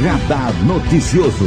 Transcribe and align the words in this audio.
Radar 0.00 0.54
Noticioso. 0.64 1.44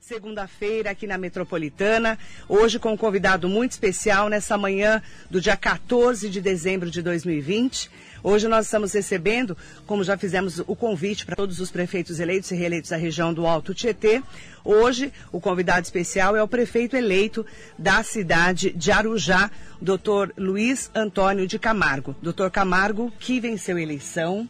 Segunda-feira 0.00 0.90
aqui 0.90 1.06
na 1.06 1.16
Metropolitana, 1.16 2.18
hoje 2.48 2.80
com 2.80 2.94
um 2.94 2.96
convidado 2.96 3.48
muito 3.48 3.70
especial 3.70 4.28
nessa 4.28 4.58
manhã 4.58 5.00
do 5.30 5.40
dia 5.40 5.56
14 5.56 6.28
de 6.28 6.40
dezembro 6.40 6.90
de 6.90 7.02
2020. 7.02 7.88
Hoje 8.20 8.48
nós 8.48 8.64
estamos 8.64 8.92
recebendo, 8.92 9.56
como 9.86 10.02
já 10.02 10.18
fizemos 10.18 10.58
o 10.66 10.74
convite 10.74 11.24
para 11.24 11.36
todos 11.36 11.60
os 11.60 11.70
prefeitos 11.70 12.18
eleitos 12.18 12.50
e 12.50 12.56
reeleitos 12.56 12.90
da 12.90 12.96
região 12.96 13.32
do 13.32 13.46
Alto 13.46 13.72
Tietê, 13.72 14.20
hoje 14.64 15.12
o 15.30 15.40
convidado 15.40 15.84
especial 15.84 16.34
é 16.34 16.42
o 16.42 16.48
prefeito 16.48 16.96
eleito 16.96 17.46
da 17.78 18.02
cidade 18.02 18.72
de 18.72 18.90
Arujá, 18.90 19.52
doutor 19.80 20.34
Luiz 20.36 20.90
Antônio 20.92 21.46
de 21.46 21.60
Camargo. 21.60 22.16
Doutor 22.20 22.50
Camargo, 22.50 23.12
que 23.20 23.38
venceu 23.38 23.76
a 23.76 23.80
eleição, 23.80 24.48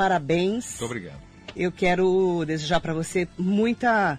parabéns. 0.00 0.70
Muito 0.70 0.84
obrigado. 0.86 1.20
Eu 1.54 1.70
quero 1.70 2.42
desejar 2.46 2.80
para 2.80 2.94
você 2.94 3.28
muita, 3.36 4.18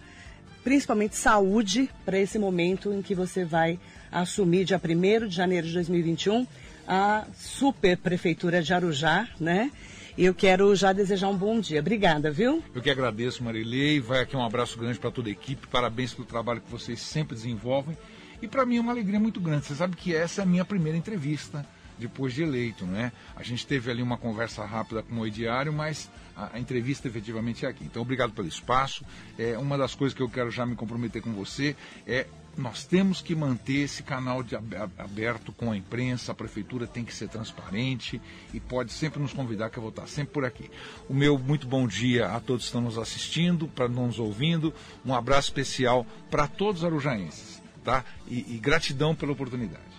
principalmente 0.64 1.16
saúde, 1.16 1.90
para 2.06 2.20
esse 2.20 2.38
momento 2.38 2.94
em 2.94 3.02
que 3.02 3.16
você 3.16 3.44
vai 3.44 3.80
assumir, 4.12 4.64
dia 4.64 4.80
1 4.80 5.28
de 5.28 5.36
janeiro 5.36 5.66
de 5.66 5.74
2021, 5.74 6.46
a 6.88 7.26
super 7.34 7.98
prefeitura 7.98 8.62
de 8.62 8.72
Arujá, 8.72 9.28
né? 9.40 9.72
E 10.16 10.24
eu 10.24 10.36
quero 10.36 10.76
já 10.76 10.94
desejar 10.94 11.30
um 11.30 11.38
bom 11.38 11.60
dia. 11.60 11.80
Obrigada, 11.80 12.30
viu? 12.30 12.62
Eu 12.76 12.82
que 12.82 12.92
agradeço, 12.92 13.44
Marilei. 13.44 14.00
Vai 14.00 14.20
aqui 14.20 14.38
um 14.38 14.46
abraço 14.46 14.78
grande 14.78 15.00
para 15.00 15.10
toda 15.10 15.30
a 15.30 15.32
equipe. 15.32 15.66
Parabéns 15.66 16.14
pelo 16.14 16.28
trabalho 16.28 16.62
que 16.62 16.70
vocês 16.70 17.02
sempre 17.02 17.34
desenvolvem. 17.34 17.98
E 18.40 18.48
para 18.48 18.68
mim 18.68 18.78
é 18.78 18.82
uma 18.82 18.92
alegria 18.92 19.20
muito 19.20 19.40
grande. 19.40 19.66
Você 19.66 19.74
sabe 19.74 19.96
que 19.96 20.14
essa 20.14 20.42
é 20.42 20.44
a 20.44 20.46
minha 20.46 20.66
primeira 20.66 20.96
entrevista 20.96 21.66
depois 22.02 22.34
de 22.34 22.44
eleito, 22.44 22.86
né? 22.86 23.12
A 23.36 23.44
gente 23.44 23.66
teve 23.66 23.90
ali 23.90 24.02
uma 24.02 24.18
conversa 24.18 24.66
rápida 24.66 25.04
com 25.04 25.16
o 25.16 25.20
Oi 25.20 25.32
Diário, 25.32 25.72
mas 25.72 26.10
a, 26.36 26.56
a, 26.56 26.60
entrevista 26.60 27.08
efetivamente 27.08 27.66
é 27.66 27.70
aqui. 27.70 27.86
Então, 27.86 28.02
obrigado 28.02 28.34
pelo 28.34 28.48
espaço. 28.48 29.06
É 29.38 29.58
uma 29.58 29.78
das 29.78 29.96
coisas 29.96 30.16
que 30.16 30.22
eu 30.22 30.30
quero 30.30 30.52
já 30.52 30.66
me 30.66 30.76
comprometer 30.76 31.22
com 31.22 31.32
você 31.32 31.76
é 32.06 32.28
nós 32.58 32.84
temos 32.84 33.22
que 33.22 33.34
manter 33.34 33.84
esse 33.84 34.04
canal 34.04 34.44
de, 34.44 34.58
aberto 34.98 35.54
com 35.54 35.72
a 35.72 35.78
imprensa, 35.78 36.34
a 36.34 36.36
prefeitura 36.36 36.86
tem 36.86 37.06
que 37.06 37.14
ser 37.14 37.30
transparente 37.30 38.22
e 38.54 38.60
pode 38.60 38.92
sempre 38.92 39.22
nos 39.22 39.32
convidar, 39.32 39.70
que 39.70 39.78
eu 39.78 39.82
vou 39.82 39.90
estar 39.90 40.08
sempre 40.08 40.34
por 40.34 40.44
aqui. 40.44 40.70
O 41.08 41.14
meu 41.14 41.38
muito 41.40 41.66
bom 41.66 41.88
dia 41.88 42.28
a 42.28 42.42
todos 42.42 42.64
que 42.64 42.68
estão 42.68 42.82
nos 42.82 42.98
assistindo, 42.98 43.70
para 43.70 43.88
nos 43.88 44.20
ouvindo, 44.20 44.74
um 45.06 45.16
abraço 45.16 45.48
especial 45.48 46.06
para 46.30 46.46
todos 46.46 46.82
os 46.82 46.86
arujaenses, 46.86 47.62
tá? 47.86 48.04
E, 48.28 48.56
e 48.56 48.60
gratidão 48.60 49.16
pela 49.16 49.32
oportunidade. 49.32 49.91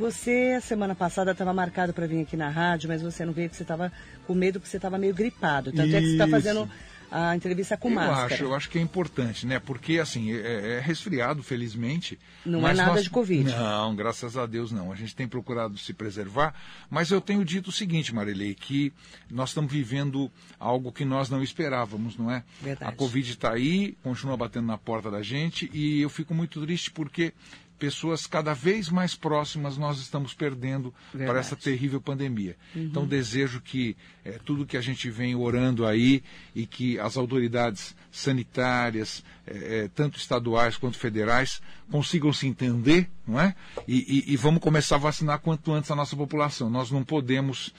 Você, 0.00 0.58
semana 0.62 0.94
passada, 0.94 1.32
estava 1.32 1.52
marcado 1.52 1.92
para 1.92 2.06
vir 2.06 2.22
aqui 2.22 2.34
na 2.34 2.48
rádio, 2.48 2.88
mas 2.88 3.02
você 3.02 3.22
não 3.22 3.34
veio 3.34 3.50
porque 3.50 3.58
você 3.58 3.64
estava 3.64 3.92
com 4.26 4.34
medo, 4.34 4.58
porque 4.58 4.70
você 4.70 4.78
estava 4.78 4.96
meio 4.96 5.14
gripado. 5.14 5.70
Tanto 5.70 5.88
Isso. 5.88 5.96
é 5.96 6.00
que 6.00 6.06
você 6.06 6.12
está 6.12 6.26
fazendo 6.26 6.70
a 7.10 7.36
entrevista 7.36 7.76
com 7.76 7.90
eu 7.90 7.96
máscara. 7.96 8.34
Acho, 8.34 8.44
eu 8.44 8.54
acho 8.54 8.70
que 8.70 8.78
é 8.78 8.80
importante, 8.80 9.44
né? 9.44 9.58
Porque, 9.58 9.98
assim, 9.98 10.32
é, 10.32 10.78
é 10.78 10.80
resfriado, 10.80 11.42
felizmente. 11.42 12.18
Não 12.46 12.66
é 12.66 12.72
nada 12.72 12.94
nós... 12.94 13.04
de 13.04 13.10
Covid. 13.10 13.50
Não, 13.50 13.94
graças 13.94 14.38
a 14.38 14.46
Deus 14.46 14.72
não. 14.72 14.90
A 14.90 14.94
gente 14.94 15.14
tem 15.14 15.28
procurado 15.28 15.76
se 15.76 15.92
preservar, 15.92 16.54
mas 16.88 17.10
eu 17.10 17.20
tenho 17.20 17.44
dito 17.44 17.68
o 17.68 17.72
seguinte, 17.72 18.14
Marilei, 18.14 18.54
que 18.54 18.94
nós 19.30 19.50
estamos 19.50 19.70
vivendo 19.70 20.32
algo 20.58 20.90
que 20.90 21.04
nós 21.04 21.28
não 21.28 21.42
esperávamos, 21.42 22.16
não 22.16 22.30
é? 22.30 22.42
Verdade. 22.62 22.90
A 22.90 22.96
Covid 22.96 23.30
está 23.30 23.52
aí, 23.52 23.98
continua 24.02 24.34
batendo 24.34 24.66
na 24.66 24.78
porta 24.78 25.10
da 25.10 25.20
gente 25.20 25.70
e 25.74 26.00
eu 26.00 26.08
fico 26.08 26.32
muito 26.32 26.58
triste 26.62 26.90
porque 26.90 27.34
pessoas 27.80 28.26
cada 28.26 28.52
vez 28.52 28.90
mais 28.90 29.14
próximas 29.14 29.78
nós 29.78 29.98
estamos 29.98 30.34
perdendo 30.34 30.94
Verdade. 31.12 31.30
para 31.30 31.40
essa 31.40 31.56
terrível 31.56 31.98
pandemia. 31.98 32.54
Uhum. 32.76 32.82
Então 32.82 33.06
desejo 33.06 33.60
que 33.60 33.96
é, 34.22 34.32
tudo 34.44 34.66
que 34.66 34.76
a 34.76 34.82
gente 34.82 35.10
vem 35.10 35.34
orando 35.34 35.86
aí 35.86 36.22
e 36.54 36.66
que 36.66 36.98
as 36.98 37.16
autoridades 37.16 37.96
sanitárias, 38.12 39.24
é, 39.46 39.84
é, 39.84 39.88
tanto 39.88 40.18
estaduais 40.18 40.76
quanto 40.76 40.98
federais, 40.98 41.62
consigam 41.90 42.32
se 42.32 42.46
entender, 42.46 43.08
não 43.26 43.40
é? 43.40 43.54
E, 43.88 44.26
e, 44.28 44.34
e, 44.34 44.36
vamos 44.36 44.60
começar 44.60 44.96
a 44.96 44.98
vacinar 44.98 45.40
quanto 45.40 45.72
antes 45.72 45.90
a 45.90 45.96
nossa 45.96 46.14
população. 46.14 46.68
Nós 46.68 46.90
não 46.90 47.02
podemos 47.02 47.72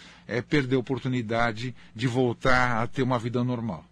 perder 0.49 0.77
a 0.77 0.79
oportunidade 0.79 1.75
de 1.95 2.07
voltar 2.07 2.81
a 2.81 2.87
ter 2.87 3.03
uma 3.03 3.19
vida 3.19 3.43
normal. 3.43 3.85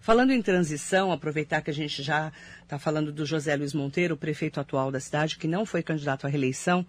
Falando 0.00 0.32
em 0.32 0.40
transição, 0.40 1.12
aproveitar 1.12 1.60
que 1.60 1.70
a 1.70 1.74
gente 1.74 2.02
já 2.02 2.32
está 2.62 2.78
falando 2.78 3.12
do 3.12 3.26
José 3.26 3.56
Luiz 3.56 3.72
Monteiro, 3.74 4.14
o 4.14 4.18
prefeito 4.18 4.60
atual 4.60 4.90
da 4.90 5.00
cidade, 5.00 5.36
que 5.36 5.48
não 5.48 5.66
foi 5.66 5.82
candidato 5.82 6.26
à 6.26 6.30
reeleição 6.30 6.86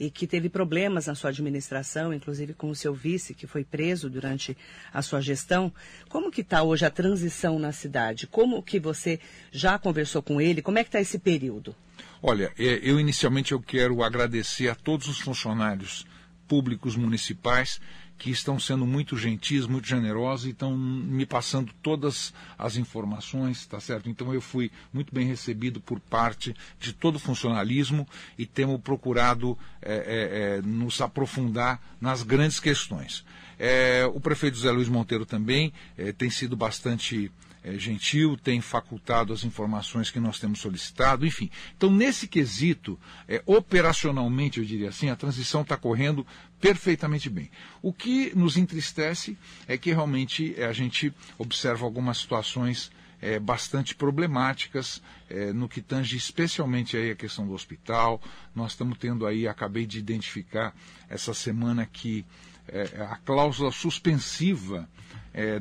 e 0.00 0.10
que 0.10 0.26
teve 0.26 0.48
problemas 0.48 1.06
na 1.06 1.14
sua 1.14 1.28
administração, 1.28 2.12
inclusive 2.14 2.54
com 2.54 2.70
o 2.70 2.74
seu 2.74 2.94
vice, 2.94 3.34
que 3.34 3.46
foi 3.46 3.62
preso 3.62 4.08
durante 4.08 4.56
a 4.92 5.02
sua 5.02 5.20
gestão. 5.20 5.70
Como 6.08 6.30
que 6.30 6.40
está 6.40 6.62
hoje 6.62 6.86
a 6.86 6.90
transição 6.90 7.58
na 7.58 7.70
cidade? 7.70 8.26
Como 8.26 8.62
que 8.62 8.80
você 8.80 9.20
já 9.52 9.78
conversou 9.78 10.22
com 10.22 10.40
ele? 10.40 10.62
Como 10.62 10.78
é 10.78 10.82
que 10.82 10.88
está 10.88 11.00
esse 11.00 11.18
período? 11.18 11.76
Olha, 12.22 12.50
é, 12.58 12.80
eu 12.82 12.98
inicialmente 12.98 13.52
eu 13.52 13.60
quero 13.60 14.02
agradecer 14.02 14.68
a 14.68 14.74
todos 14.74 15.06
os 15.06 15.20
funcionários 15.20 16.06
públicos 16.48 16.96
municipais 16.96 17.78
que 18.20 18.30
estão 18.30 18.60
sendo 18.60 18.86
muito 18.86 19.16
gentis, 19.16 19.66
muito 19.66 19.88
generosos 19.88 20.44
e 20.46 20.50
estão 20.50 20.76
me 20.76 21.24
passando 21.24 21.72
todas 21.82 22.34
as 22.58 22.76
informações, 22.76 23.64
tá 23.64 23.80
certo? 23.80 24.10
Então 24.10 24.34
eu 24.34 24.42
fui 24.42 24.70
muito 24.92 25.12
bem 25.12 25.26
recebido 25.26 25.80
por 25.80 25.98
parte 25.98 26.54
de 26.78 26.92
todo 26.92 27.16
o 27.16 27.18
funcionalismo 27.18 28.06
e 28.36 28.44
temos 28.44 28.78
procurado 28.82 29.58
é, 29.80 29.94
é, 29.94 30.58
é, 30.58 30.62
nos 30.62 31.00
aprofundar 31.00 31.80
nas 31.98 32.22
grandes 32.22 32.60
questões. 32.60 33.24
É, 33.58 34.04
o 34.04 34.20
prefeito 34.20 34.58
José 34.58 34.70
Luiz 34.70 34.88
Monteiro 34.88 35.24
também 35.24 35.72
é, 35.96 36.12
tem 36.12 36.28
sido 36.28 36.54
bastante 36.54 37.32
é, 37.64 37.78
gentil, 37.78 38.36
tem 38.36 38.60
facultado 38.60 39.32
as 39.32 39.44
informações 39.44 40.10
que 40.10 40.20
nós 40.20 40.38
temos 40.38 40.60
solicitado, 40.60 41.26
enfim. 41.26 41.50
Então, 41.74 41.90
nesse 41.90 42.28
quesito, 42.28 42.98
operacionalmente, 43.46 44.58
eu 44.58 44.64
diria 44.64 44.90
assim, 44.90 45.08
a 45.08 45.16
transição 45.16 45.62
está 45.62 45.76
correndo 45.76 46.26
perfeitamente 46.60 47.30
bem. 47.30 47.50
O 47.80 47.92
que 47.92 48.36
nos 48.36 48.56
entristece 48.56 49.36
é 49.66 49.78
que 49.78 49.90
realmente 49.90 50.54
é, 50.56 50.66
a 50.66 50.72
gente 50.72 51.12
observa 51.38 51.84
algumas 51.84 52.18
situações 52.18 52.90
é, 53.20 53.38
bastante 53.38 53.94
problemáticas 53.94 55.02
é, 55.28 55.52
no 55.52 55.68
que 55.68 55.80
tange 55.80 56.16
especialmente 56.16 56.96
aí 56.96 57.10
a 57.10 57.16
questão 57.16 57.46
do 57.46 57.52
hospital. 57.52 58.20
Nós 58.54 58.72
estamos 58.72 58.98
tendo 58.98 59.26
aí, 59.26 59.48
acabei 59.48 59.86
de 59.86 59.98
identificar 59.98 60.74
essa 61.08 61.34
semana 61.34 61.86
que 61.86 62.24
é, 62.68 63.02
a 63.02 63.16
cláusula 63.16 63.72
suspensiva 63.72 64.88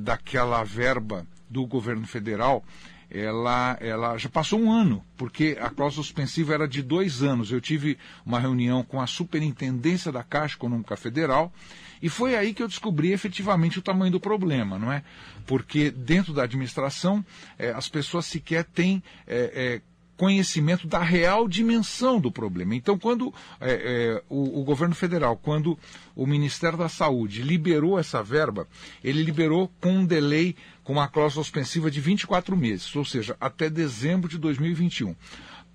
daquela 0.01 0.63
verba 0.63 1.27
do 1.47 1.63
governo 1.67 2.07
federal, 2.07 2.65
ela, 3.11 3.77
ela 3.81 4.17
já 4.17 4.29
passou 4.29 4.59
um 4.59 4.71
ano, 4.71 5.03
porque 5.17 5.57
a 5.59 5.69
cláusula 5.69 6.03
suspensiva 6.03 6.53
era 6.53 6.67
de 6.67 6.81
dois 6.81 7.23
anos. 7.23 7.51
Eu 7.51 7.59
tive 7.59 7.97
uma 8.25 8.39
reunião 8.39 8.83
com 8.83 9.01
a 9.01 9.07
superintendência 9.07 10.11
da 10.11 10.23
Caixa 10.23 10.55
Econômica 10.55 10.95
Federal 10.95 11.51
e 12.01 12.07
foi 12.07 12.35
aí 12.35 12.53
que 12.53 12.63
eu 12.63 12.67
descobri 12.67 13.11
efetivamente 13.11 13.79
o 13.79 13.81
tamanho 13.81 14.11
do 14.11 14.19
problema, 14.19 14.77
não 14.77 14.91
é? 14.91 15.03
Porque 15.45 15.91
dentro 15.91 16.33
da 16.33 16.43
administração 16.43 17.25
eh, 17.57 17.71
as 17.71 17.89
pessoas 17.89 18.25
sequer 18.25 18.63
têm 18.63 19.03
eh, 19.27 19.51
eh, 19.53 19.81
conhecimento 20.19 20.85
da 20.85 20.99
real 20.99 21.47
dimensão 21.47 22.19
do 22.19 22.29
problema. 22.29 22.75
Então, 22.75 22.99
quando 22.99 23.33
é, 23.61 23.71
é, 23.71 24.23
o, 24.27 24.59
o, 24.59 24.63
governo 24.65 24.93
federal, 24.93 25.37
quando 25.37 25.79
o 26.13 26.27
Ministério 26.27 26.77
da 26.77 26.89
Saúde 26.89 27.41
liberou 27.41 27.97
essa 27.97 28.21
verba, 28.21 28.67
ele 29.01 29.23
liberou 29.23 29.71
com 29.79 29.99
um 29.99 30.05
delay, 30.05 30.57
com 30.83 30.91
uma 30.91 31.07
cláusula 31.07 31.41
suspensiva 31.41 31.89
de 31.89 32.01
24 32.01 32.57
meses, 32.57 32.93
ou 32.97 33.05
seja, 33.05 33.37
até 33.39 33.69
dezembro 33.69 34.29
de 34.29 34.37
2021 34.37 35.15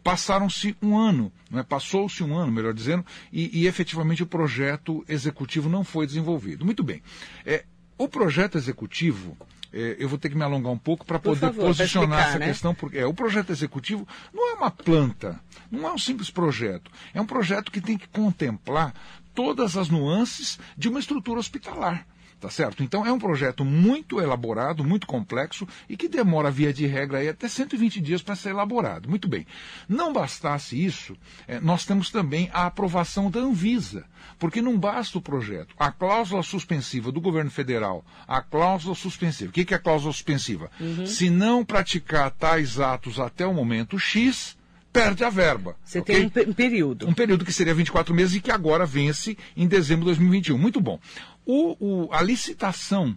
passaram-se 0.02 0.76
um 0.82 0.98
ano, 0.98 1.32
é? 1.50 1.62
passou-se 1.62 2.22
um 2.22 2.36
ano, 2.36 2.52
melhor 2.52 2.74
dizendo, 2.74 3.02
e, 3.32 3.62
e, 3.62 3.66
efetivamente 3.66 4.22
o 4.22 4.26
projeto 4.26 5.02
executivo 5.08 5.66
não 5.66 5.82
foi 5.82 6.06
desenvolvido. 6.06 6.62
Muito 6.62 6.84
bem. 6.84 7.02
É, 7.46 7.64
o 7.96 8.06
projeto 8.06 8.58
executivo 8.58 9.34
é, 9.74 9.96
eu 9.98 10.08
vou 10.08 10.16
ter 10.16 10.28
que 10.28 10.36
me 10.36 10.44
alongar 10.44 10.72
um 10.72 10.78
pouco 10.78 11.04
para 11.04 11.18
poder 11.18 11.40
favor, 11.40 11.66
posicionar 11.66 12.20
explicar, 12.20 12.28
essa 12.28 12.38
né? 12.38 12.46
questão, 12.46 12.74
porque 12.74 12.98
é, 12.98 13.06
o 13.06 13.12
projeto 13.12 13.50
executivo 13.50 14.06
não 14.32 14.52
é 14.52 14.54
uma 14.54 14.70
planta, 14.70 15.40
não 15.68 15.88
é 15.88 15.92
um 15.92 15.98
simples 15.98 16.30
projeto. 16.30 16.88
É 17.12 17.20
um 17.20 17.26
projeto 17.26 17.72
que 17.72 17.80
tem 17.80 17.98
que 17.98 18.06
contemplar 18.06 18.94
todas 19.34 19.76
as 19.76 19.88
nuances 19.88 20.60
de 20.78 20.88
uma 20.88 21.00
estrutura 21.00 21.40
hospitalar. 21.40 22.06
Tá 22.40 22.50
certo? 22.50 22.82
Então 22.82 23.06
é 23.06 23.12
um 23.12 23.18
projeto 23.18 23.64
muito 23.64 24.20
elaborado, 24.20 24.84
muito 24.84 25.06
complexo 25.06 25.66
e 25.88 25.96
que 25.96 26.08
demora, 26.08 26.50
via 26.50 26.72
de 26.74 26.86
regra, 26.86 27.18
aí, 27.18 27.28
até 27.28 27.48
120 27.48 28.00
dias 28.00 28.20
para 28.20 28.36
ser 28.36 28.50
elaborado. 28.50 29.08
Muito 29.08 29.26
bem. 29.26 29.46
Não 29.88 30.12
bastasse 30.12 30.82
isso, 30.82 31.16
é, 31.48 31.58
nós 31.58 31.86
temos 31.86 32.10
também 32.10 32.50
a 32.52 32.66
aprovação 32.66 33.30
da 33.30 33.40
Anvisa, 33.40 34.04
porque 34.38 34.60
não 34.60 34.78
basta 34.78 35.16
o 35.16 35.22
projeto. 35.22 35.74
A 35.78 35.90
cláusula 35.90 36.42
suspensiva 36.42 37.10
do 37.10 37.20
governo 37.20 37.50
federal, 37.50 38.04
a 38.28 38.42
cláusula 38.42 38.94
suspensiva. 38.94 39.50
O 39.50 39.52
que 39.52 39.72
é 39.72 39.76
a 39.76 39.80
cláusula 39.80 40.12
suspensiva? 40.12 40.70
Uhum. 40.78 41.06
Se 41.06 41.30
não 41.30 41.64
praticar 41.64 42.30
tais 42.30 42.78
atos 42.78 43.18
até 43.18 43.46
o 43.46 43.54
momento 43.54 43.98
X, 43.98 44.56
perde 44.94 45.24
a 45.24 45.28
verba. 45.28 45.76
Você 45.84 45.98
okay? 45.98 46.30
tem 46.30 46.48
um 46.48 46.52
período. 46.52 47.08
Um 47.08 47.12
período 47.12 47.44
que 47.44 47.52
seria 47.52 47.74
24 47.74 48.14
meses 48.14 48.36
e 48.36 48.40
que 48.40 48.52
agora 48.52 48.86
vence 48.86 49.36
em 49.56 49.66
dezembro 49.66 50.02
de 50.04 50.12
2021. 50.12 50.56
Muito 50.56 50.80
bom. 50.80 51.00
O, 51.44 51.76
o, 51.80 52.12
a 52.12 52.22
licitação 52.22 53.16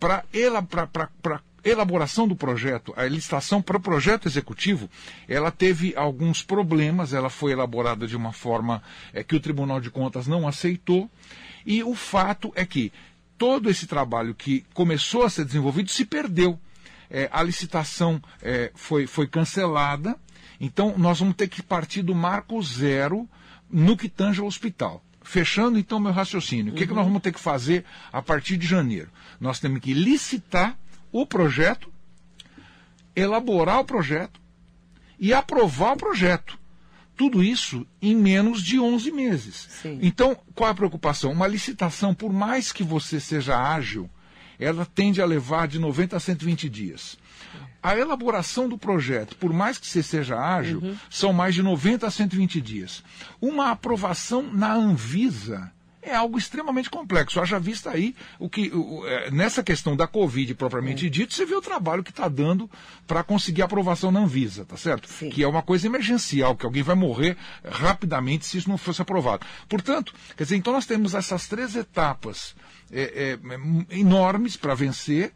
para 0.00 0.24
elaboração 1.62 2.26
do 2.26 2.34
projeto, 2.34 2.94
a 2.96 3.04
licitação 3.04 3.60
para 3.60 3.76
o 3.76 3.80
projeto 3.80 4.26
executivo, 4.26 4.88
ela 5.28 5.50
teve 5.50 5.92
alguns 5.94 6.42
problemas, 6.42 7.12
ela 7.12 7.28
foi 7.28 7.52
elaborada 7.52 8.06
de 8.06 8.16
uma 8.16 8.32
forma 8.32 8.82
é, 9.12 9.22
que 9.22 9.36
o 9.36 9.40
Tribunal 9.40 9.80
de 9.80 9.90
Contas 9.90 10.26
não 10.26 10.48
aceitou, 10.48 11.10
e 11.66 11.82
o 11.82 11.94
fato 11.94 12.50
é 12.54 12.64
que 12.64 12.90
todo 13.36 13.68
esse 13.68 13.86
trabalho 13.86 14.34
que 14.34 14.64
começou 14.72 15.24
a 15.24 15.30
ser 15.30 15.44
desenvolvido 15.44 15.90
se 15.90 16.06
perdeu. 16.06 16.58
É, 17.10 17.28
a 17.32 17.42
licitação 17.42 18.22
é, 18.42 18.70
foi, 18.74 19.06
foi 19.06 19.26
cancelada, 19.26 20.16
então 20.60 20.96
nós 20.98 21.18
vamos 21.18 21.36
ter 21.36 21.48
que 21.48 21.62
partir 21.62 22.02
do 22.02 22.14
marco 22.14 22.60
zero 22.62 23.28
no 23.70 23.96
que 23.96 24.08
tange 24.08 24.40
ao 24.40 24.46
hospital. 24.46 25.02
Fechando 25.22 25.78
então 25.78 26.00
meu 26.00 26.12
raciocínio, 26.12 26.72
o 26.72 26.74
que, 26.74 26.82
uhum. 26.82 26.88
que 26.88 26.94
nós 26.94 27.04
vamos 27.04 27.22
ter 27.22 27.32
que 27.32 27.40
fazer 27.40 27.84
a 28.12 28.22
partir 28.22 28.56
de 28.56 28.66
janeiro? 28.66 29.10
Nós 29.38 29.60
temos 29.60 29.80
que 29.80 29.92
licitar 29.92 30.78
o 31.12 31.26
projeto, 31.26 31.92
elaborar 33.14 33.80
o 33.80 33.84
projeto 33.84 34.40
e 35.18 35.34
aprovar 35.34 35.92
o 35.92 35.96
projeto. 35.96 36.58
Tudo 37.16 37.42
isso 37.42 37.84
em 38.00 38.14
menos 38.14 38.62
de 38.62 38.78
11 38.78 39.10
meses. 39.10 39.68
Sim. 39.82 39.98
Então, 40.00 40.36
qual 40.54 40.70
a 40.70 40.74
preocupação? 40.74 41.32
Uma 41.32 41.48
licitação, 41.48 42.14
por 42.14 42.32
mais 42.32 42.70
que 42.70 42.84
você 42.84 43.18
seja 43.18 43.58
ágil, 43.60 44.08
ela 44.58 44.86
tende 44.86 45.20
a 45.20 45.26
levar 45.26 45.66
de 45.66 45.78
90 45.78 46.16
a 46.16 46.20
120 46.20 46.68
dias. 46.68 47.18
A 47.88 47.96
elaboração 47.96 48.68
do 48.68 48.76
projeto, 48.76 49.34
por 49.36 49.50
mais 49.50 49.78
que 49.78 49.86
você 49.86 50.02
seja 50.02 50.38
ágil, 50.38 50.78
uhum. 50.78 50.94
são 51.08 51.32
mais 51.32 51.54
de 51.54 51.62
90 51.62 52.06
a 52.06 52.10
120 52.10 52.60
dias. 52.60 53.02
Uma 53.40 53.70
aprovação 53.70 54.42
na 54.42 54.74
Anvisa 54.74 55.72
é 56.02 56.14
algo 56.14 56.36
extremamente 56.36 56.90
complexo. 56.90 57.40
Haja 57.40 57.58
vista 57.58 57.90
aí 57.90 58.14
o 58.38 58.46
que 58.46 58.70
o, 58.74 59.06
é, 59.06 59.30
nessa 59.30 59.62
questão 59.62 59.96
da 59.96 60.06
Covid 60.06 60.54
propriamente 60.54 61.06
é. 61.06 61.08
dito, 61.08 61.32
você 61.32 61.46
vê 61.46 61.54
o 61.54 61.62
trabalho 61.62 62.04
que 62.04 62.10
está 62.10 62.28
dando 62.28 62.70
para 63.06 63.22
conseguir 63.22 63.62
aprovação 63.62 64.12
na 64.12 64.20
Anvisa, 64.20 64.66
tá 64.66 64.76
certo? 64.76 65.08
Sim. 65.08 65.30
Que 65.30 65.42
é 65.42 65.48
uma 65.48 65.62
coisa 65.62 65.86
emergencial, 65.86 66.54
que 66.54 66.66
alguém 66.66 66.82
vai 66.82 66.94
morrer 66.94 67.38
rapidamente 67.64 68.44
se 68.44 68.58
isso 68.58 68.68
não 68.68 68.76
fosse 68.76 69.00
aprovado. 69.00 69.46
Portanto, 69.66 70.12
quer 70.36 70.44
dizer, 70.44 70.56
então 70.56 70.74
nós 70.74 70.84
temos 70.84 71.14
essas 71.14 71.48
três 71.48 71.74
etapas 71.74 72.54
é, 72.90 73.38
é, 73.40 73.96
enormes 73.96 74.56
para 74.56 74.74
vencer 74.74 75.32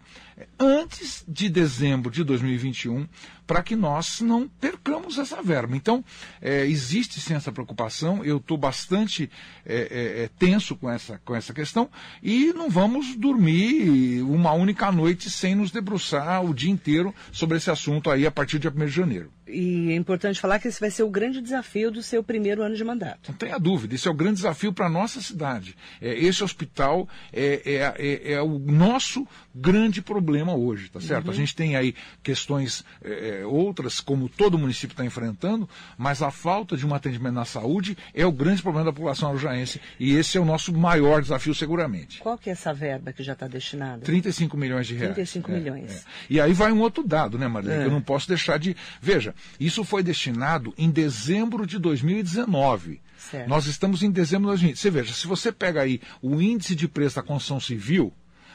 antes 0.58 1.25
de 1.28 1.49
dezembro 1.49 2.10
de 2.10 2.25
2021 2.25 3.06
para 3.46 3.62
que 3.62 3.76
nós 3.76 4.20
não 4.20 4.49
percamos 4.49 5.19
essa 5.19 5.43
verba. 5.43 5.76
Então, 5.76 6.04
é, 6.40 6.64
existe 6.64 7.20
sim 7.20 7.34
essa 7.34 7.52
preocupação, 7.52 8.25
eu 8.25 8.38
estou 8.38 8.56
bastante 8.56 9.31
é, 9.66 9.76
é, 9.76 10.25
é, 10.25 10.31
tenso 10.38 10.76
com 10.76 10.88
essa, 10.88 11.20
com 11.25 11.34
essa 11.34 11.52
questão 11.52 11.90
e 12.22 12.52
não 12.52 12.70
vamos 12.70 13.16
dormir 13.16 14.22
uma 14.22 14.52
única 14.52 14.90
noite 14.90 15.28
sem 15.28 15.55
nos 15.55 15.70
debruçar 15.70 16.43
o 16.44 16.55
dia 16.55 16.70
inteiro 16.70 17.14
sobre 17.31 17.58
esse 17.58 17.70
assunto 17.70 18.10
aí 18.10 18.26
a 18.26 18.31
partir 18.31 18.58
de 18.58 18.69
1 18.69 18.72
de 18.72 18.88
janeiro. 18.88 19.31
E 19.46 19.90
é 19.90 19.96
importante 19.96 20.40
falar 20.40 20.58
que 20.58 20.69
esse 20.69 20.81
vai 20.81 20.90
ser 20.90 21.02
o 21.02 21.10
grande 21.10 21.43
desafio 21.43 21.90
do 21.90 22.02
seu 22.02 22.22
primeiro 22.22 22.62
ano 22.62 22.75
de 22.75 22.84
mandato. 22.84 23.31
Não 23.31 23.37
tenha 23.37 23.58
dúvida, 23.58 23.94
esse 23.94 24.08
é 24.08 24.10
o 24.10 24.14
grande 24.14 24.37
desafio 24.37 24.72
para 24.72 24.87
a 24.87 24.90
nossa 24.90 25.20
cidade. 25.20 25.76
É, 26.00 26.14
esse 26.14 26.43
hospital 26.43 27.06
é, 27.32 27.41
é, 27.42 27.94
é, 27.98 28.32
é, 28.34 28.42
o 28.42 28.58
nosso 28.58 29.26
grande 29.54 30.00
problema 30.00 30.54
hoje, 30.54 30.88
tá 30.90 31.00
certo? 31.00 31.26
Uhum. 31.26 31.32
A 31.32 31.34
gente 31.34 31.54
tem 31.54 31.76
aí 31.76 31.94
questões 32.22 32.84
é, 33.02 33.40
é, 33.40 33.46
outras, 33.46 34.00
como 34.00 34.28
todo 34.28 34.58
município 34.58 34.94
está 34.94 35.04
enfrentando, 35.04 35.68
mas 35.98 36.22
a 36.22 36.30
falta 36.30 36.76
de 36.76 36.86
um 36.86 36.94
atendimento 36.94 37.34
na 37.34 37.44
saúde 37.44 37.96
é 38.14 38.24
o 38.24 38.32
grande 38.32 38.62
problema 38.62 38.86
da 38.86 38.92
população 38.92 39.28
arujaense 39.28 39.80
e 39.98 40.14
esse 40.14 40.38
é 40.38 40.40
o 40.40 40.44
nosso 40.44 40.72
maior 40.72 41.20
desafio 41.20 41.54
seguramente. 41.54 42.18
Qual 42.20 42.38
que 42.38 42.48
é 42.48 42.52
essa 42.52 42.72
verba 42.72 43.12
que 43.12 43.22
já 43.22 43.32
está 43.32 43.46
destinada? 43.46 44.02
35 44.02 44.56
milhões 44.56 44.86
de 44.86 44.94
reais. 44.94 45.14
35 45.14 45.52
milhões. 45.52 46.06
E 46.28 46.40
aí 46.40 46.52
vai 46.52 46.72
um 46.72 46.80
outro 46.80 47.02
dado, 47.02 47.38
né, 47.38 47.48
Marlene? 47.48 47.84
Eu 47.84 47.90
não 47.90 48.00
posso 48.00 48.28
deixar 48.28 48.58
de... 48.58 48.76
Veja, 49.00 49.34
isso 49.58 49.84
foi 49.84 50.02
destinado 50.02 50.72
em 50.78 50.90
dezembro 50.90 51.66
de 51.66 51.78
2019. 51.78 53.00
Certo. 53.30 53.48
Nós 53.48 53.66
estamos 53.66 54.02
em 54.02 54.10
dezembro 54.10 54.44
de 54.44 54.48
2020. 54.48 54.78
Você 54.78 54.90
veja, 54.90 55.14
se 55.14 55.26
você 55.26 55.52
pega 55.52 55.82
aí 55.82 56.00
o 56.20 56.40
índice 56.40 56.74
de 56.74 56.88
preço 56.88 57.16
da 57.16 57.22
construção 57.22 57.60
civil, 57.60 58.12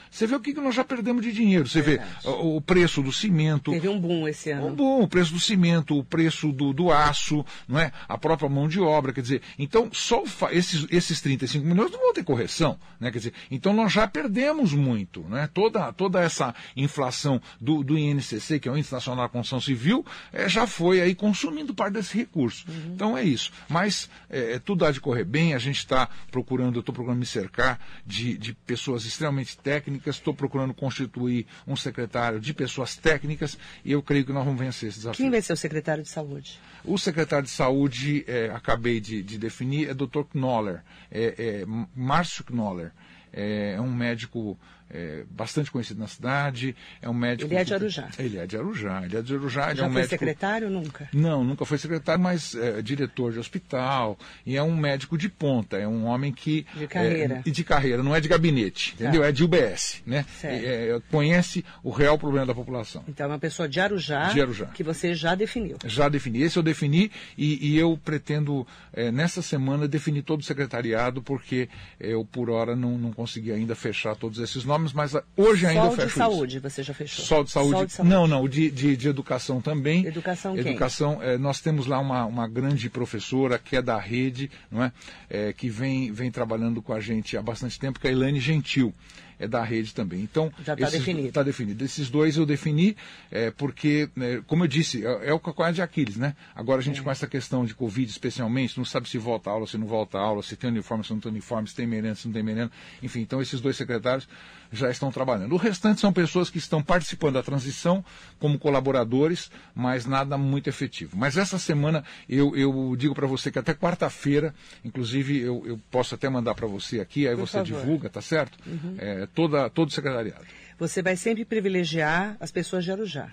você 0.10 0.28
vê 0.28 0.36
o 0.36 0.40
que, 0.40 0.54
nós 0.54 0.76
já 0.76 0.84
perdemos 0.84 1.24
de 1.24 1.32
dinheiro. 1.32 1.68
Você 1.68 1.82
Verdade. 1.82 2.10
vê 2.24 2.30
o, 2.30 2.62
preço 2.62 3.02
do 3.02 3.12
cimento. 3.12 3.72
Teve 3.72 3.88
um 3.88 4.00
boom 4.00 4.28
esse 4.28 4.52
ano. 4.52 4.68
Um 4.68 4.76
boom, 4.76 5.04
o 5.04 5.08
preço 5.08 5.34
do 5.34 5.40
cimento, 5.40 5.98
o 5.98 6.04
preço 6.04 6.52
do, 6.52 6.74
do 6.74 6.92
aço, 6.92 7.46
não 7.68 7.80
é? 7.80 7.92
a 8.08 8.18
própria 8.18 8.50
mão 8.50 8.68
de 8.68 8.80
obra. 8.80 9.14
Quer 9.14 9.22
dizer, 9.22 9.42
então 9.58 9.90
só 9.92 10.24
esses, 10.52 10.86
esses 10.90 11.22
35 11.22 11.66
milhões 11.66 11.92
não 11.92 12.00
vão 12.00 12.14
ter 12.14 12.24
correção. 12.24 12.80
Né? 13.00 13.12
Quer 13.12 13.18
dizer, 13.20 13.34
então 13.52 13.74
nós 13.74 13.92
já 13.92 14.08
perdemos 14.08 14.74
muito. 14.74 15.22
Né? 15.30 15.50
Toda, 15.54 15.92
toda 15.94 16.22
essa 16.22 16.54
inflação 16.76 17.42
do, 17.60 17.84
do 17.84 17.98
INCC, 17.98 18.60
que 18.60 18.68
é 18.68 18.72
o 18.72 18.78
Índice 18.78 18.94
Nacional 18.94 19.26
da 19.26 19.30
Construção 19.30 19.62
Civil, 19.62 20.06
é, 20.32 20.48
já 20.50 20.66
foi 20.66 21.02
aí 21.02 21.14
consumindo 21.14 21.74
parte 21.74 21.94
desse 21.94 22.18
recurso. 22.18 22.66
Uhum. 22.68 22.94
Então 22.94 23.18
é 23.18 23.24
isso. 23.24 23.52
Mas 23.68 24.10
é, 24.30 24.60
tudo 24.60 24.86
há 24.86 24.92
de 24.92 25.00
correr 25.00 25.24
bem, 25.24 25.54
a 25.54 25.60
gente 25.60 25.78
está 25.78 26.10
procurando, 26.32 26.76
eu 26.76 26.80
estou 26.80 26.94
procurando 26.94 27.20
me 27.20 27.26
cercar 27.26 27.80
de, 28.06 28.38
de 28.38 28.54
pessoas 28.54 29.06
extremamente 29.06 29.58
técnicas 29.58 29.97
técnicas, 29.98 30.16
estou 30.16 30.34
procurando 30.34 30.74
constituir 30.74 31.46
um 31.66 31.76
secretário 31.76 32.40
de 32.40 32.54
pessoas 32.54 32.96
técnicas 32.96 33.58
e 33.84 33.92
eu 33.92 34.02
creio 34.02 34.26
que 34.26 34.32
nós 34.32 34.46
vamos 34.46 34.60
vencer 34.60 34.90
esse 34.90 35.00
desafio. 35.00 35.18
Quem 35.18 35.32
vai 35.32 35.42
ser 35.42 35.54
o 35.54 35.58
secretário 35.58 36.04
de 36.04 36.10
saúde? 36.10 36.60
O 36.84 36.98
secretário 36.98 37.46
de 37.46 37.52
saúde, 37.52 38.24
é, 38.28 38.50
acabei 38.50 39.00
de, 39.00 39.22
de, 39.22 39.38
definir, 39.38 39.90
é 39.90 39.94
Dr. 39.94 40.24
Knoller, 40.34 40.84
é, 41.12 41.36
é 41.38 41.66
Márcio 41.96 42.46
Knoller. 42.50 42.92
É 43.34 43.80
um 43.80 43.94
médico 43.94 44.58
é, 44.90 45.24
bastante 45.30 45.72
conhecido 45.72 46.00
na 46.00 46.08
cidade, 46.08 46.76
é 47.02 47.10
um 47.10 47.14
médico... 47.14 47.52
Ele 47.52 47.60
é 47.60 47.64
de 47.64 47.74
Arujá. 47.74 48.10
Ele 48.18 48.38
é 48.38 48.46
de 48.46 48.58
Arujá, 48.58 49.04
ele 49.06 49.18
é 49.18 49.22
de 49.22 49.34
Arujá. 49.34 49.74
Já 49.74 49.84
é 49.84 49.88
um 49.88 49.92
foi 49.92 50.02
médico... 50.02 50.10
secretário 50.10 50.70
nunca? 50.70 51.10
Não, 51.14 51.44
nunca 51.44 51.66
foi 51.66 51.78
secretário, 51.78 52.22
mas 52.22 52.56
é, 52.56 52.82
diretor 52.82 53.32
de 53.32 53.40
hospital, 53.40 54.18
e 54.46 54.56
é 54.56 54.64
um 54.64 54.76
médico 54.76 55.18
de 55.18 55.30
ponta, 55.30 55.78
é 55.78 55.88
um 55.88 56.06
homem 56.06 56.32
que... 56.32 56.66
De 56.76 56.88
carreira. 56.88 57.44
É, 57.46 57.50
de 57.50 57.64
carreira, 57.64 58.04
não 58.04 58.16
é 58.16 58.22
de 58.22 58.28
gabinete, 58.28 58.96
tá. 58.96 59.04
entendeu? 59.04 59.24
É 59.24 59.32
de 59.32 59.44
UBS, 59.44 60.02
né? 60.06 60.26
É, 60.44 61.00
conhece 61.12 61.66
o 61.84 61.90
real 61.90 62.18
problema 62.18 62.46
da 62.46 62.54
população. 62.54 63.04
Então 63.08 63.26
é 63.26 63.30
uma 63.30 63.40
pessoa 63.40 63.68
de 63.68 63.80
Arujá, 63.80 64.30
de 64.30 64.42
Arujá. 64.42 64.68
que 64.68 64.84
você 64.84 65.14
já 65.14 65.36
definiu. 65.36 65.78
Já 65.86 66.08
defini, 66.10 66.42
esse 66.42 66.58
eu 66.58 66.64
defini, 66.64 67.12
e, 67.38 67.74
e 67.74 67.78
eu 67.78 68.00
pretendo, 68.04 68.66
é, 68.94 69.12
nessa 69.12 69.42
semana, 69.42 69.88
definir 69.88 70.22
todo 70.22 70.42
o 70.42 70.44
secretariado, 70.44 71.22
porque 71.22 71.70
eu, 72.00 72.24
por 72.24 72.50
hora, 72.50 72.76
não, 72.76 72.98
não 72.98 73.12
consegui 73.12 73.52
ainda 73.52 73.76
fechar 73.76 74.16
todos 74.16 74.40
esses 74.40 74.64
nomes, 74.64 74.77
mas 74.94 75.14
hoje 75.36 75.58
Hoje 75.58 75.66
ainda 75.66 75.82
Sol 75.82 75.92
fecho 75.92 76.08
de 76.08 76.14
saúde, 76.14 76.60
você 76.60 76.84
já 76.84 76.94
fechou? 76.94 77.26
Sol 77.26 77.44
de 77.44 77.52
saúde. 77.52 77.72
Sol 77.72 77.86
de 77.86 77.92
saúde. 77.94 78.10
Não, 78.14 78.28
não, 78.28 78.48
de, 78.48 78.70
de, 78.70 78.96
de, 78.96 79.08
educação 79.08 79.60
também. 79.60 80.06
Educação 80.06 80.54
quem? 80.56 80.68
Educação, 80.68 81.22
é, 81.22 81.38
nós 81.38 81.60
temos 81.60 81.88
lá 81.88 82.00
uma, 82.00 82.26
uma 82.26 82.48
grande 82.48 82.90
professora 82.90 83.58
que 83.58 83.76
é 83.76 83.82
da 83.82 83.98
rede, 83.98 84.52
não 84.70 84.84
é? 84.84 84.92
é 85.30 85.54
que 85.54 85.68
vem, 85.70 86.12
vem 86.12 86.30
trabalhando 86.30 86.82
com 86.82 86.94
a 86.94 87.00
gente 87.00 87.36
há 87.36 87.42
bastante 87.42 87.80
tempo, 87.80 88.00
que 88.00 88.08
é 88.08 88.12
a 88.12 88.14
Elaine 88.14 88.40
Gentil 88.40 88.94
é 89.40 89.48
da 89.48 89.64
rede 89.64 89.94
também. 89.94 90.22
Então, 90.22 90.52
já 90.64 90.74
está 90.74 90.90
definido. 90.90 91.28
Está 91.28 91.44
definido. 91.44 91.86
Esses 91.86 92.10
dois 92.10 92.38
eu 92.38 92.46
defini, 92.46 92.96
é, 93.32 93.52
porque, 93.52 94.10
né, 94.16 94.42
como 94.48 94.64
eu 94.64 94.68
disse, 94.68 95.06
é, 95.06 95.30
é 95.30 95.34
o 95.34 95.40
calcanhar 95.40 95.74
de 95.74 95.82
Aquiles, 95.82 96.18
né? 96.18 96.36
Agora 96.56 96.80
a 96.80 96.84
gente 96.84 97.00
é. 97.00 97.04
com 97.04 97.12
essa 97.12 97.28
questão 97.28 97.66
de 97.66 97.76
Covid, 97.76 98.10
especialmente, 98.10 98.78
não 98.78 98.86
sabe 98.86 99.08
se 99.08 99.18
volta 99.18 99.50
a 99.50 99.54
aula, 99.54 99.68
se 99.68 99.78
não 99.78 99.88
volta 99.88 100.18
a 100.18 100.22
aula, 100.22 100.42
se 100.42 100.56
tem 100.56 100.70
uniforme, 100.70 101.04
se 101.04 101.14
não 101.14 101.20
tem 101.20 101.32
uniforme, 101.32 101.68
se 101.68 101.76
tem 101.76 101.86
merenda, 101.86 102.16
se 102.16 102.28
não 102.28 102.34
tem 102.34 102.44
merenda. 102.44 102.72
Enfim, 103.02 103.22
então 103.22 103.42
esses 103.42 103.62
dois 103.62 103.78
secretários 103.78 104.28
já 104.72 104.90
estão 104.90 105.12
trabalhando. 105.12 105.54
O 105.54 105.58
restante 105.58 106.02
são 106.02 106.12
pessoas 106.12 106.50
que 106.50 106.58
estão 106.58 106.82
participando 106.82 107.36
da 107.36 107.44
transição 107.44 108.04
como 108.40 108.60
colaboradores, 108.60 109.50
mas 109.74 110.06
nada 110.06 110.38
muito 110.38 110.68
efetivo. 110.70 111.18
Mas 111.18 111.38
essa 111.38 111.58
semana 111.58 112.04
eu, 112.30 112.56
eu 112.56 112.96
digo 112.98 113.14
para 113.14 113.28
você 113.28 113.52
que 113.52 113.60
até 113.60 113.74
quarta-feira, 113.74 114.54
inclusive 114.84 115.40
eu, 115.40 115.64
eu, 115.66 115.80
posso 115.90 116.16
até 116.16 116.30
mandar 116.30 116.56
para 116.56 116.68
você 116.68 117.00
aqui, 117.00 117.28
aí 117.28 117.36
Por 117.36 117.48
você 117.48 117.60
favor. 117.60 117.66
divulga, 117.66 118.10
tá 118.10 118.22
certo? 118.22 118.58
Uhum. 118.66 118.96
É, 118.98 119.28
toda, 119.34 119.70
todo 119.70 119.90
o 119.90 119.92
secretariado. 119.92 120.46
Você 120.80 121.02
vai 121.02 121.16
sempre 121.16 121.44
privilegiar 121.44 122.38
as 122.40 122.52
pessoas 122.52 122.84
de 122.84 122.92
Arujá. 122.92 123.30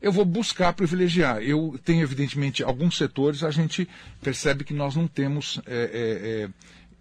Eu 0.00 0.12
vou 0.12 0.24
buscar 0.24 0.72
privilegiar. 0.74 1.40
Eu 1.42 1.80
tenho, 1.82 2.02
evidentemente, 2.02 2.62
alguns 2.62 2.98
setores, 2.98 3.42
a 3.42 3.50
gente 3.50 3.88
percebe 4.20 4.62
que 4.62 4.74
nós 4.74 4.94
não 4.94 5.06
temos. 5.06 5.60
É, 5.66 6.48
é, 6.48 6.48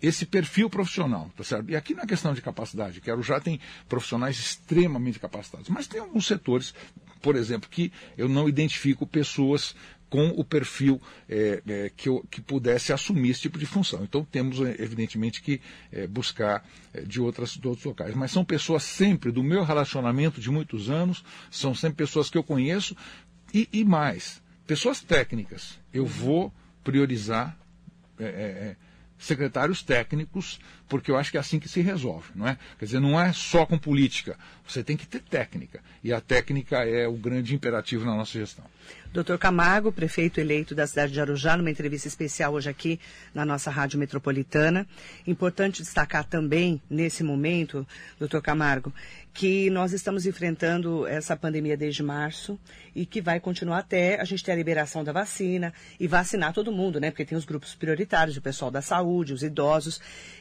esse 0.01 0.25
perfil 0.25 0.70
profissional, 0.70 1.31
tá 1.36 1.43
certo? 1.43 1.70
E 1.70 1.75
aqui 1.75 1.93
não 1.93 2.03
é 2.03 2.08
questão 2.08 2.34
de 2.34 2.41
capacidade, 2.41 3.00
que 3.00 3.12
Arujá 3.12 3.39
tem 3.39 3.60
profissionais 3.88 4.39
extremamente 4.39 5.20
capacitados, 5.20 5.70
mas 5.70 5.88
tem 5.88 6.01
alguns 6.01 6.25
setores, 6.25 6.74
por 7.22 7.36
exemplo, 7.36 7.70
que 7.70 7.91
eu 8.17 8.27
não 8.27 8.50
identifico 8.50 9.05
pessoas 9.05 9.75
com 10.12 10.27
o 10.36 10.43
perfil 10.43 11.01
é, 11.29 11.63
é, 11.65 11.91
que, 11.96 12.10
eu, 12.10 12.25
que 12.29 12.41
pudesse 12.41 12.91
assumir 12.91 13.29
esse 13.29 13.41
tipo 13.41 13.58
de 13.58 13.65
função. 13.65 14.03
Então 14.03 14.25
temos, 14.29 14.60
é, 14.60 14.75
evidentemente, 14.77 15.41
que 15.41 15.62
é, 15.89 16.05
buscar 16.05 16.67
é, 16.93 17.00
de, 17.01 17.22
outras, 17.22 17.51
de 17.51 17.65
outros 17.65 17.86
locais. 17.86 18.13
Mas 18.13 18.31
são 18.31 18.43
pessoas 18.43 18.84
sempre 18.84 19.31
do 19.31 19.41
meu 19.41 19.63
relacionamento 19.63 20.41
de 20.41 20.51
muitos 20.51 20.89
anos, 20.89 21.24
são 21.50 21.74
sempre 21.74 21.96
pessoas 21.96 22.29
que 22.29 22.38
eu 22.38 22.43
conheço 22.43 22.93
e, 23.53 23.70
e 23.72 23.86
mais, 23.86 24.41
pessoas 24.67 25.00
técnicas. 25.00 25.79
Eu 25.93 26.05
vou 26.05 26.53
priorizar 26.84 27.58
é, 28.20 28.75
secretários 29.21 29.83
técnicos, 29.83 30.59
porque 30.89 31.11
eu 31.11 31.17
acho 31.17 31.29
que 31.29 31.37
é 31.37 31.39
assim 31.39 31.59
que 31.59 31.69
se 31.69 31.79
resolve, 31.79 32.31
não 32.35 32.47
é? 32.47 32.57
Quer 32.79 32.85
dizer, 32.85 32.99
não 32.99 33.21
é 33.21 33.31
só 33.31 33.65
com 33.65 33.77
política, 33.77 34.37
você 34.67 34.83
tem 34.83 34.97
que 34.97 35.07
ter 35.07 35.21
técnica, 35.21 35.79
e 36.03 36.11
a 36.11 36.19
técnica 36.19 36.83
é 36.83 37.07
o 37.07 37.13
grande 37.13 37.53
imperativo 37.53 38.03
na 38.03 38.15
nossa 38.15 38.37
gestão. 38.37 38.65
Doutor 39.13 39.37
Camargo, 39.37 39.91
prefeito 39.91 40.39
eleito 40.39 40.73
da 40.73 40.87
cidade 40.87 41.11
de 41.11 41.19
Arujá, 41.19 41.57
numa 41.57 41.69
entrevista 41.69 42.07
especial 42.07 42.53
hoje 42.53 42.69
aqui 42.69 42.97
na 43.33 43.43
nossa 43.43 43.69
Rádio 43.69 43.99
Metropolitana. 43.99 44.87
Importante 45.27 45.81
destacar 45.81 46.23
também, 46.23 46.81
nesse 46.89 47.21
momento, 47.21 47.85
doutor 48.17 48.41
Camargo, 48.41 48.93
que 49.33 49.69
nós 49.69 49.91
estamos 49.91 50.25
enfrentando 50.25 51.05
essa 51.05 51.35
pandemia 51.35 51.75
desde 51.75 52.01
março 52.01 52.57
e 52.95 53.05
que 53.05 53.21
vai 53.21 53.37
continuar 53.41 53.79
até 53.79 54.17
a 54.19 54.23
gente 54.23 54.45
ter 54.45 54.53
a 54.53 54.55
liberação 54.55 55.03
da 55.03 55.11
vacina 55.11 55.73
e 55.99 56.07
vacinar 56.07 56.53
todo 56.53 56.71
mundo, 56.71 56.97
né? 56.97 57.11
Porque 57.11 57.25
tem 57.25 57.37
os 57.37 57.43
grupos 57.43 57.75
prioritários, 57.75 58.37
o 58.37 58.41
pessoal 58.41 58.71
da 58.71 58.81
saúde, 58.81 59.33
os 59.33 59.43
idosos. 59.43 59.99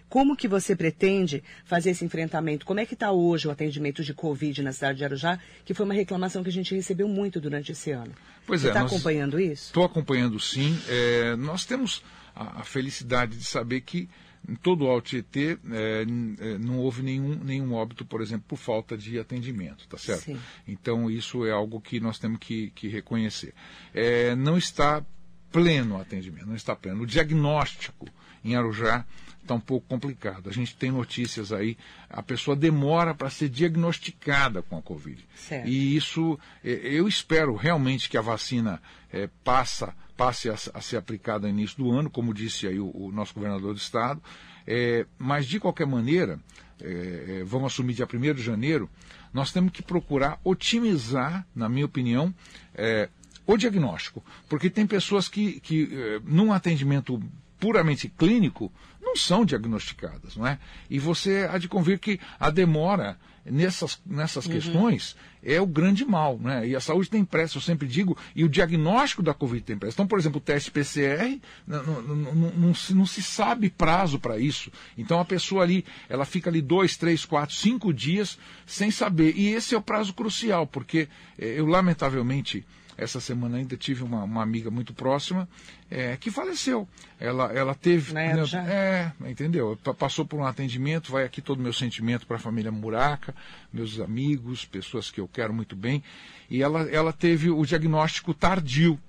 Como 0.09 0.37
que 0.37 0.47
você 0.47 0.77
pretende 0.77 1.43
fazer 1.65 1.91
esse 1.91 2.05
enfrentamento? 2.05 2.67
Como 2.67 2.79
é 2.79 2.87
que 2.87 2.95
está 2.95 3.11
hoje 3.11 3.49
o 3.49 3.51
atendimento 3.51 4.05
de 4.05 4.15
Covid 4.15 4.63
na 4.63 4.73
cidade 4.73 4.99
de 4.99 5.05
Arujá, 5.05 5.41
que 5.65 5.75
foi 5.75 5.87
uma 5.87 5.95
reclamação 5.95 6.43
que 6.43 6.51
a 6.51 6.53
gente 6.53 6.75
recebeu 6.75 7.09
muito 7.09 7.41
durante 7.41 7.73
esse 7.73 7.91
ano? 7.91 8.13
Pois 8.45 8.60
você 8.61 8.69
é. 8.69 8.71
está 8.71 8.83
acompanhando 8.83 9.41
isso? 9.41 9.67
Estou 9.67 9.85
acompanhando 9.85 10.39
sim. 10.39 10.79
É, 10.89 11.37
nós 11.37 11.65
temos 11.65 12.03
a, 12.35 12.61
a 12.61 12.65
felicidade 12.65 13.37
de 13.37 13.45
saber 13.45 13.81
que 13.83 14.09
em 14.49 14.55
todo 14.55 14.85
o 14.85 14.89
Alto 14.89 15.11
Tietê 15.11 15.59
é, 15.71 16.05
é, 16.39 16.59
não 16.59 16.79
houve 16.79 17.03
nenhum, 17.03 17.35
nenhum 17.45 17.75
óbito, 17.75 18.05
por 18.05 18.23
exemplo, 18.23 18.45
por 18.49 18.57
falta 18.57 18.97
de 18.97 19.19
atendimento, 19.19 19.87
tá 19.87 19.99
certo? 19.99 20.25
Sim. 20.25 20.41
Então 20.67 21.11
isso 21.11 21.45
é 21.45 21.51
algo 21.51 21.81
que 21.81 22.01
nós 22.01 22.19
temos 22.19 22.39
que, 22.39 22.71
que 22.71 22.89
reconhecer. 22.89 23.55
É, 23.93 24.35
não 24.35 24.57
está 24.57 25.05
pleno 25.53 25.97
o 25.97 26.01
atendimento, 26.01 26.47
não 26.47 26.57
está 26.57 26.75
pleno. 26.75 27.03
O 27.03 27.07
diagnóstico 27.07 28.09
em 28.45 28.57
Arujá 28.57 29.05
está 29.43 29.55
um 29.55 29.61
pouco 29.61 29.87
complicado. 29.89 30.49
A 30.49 30.53
gente 30.53 30.77
tem 30.77 30.91
notícias 30.91 31.53
aí, 31.53 31.77
a 32.09 32.23
pessoa 32.23 32.57
demora 32.57 33.15
para 33.15 33.31
ser 33.31 33.49
diagnosticada 33.49 34.63
com 34.63 34.77
a 34.77 34.83
Covid. 34.83 35.25
Certo. 35.35 35.69
E 35.69 35.97
isso, 35.97 36.39
é, 36.65 36.71
eu 36.71 37.09
espero 37.09 37.55
realmente 37.55 38.09
que 38.09 38.17
a 38.17 38.21
vacina 38.21 38.81
é, 39.13 39.29
passa, 39.43 39.95
passe 40.17 40.49
a, 40.49 40.55
a, 40.75 40.81
ser 40.81 40.97
aplicada 40.97 41.49
no 41.49 41.55
início 41.55 41.79
do 41.79 41.91
ano, 41.91 42.11
como 42.11 42.35
disse 42.35 42.67
aí 42.67 42.79
o, 42.79 42.91
o 42.95 43.13
nosso 43.13 43.35
governador 43.35 43.75
do 43.75 43.79
estado. 43.79 44.23
É, 44.67 45.07
mas, 45.19 45.47
de 45.47 45.59
qualquer 45.59 45.87
maneira, 45.87 46.39
é, 46.81 47.43
vamos 47.45 47.73
assumir 47.73 47.95
dia 47.95 48.07
1 48.13 48.35
de 48.35 48.43
janeiro, 48.43 48.89
nós 49.33 49.53
temos 49.53 49.73
que 49.73 49.83
procurar 49.83 50.41
otimizar, 50.45 51.47
na 51.55 51.69
minha 51.69 51.87
opinião, 51.87 52.35
é, 52.75 53.09
o 53.47 53.57
diagnóstico. 53.57 54.25
Porque 54.49 54.71
tem 54.71 54.87
pessoas 54.87 55.29
que, 55.29 55.61
que 55.61 55.89
num 56.25 56.53
atendimento 56.53 57.21
puramente 57.61 58.09
clínico, 58.09 58.73
não 59.01 59.15
são 59.15 59.45
diagnosticadas, 59.45 60.37
não 60.37 60.47
é? 60.47 60.59
E 60.89 60.99
você 60.99 61.49
há 61.51 61.59
de 61.59 61.69
convir 61.69 61.99
que 61.99 62.19
a 62.39 62.51
demora 62.51 63.19
nessas, 63.45 64.01
nessas 64.05 64.47
uhum. 64.47 64.53
questões 64.53 65.17
é 65.43 65.61
o 65.61 65.67
grande 65.67 66.05
mal, 66.05 66.39
né? 66.39 66.69
E 66.69 66.77
a 66.77 66.81
saúde 66.81 67.09
tem 67.09 67.25
pressa, 67.25 67.57
eu 67.57 67.63
sempre 67.63 67.89
digo, 67.89 68.17
e 68.37 68.45
o 68.45 68.49
diagnóstico 68.49 69.23
da 69.23 69.33
Covid 69.33 69.65
tem 69.65 69.79
pressa. 69.79 69.95
Então, 69.95 70.07
por 70.07 70.19
exemplo, 70.19 70.39
o 70.39 70.41
teste 70.41 70.71
PCR, 70.71 71.41
não, 71.67 71.83
não, 71.83 72.03
não, 72.03 72.35
não 72.35 72.75
se, 72.75 72.95
não 72.95 73.07
se 73.07 73.23
sabe 73.23 73.71
prazo 73.71 74.19
para 74.19 74.39
isso. 74.39 74.71
Então, 74.97 75.19
a 75.19 75.25
pessoa 75.25 75.63
ali, 75.63 75.85
ela 76.09 76.25
fica 76.25 76.51
ali 76.51 76.61
dois, 76.61 76.97
três, 76.97 77.25
quatro, 77.25 77.55
cinco 77.55 77.93
dias 77.93 78.39
sem 78.67 78.91
saber. 78.91 79.35
E 79.37 79.49
esse 79.49 79.75
é 79.75 79.79
o 79.79 79.83
prazo 79.83 80.13
crucial, 80.13 80.67
porque 80.67 81.09
eh, 81.39 81.55
eu, 81.59 81.67
lamentavelmente, 81.67 82.65
essa 83.01 83.19
semana 83.19 83.57
ainda 83.57 83.77
tive 83.79 84.05
uma, 84.05 84.23
uma 84.25 84.43
amiga 84.43 84.71
muito 84.71 84.93
próxima 84.93 85.49
é, 85.91 86.19
que 86.19 86.31
faleceu. 86.31 86.87
Ela, 87.19 87.51
ela 87.53 87.75
teve. 87.75 88.13
Né, 88.13 88.35
é, 88.69 89.11
entendeu? 89.27 89.79
Passou 89.99 90.27
por 90.27 90.39
um 90.39 90.45
atendimento, 90.45 91.11
vai 91.11 91.25
aqui 91.25 91.41
todo 91.41 91.59
o 91.59 91.63
meu 91.63 91.73
sentimento 91.73 92.27
para 92.27 92.37
a 92.37 92.41
família 92.41 92.71
Muraca, 92.71 93.35
meus 93.73 93.99
amigos, 93.99 94.67
pessoas 94.67 95.11
que 95.11 95.19
eu 95.19 95.27
quero 95.27 95.55
muito 95.55 95.75
bem. 95.75 96.03
E 96.51 96.63
ela, 96.63 96.83
ela 96.91 97.13
teve 97.13 97.51
o 97.51 97.65
diagnóstico 97.65 98.35
tardio. 98.35 99.01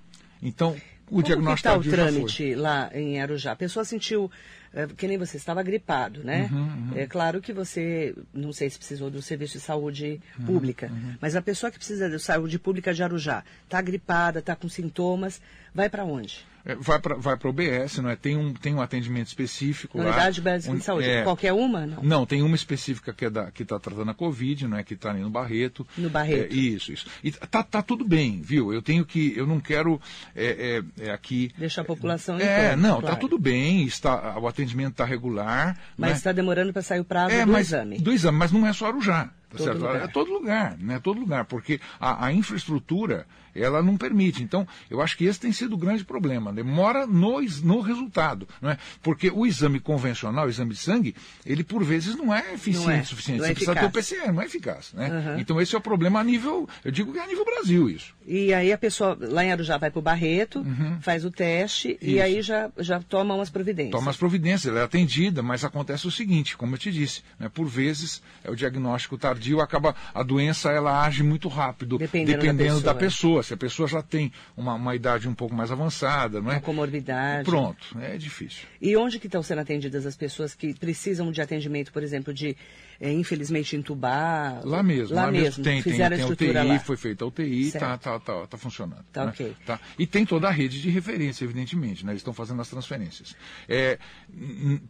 Então, 0.42 0.72
o 1.08 1.16
Como 1.16 1.24
diagnóstico 1.24 1.58
que 1.58 1.64
tá 1.64 1.72
tardio 1.72 1.92
o 1.92 1.96
trâmite 1.96 2.56
lá 2.56 2.90
em 2.94 3.22
Arujá? 3.22 3.52
A 3.52 3.56
pessoa 3.58 3.84
sentiu 3.84 4.32
é, 4.74 4.88
que 4.88 5.08
nem 5.08 5.18
você 5.18 5.38
estava 5.38 5.62
gripado, 5.64 6.24
né? 6.24 6.50
Uhum, 6.52 6.60
uhum. 6.60 6.92
É 6.96 7.06
claro 7.06 7.42
que 7.42 7.52
você, 7.52 8.16
não 8.34 8.54
sei 8.54 8.70
se 8.70 8.78
precisou 8.78 9.10
do 9.10 9.22
serviço 9.22 9.58
de 9.58 9.64
saúde 9.64 10.22
Uhum, 10.40 10.46
pública, 10.46 10.92
mas 11.20 11.36
a 11.36 11.42
pessoa 11.42 11.72
que 11.72 11.78
precisa 11.78 12.10
de 12.10 12.20
saúde 12.20 12.58
pública 12.58 12.94
de 12.94 13.04
Arujá, 13.04 13.44
está 13.64 13.82
gripada, 13.82 14.40
está 14.40 14.56
com 14.56 14.70
sintomas, 14.70 15.42
vai 15.74 15.90
para 15.90 16.06
onde? 16.06 16.46
É, 16.66 16.76
vai 16.76 17.00
para 17.00 17.16
vai 17.16 17.36
o 17.42 17.48
OBS, 17.48 17.98
não 17.98 18.10
é? 18.10 18.16
Tem 18.16 18.38
um, 18.38 18.54
tem 18.54 18.74
um 18.76 18.82
atendimento 18.82 19.28
específico 19.28 19.98
lá. 19.98 20.06
Unidade 20.06 20.42
Básica 20.42 20.76
de 20.76 20.84
Saúde. 20.84 21.10
é, 21.10 21.24
Qualquer 21.24 21.54
uma? 21.54 21.86
Não. 21.86 22.04
Não, 22.04 22.26
tem 22.26 22.42
uma 22.42 22.56
específica 22.56 23.14
que 23.14 23.26
é 23.26 23.32
está 23.60 23.80
tratando 23.80 24.12
a 24.12 24.14
Covid, 24.14 24.68
não 24.68 24.78
é? 24.78 24.84
Que 24.84 24.94
está 24.94 25.10
ali 25.10 25.22
no 25.22 25.30
Barreto. 25.30 25.86
No 25.98 26.10
Barreto. 26.10 26.54
É, 26.54 26.56
isso, 26.56 26.92
isso. 26.92 27.08
E 27.24 27.32
tá, 27.32 27.64
tá 27.64 27.82
tudo 27.82 28.06
bem, 28.06 28.42
viu? 28.42 28.74
Eu 28.74 28.82
tenho 28.82 29.06
que, 29.06 29.34
eu 29.36 29.48
não 29.48 29.60
quero 29.60 30.00
é, 30.36 30.84
é, 31.00 31.06
é 31.08 31.12
aqui. 31.12 31.52
Deixar 31.58 31.82
a 31.82 31.86
população 31.86 32.40
em 32.40 32.44
É, 32.44 32.76
não, 32.76 33.00
claro. 33.00 33.16
tá 33.16 33.16
tudo 33.16 33.40
bem, 33.40 33.86
está, 33.86 34.38
o 34.38 34.48
atendimento 34.48 34.92
está 34.92 35.06
regular. 35.06 35.78
Mas 35.98 36.12
né? 36.12 36.16
está 36.18 36.32
demorando 36.32 36.72
para 36.72 36.82
sair 36.82 37.00
o 37.00 37.06
prazo 37.06 37.36
do 37.46 37.52
mas, 37.52 37.68
exame. 37.68 38.00
Do 38.00 38.12
exame, 38.12 38.38
mas 38.38 38.52
não 38.52 38.68
é 38.68 38.74
só 38.74 38.88
Arujá. 38.88 39.30
Todo 39.58 39.64
certo? 39.66 39.78
lugar. 39.80 39.96
É 40.04 40.08
todo 40.08 40.32
lugar, 40.34 40.78
né? 40.78 41.00
Todo 41.00 41.20
lugar, 41.20 41.46
porque 41.46 41.80
a, 42.00 42.26
a 42.28 42.34
infraestrutura 42.34 43.26
ela 43.54 43.84
não 43.84 43.98
permite. 43.98 44.42
Então, 44.42 44.66
eu 44.90 45.02
acho 45.02 45.18
que 45.18 45.26
esse 45.26 45.38
tem 45.40 45.52
sido 45.52 45.74
o 45.74 45.78
grande 45.78 46.06
problema. 46.06 46.54
Demora 46.54 47.06
no, 47.06 47.42
ex- 47.42 47.62
no 47.62 47.82
resultado, 47.82 48.48
não 48.62 48.70
é? 48.72 48.78
Porque 49.02 49.30
o 49.30 49.46
exame 49.46 49.80
convencional, 49.80 50.46
o 50.46 50.50
exame 50.50 50.72
de 50.72 50.80
sangue, 50.80 51.14
ele 51.46 51.62
por 51.64 51.84
vezes 51.84 52.16
não 52.16 52.34
é 52.34 52.54
eficiente 52.54 52.86
Não 52.88 52.92
é, 52.94 53.02
o 53.02 53.06
suficiente. 53.06 53.40
não 53.40 53.46
é 53.46 53.48
Você 53.50 53.54
precisa 53.56 53.74
ter 53.76 53.82
o 53.82 53.88
eficaz. 53.90 54.10
PCR, 54.10 54.32
não 54.34 54.42
é 54.42 54.46
eficaz, 54.46 54.94
né? 54.94 55.08
Aham. 55.08 55.40
Então 55.40 55.60
esse 55.60 55.76
é 55.76 55.78
o 55.78 55.82
problema 55.82 56.22
a 56.22 56.24
nível, 56.24 56.68
eu 56.86 56.92
digo 56.92 57.12
que 57.12 57.20
é 57.20 57.24
a 57.24 57.28
nível 57.28 57.44
Brasil 57.44 57.90
isso. 57.90 58.14
E 58.26 58.54
aí 58.54 58.72
a 58.72 58.78
pessoa 58.78 59.18
lá 59.20 59.44
em 59.44 59.52
Arujá 59.52 59.78
vai 59.78 59.90
para 59.90 60.00
o 60.00 60.02
Barreto, 60.02 60.64
faz 61.02 61.26
o 61.26 61.32
teste 61.32 61.98
e 62.02 62.06
Uhum. 62.06 62.12
Isso. 62.14 62.22
aí 62.24 62.42
já, 62.42 62.70
já 62.78 63.00
toma 63.02 63.34
umas 63.34 63.50
providências. 63.50 63.92
Toma 63.92 64.12
as 64.12 64.18
providências, 64.18 64.72
ela 64.72 64.82
é 64.82 64.84
atendida, 64.84 65.42
mas 65.42 65.64
acontece 65.64 66.08
o 66.08 66.12
seguinte, 66.12 66.56
como 66.56 66.76
eu 66.76 66.80
te 66.80 66.92
disse, 66.92 67.24
né, 67.40 67.50
por 67.52 67.66
vezes 67.68 68.22
é 68.44 68.52
o 68.52 68.56
diagnóstico 68.56 69.18
tardio, 69.18 69.60
acaba 69.60 69.96
a 70.14 70.22
doença 70.24 70.70
ela 70.72 71.04
age 71.04 71.24
muito 71.24 71.48
rápido, 71.48 71.98
Dependendo 71.98 72.80
da 72.82 72.94
da 72.94 72.96
pessoa. 72.96 72.96
pessoa. 73.00 73.44
Se 73.44 73.54
a 73.54 73.58
pessoa 73.58 73.88
já 73.88 74.02
tem 74.02 74.32
uma, 74.56 74.76
uma 74.76 74.96
idade 74.96 75.28
um 75.28 75.34
pouco 75.34 75.56
mais 75.56 75.72
avançada, 75.72 76.40
não 76.42 76.52
é? 76.52 76.56
Uma 76.56 76.62
comorbidade. 76.62 77.46
Pronto, 77.46 77.98
é 78.00 78.18
difícil. 78.18 78.66
E 78.82 78.96
onde 78.96 79.18
que 79.20 79.28
estão 79.28 79.42
sendo 79.42 79.60
atendidas 79.62 80.06
as 80.06 80.16
pessoas 80.16 80.54
que 80.54 80.74
precisam 80.74 81.32
de 81.32 81.42
atendimento, 81.42 81.92
por 81.92 82.04
exemplo, 82.04 82.34
de, 82.34 82.56
eh, 83.02 83.12
infelizmente, 83.12 83.76
entubar? 83.76 84.62
Lá 84.64 84.84
mesmo, 84.84 85.16
Lá, 85.16 85.32
mesmo. 85.32 85.64
tem, 85.64 85.82
tem, 85.82 85.94
tem 85.94 86.22
a 86.22 86.28
UTI, 86.28 86.54
lá. 86.54 86.80
foi 86.80 86.96
feita 86.96 87.26
a 87.26 87.28
UTI, 87.28 87.72
tá, 87.72 87.98
tá, 87.98 88.20
tá, 88.20 88.46
tá 88.46 88.58
funcionando. 88.58 89.04
Tá 89.12 89.26
né? 89.26 89.32
ok. 89.32 89.56
Tá. 89.66 89.80
E 89.98 90.06
tem 90.06 90.24
toda 90.24 90.48
a 90.48 90.52
rede 90.52 90.80
de 90.80 90.90
referência, 90.92 91.44
evidentemente, 91.44 92.06
né? 92.06 92.12
Eles 92.12 92.20
estão 92.20 92.34
fazendo 92.34 92.62
as 92.62 92.70
transferências. 92.70 93.36
É, 93.68 93.98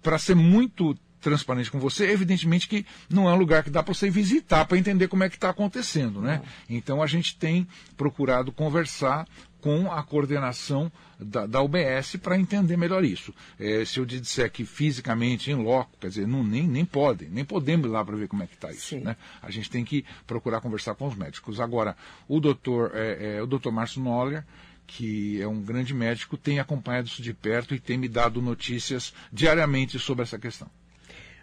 Para 0.03 0.18
ser 0.18 0.36
muito 0.36 0.94
transparente 1.22 1.72
com 1.72 1.80
você, 1.80 2.10
evidentemente 2.10 2.68
que 2.68 2.86
não 3.10 3.30
é 3.30 3.34
um 3.34 3.38
lugar 3.38 3.63
que 3.63 3.70
dá 3.70 3.82
para 3.84 3.94
você 3.94 4.10
visitar 4.10 4.65
para 4.65 4.77
entender 4.77 5.08
como 5.08 5.24
é 5.24 5.30
que 5.30 5.36
está 5.36 5.50
acontecendo, 5.51 6.20
né? 6.20 6.41
Então 6.68 7.01
a 7.01 7.08
gente 7.08 7.38
tem 7.38 7.68
procurado 7.96 8.51
conversar 8.51 9.27
com 9.62 9.91
a 9.91 10.01
coordenação 10.03 10.91
da, 11.20 11.46
da 11.46 11.62
UBS 11.62 12.18
para 12.22 12.38
entender 12.38 12.75
melhor 12.75 13.06
isso. 13.06 13.34
É, 13.60 13.86
se 13.86 14.00
eu 14.00 14.06
te 14.06 14.20
disser 14.20 14.51
que 14.51 14.65
fisicamente, 14.65 15.51
em 15.51 15.56
loco, 15.56 15.91
quer 16.00 16.10
dizer, 16.10 16.27
não, 16.27 16.44
nem, 16.44 16.68
nem 16.68 16.84
podem, 16.84 17.30
nem 17.30 17.46
podemos 17.46 17.88
ir 17.88 17.91
lá 17.91 18.03
para 18.03 18.18
ver 18.18 18.27
como 18.27 18.44
é 18.44 18.48
que 18.48 18.56
está 18.56 18.72
isso. 18.72 18.98
Né? 18.98 19.15
A 19.41 19.51
gente 19.51 19.70
tem 19.70 19.86
que 19.86 20.03
procurar 20.25 20.60
conversar 20.60 20.96
com 20.96 21.08
os 21.08 21.15
médicos. 21.15 21.60
Agora, 21.60 21.96
o 22.27 22.39
doutor, 22.39 22.91
é, 22.96 23.36
é, 23.38 23.41
o 23.41 23.46
doutor 23.46 23.72
Márcio 23.72 24.01
Noller, 24.01 24.44
que 24.88 25.41
é 25.41 25.48
um 25.48 25.62
grande 25.62 25.94
médico, 25.94 26.36
tem 26.36 26.60
acompanhado 26.60 27.08
isso 27.08 27.22
de 27.22 27.34
perto 27.34 27.74
e 27.75 27.80
tem 27.80 27.98
me 27.98 28.10
dado 28.10 28.41
notícias 28.41 29.13
diariamente 29.32 29.98
sobre 30.00 30.24
essa 30.24 30.38
questão. 30.39 30.68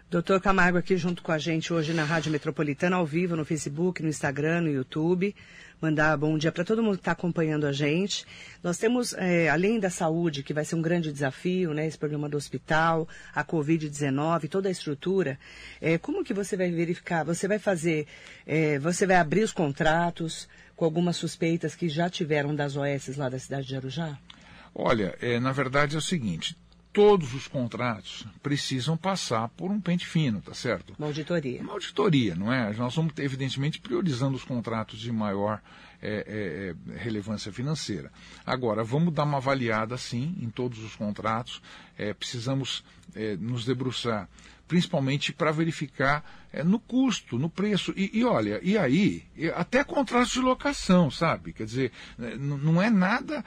Doutor 0.09 0.41
Camargo 0.41 0.75
aqui 0.75 0.97
junto 0.97 1.21
com 1.21 1.31
a 1.31 1.37
gente 1.37 1.71
hoje 1.71 1.93
na 1.93 2.03
Rádio 2.03 2.31
Metropolitana, 2.31 2.95
ao 2.95 3.05
vivo, 3.05 3.35
no 3.35 3.45
Facebook, 3.45 4.01
no 4.01 4.09
Instagram, 4.09 4.61
no 4.61 4.71
YouTube. 4.71 5.35
Mandar 5.81 6.17
bom 6.17 6.37
dia 6.37 6.51
para 6.51 6.65
todo 6.65 6.83
mundo 6.83 6.95
que 6.95 7.01
está 7.01 7.13
acompanhando 7.13 7.65
a 7.65 7.71
gente. 7.71 8.25
Nós 8.61 8.77
temos, 8.77 9.13
eh, 9.13 9.47
além 9.47 9.79
da 9.79 9.89
saúde, 9.89 10.43
que 10.43 10.53
vai 10.53 10.65
ser 10.65 10.75
um 10.75 10.81
grande 10.81 11.09
desafio, 11.09 11.73
né? 11.73 11.87
Esse 11.87 11.97
problema 11.97 12.27
do 12.27 12.35
hospital, 12.35 13.07
a 13.33 13.45
Covid-19, 13.45 14.49
toda 14.49 14.67
a 14.67 14.71
estrutura. 14.71 15.39
eh, 15.81 15.97
como 15.97 16.21
que 16.21 16.33
você 16.33 16.57
vai 16.57 16.69
verificar? 16.69 17.23
Você 17.23 17.47
vai 17.47 17.59
fazer, 17.59 18.07
eh, 18.45 18.77
você 18.79 19.05
vai 19.07 19.15
abrir 19.15 19.41
os 19.41 19.53
contratos 19.53 20.49
com 20.75 20.83
algumas 20.83 21.15
suspeitas 21.15 21.75
que 21.75 21.87
já 21.87 22.09
tiveram 22.09 22.53
das 22.53 22.75
OS 22.75 23.15
lá 23.15 23.29
da 23.29 23.39
cidade 23.39 23.65
de 23.65 23.75
Arujá? 23.77 24.17
Olha, 24.75 25.15
é, 25.21 25.39
na 25.39 25.53
verdade 25.53 25.95
é 25.95 25.97
o 25.97 26.01
seguinte, 26.01 26.57
todos 26.99 27.33
os 27.33 27.47
contratos 27.47 28.27
precisam 28.43 28.97
passar 28.97 29.47
por 29.47 29.71
um 29.71 29.79
pente 29.79 30.05
fino, 30.05 30.41
tá 30.41 30.53
certo? 30.53 30.93
Uma 30.99 31.07
auditoria. 31.07 31.61
Uma 31.61 31.71
auditoria, 31.71 32.35
não 32.35 32.51
é? 32.51 32.73
Nós 32.73 32.93
vamos, 32.93 33.13
evidentemente, 33.19 33.79
priorizando 33.79 34.35
os 34.35 34.43
contratos 34.43 34.99
de 34.99 35.09
maior 35.09 35.61
é, 36.01 36.75
é, 36.87 36.93
é, 36.95 36.97
relevância 36.97 37.51
financeira. 37.51 38.09
Agora, 38.45 38.85
vamos 38.85 39.13
dar 39.13 39.23
uma 39.25 39.37
avaliada, 39.37 39.97
sim, 39.97 40.33
em 40.41 40.49
todos 40.49 40.79
os 40.79 40.95
contratos. 40.95 41.61
É, 41.97 42.13
precisamos 42.13 42.85
é, 43.13 43.35
nos 43.35 43.65
debruçar, 43.65 44.29
principalmente 44.65 45.33
para 45.33 45.51
verificar 45.51 46.23
é, 46.53 46.63
no 46.63 46.79
custo, 46.79 47.37
no 47.37 47.49
preço. 47.49 47.93
E, 47.97 48.11
e, 48.13 48.23
olha, 48.23 48.61
e 48.63 48.77
aí, 48.77 49.25
até 49.55 49.83
contratos 49.83 50.31
de 50.31 50.39
locação, 50.39 51.11
sabe? 51.11 51.51
Quer 51.51 51.65
dizer, 51.65 51.91
não 52.17 52.81
é 52.81 52.89
nada 52.89 53.43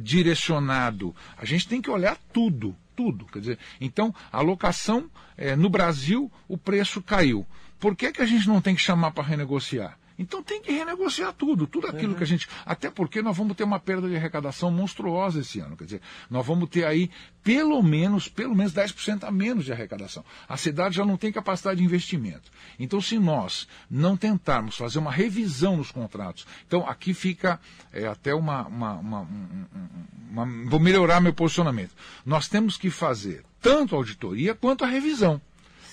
direcionado. 0.00 1.14
A 1.36 1.44
gente 1.44 1.68
tem 1.68 1.82
que 1.82 1.90
olhar 1.90 2.16
tudo 2.32 2.74
tudo. 2.94 3.24
Quer 3.26 3.40
dizer, 3.40 3.58
então, 3.80 4.14
a 4.30 4.42
locação 4.42 5.10
no 5.56 5.70
Brasil, 5.70 6.30
o 6.46 6.58
preço 6.58 7.02
caiu. 7.02 7.46
Por 7.80 7.96
que, 7.96 8.12
que 8.12 8.20
a 8.20 8.26
gente 8.26 8.46
não 8.46 8.60
tem 8.60 8.74
que 8.74 8.82
chamar 8.82 9.12
para 9.12 9.24
renegociar? 9.24 9.98
Então 10.22 10.42
tem 10.42 10.62
que 10.62 10.70
renegociar 10.70 11.32
tudo, 11.32 11.66
tudo 11.66 11.88
aquilo 11.88 12.12
uhum. 12.12 12.18
que 12.18 12.22
a 12.22 12.26
gente. 12.26 12.48
Até 12.64 12.90
porque 12.90 13.20
nós 13.20 13.36
vamos 13.36 13.56
ter 13.56 13.64
uma 13.64 13.80
perda 13.80 14.08
de 14.08 14.16
arrecadação 14.16 14.70
monstruosa 14.70 15.40
esse 15.40 15.58
ano. 15.58 15.76
Quer 15.76 15.84
dizer, 15.84 16.00
nós 16.30 16.46
vamos 16.46 16.68
ter 16.68 16.84
aí 16.84 17.10
pelo 17.42 17.82
menos, 17.82 18.28
pelo 18.28 18.54
menos 18.54 18.72
10% 18.72 19.24
a 19.24 19.30
menos 19.30 19.64
de 19.64 19.72
arrecadação. 19.72 20.24
A 20.48 20.56
cidade 20.56 20.96
já 20.96 21.04
não 21.04 21.16
tem 21.16 21.32
capacidade 21.32 21.78
de 21.78 21.84
investimento. 21.84 22.50
Então, 22.78 23.00
se 23.00 23.18
nós 23.18 23.66
não 23.90 24.16
tentarmos 24.16 24.76
fazer 24.76 25.00
uma 25.00 25.10
revisão 25.10 25.76
nos 25.76 25.90
contratos, 25.90 26.46
então 26.66 26.86
aqui 26.88 27.12
fica 27.12 27.60
é, 27.92 28.06
até 28.06 28.32
uma, 28.32 28.66
uma, 28.68 28.94
uma, 28.94 29.28
uma. 30.30 30.70
Vou 30.70 30.78
melhorar 30.78 31.20
meu 31.20 31.34
posicionamento. 31.34 31.92
Nós 32.24 32.48
temos 32.48 32.76
que 32.76 32.90
fazer 32.90 33.44
tanto 33.60 33.94
a 33.94 33.98
auditoria 33.98 34.54
quanto 34.54 34.84
a 34.84 34.88
revisão. 34.88 35.40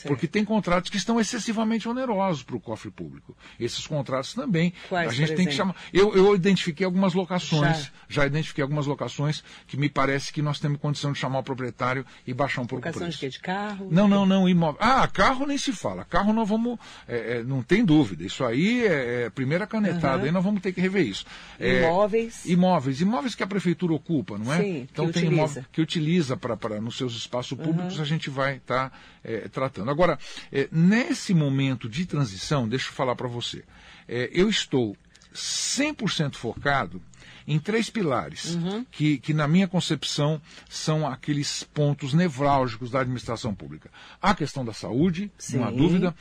Porque 0.07 0.27
tem 0.27 0.45
contratos 0.45 0.89
que 0.89 0.97
estão 0.97 1.19
excessivamente 1.19 1.87
onerosos 1.87 2.43
para 2.43 2.55
o 2.55 2.59
cofre 2.59 2.91
público. 2.91 3.35
Esses 3.59 3.85
contratos 3.85 4.33
também. 4.33 4.73
Quais, 4.87 5.09
a 5.09 5.13
gente 5.13 5.35
tem 5.35 5.45
que 5.45 5.53
chamar. 5.53 5.75
Eu, 5.93 6.15
eu 6.15 6.35
identifiquei 6.35 6.85
algumas 6.85 7.13
locações, 7.13 7.83
já. 8.07 8.21
já. 8.21 8.27
identifiquei 8.27 8.61
algumas 8.61 8.85
locações 8.85 9.43
que 9.67 9.77
me 9.77 9.89
parece 9.89 10.31
que 10.31 10.41
nós 10.41 10.59
temos 10.59 10.79
condição 10.79 11.11
de 11.11 11.19
chamar 11.19 11.39
o 11.39 11.43
proprietário 11.43 12.05
e 12.25 12.33
baixar 12.33 12.61
um 12.61 12.65
pouco 12.65 12.85
Locação 12.85 13.01
o 13.01 13.05
preço. 13.05 13.19
de 13.19 13.25
quê? 13.25 13.29
De 13.29 13.39
carro? 13.39 13.87
Não, 13.91 14.07
não, 14.07 14.25
não, 14.25 14.47
imóvel. 14.47 14.79
Ah, 14.81 15.07
carro 15.07 15.45
nem 15.45 15.57
se 15.57 15.71
fala. 15.71 16.05
Carro 16.05 16.33
nós 16.33 16.47
vamos. 16.47 16.79
É, 17.07 17.37
é, 17.37 17.43
não 17.43 17.61
tem 17.61 17.83
dúvida. 17.83 18.23
Isso 18.23 18.43
aí 18.43 18.85
é, 18.85 19.23
é 19.23 19.29
primeira 19.29 19.65
canetada, 19.67 20.19
uhum. 20.19 20.25
aí 20.25 20.31
nós 20.31 20.43
vamos 20.43 20.61
ter 20.61 20.71
que 20.71 20.81
rever 20.81 21.05
isso. 21.05 21.25
É, 21.59 21.83
imóveis. 21.83 22.45
Imóveis. 22.45 23.01
Imóveis 23.01 23.35
que 23.35 23.43
a 23.43 23.47
prefeitura 23.47 23.93
ocupa, 23.93 24.37
não 24.37 24.53
é? 24.53 24.61
Sim, 24.61 24.87
então 24.91 25.07
que 25.07 25.13
tem 25.13 25.23
utiliza. 25.23 25.41
imóvel 25.41 25.65
que 25.71 25.81
utiliza 25.81 26.37
para 26.37 26.81
nos 26.81 26.97
seus 26.97 27.15
espaços 27.15 27.57
públicos, 27.57 27.97
uhum. 27.97 28.01
a 28.01 28.05
gente 28.05 28.29
vai 28.29 28.57
estar 28.57 28.89
tá, 28.89 28.97
é, 29.23 29.47
tratando. 29.47 29.88
Agora, 29.89 30.17
é, 30.51 30.67
nesse 30.71 31.33
momento 31.33 31.89
de 31.89 32.05
transição, 32.05 32.67
deixa 32.67 32.89
eu 32.89 32.93
falar 32.93 33.15
para 33.15 33.27
você, 33.27 33.63
é, 34.07 34.29
eu 34.33 34.49
estou 34.49 34.95
100% 35.33 36.35
focado 36.35 37.01
em 37.47 37.57
três 37.57 37.89
pilares, 37.89 38.53
uhum. 38.55 38.85
que, 38.91 39.17
que, 39.17 39.33
na 39.33 39.47
minha 39.47 39.67
concepção, 39.67 40.39
são 40.69 41.07
aqueles 41.07 41.63
pontos 41.63 42.13
nevrálgicos 42.13 42.91
da 42.91 42.99
administração 42.99 43.55
pública. 43.55 43.89
A 44.21 44.35
questão 44.35 44.63
da 44.63 44.71
saúde, 44.71 45.31
Sim. 45.35 45.57
não 45.57 45.67
há 45.67 45.71
dúvida. 45.71 46.15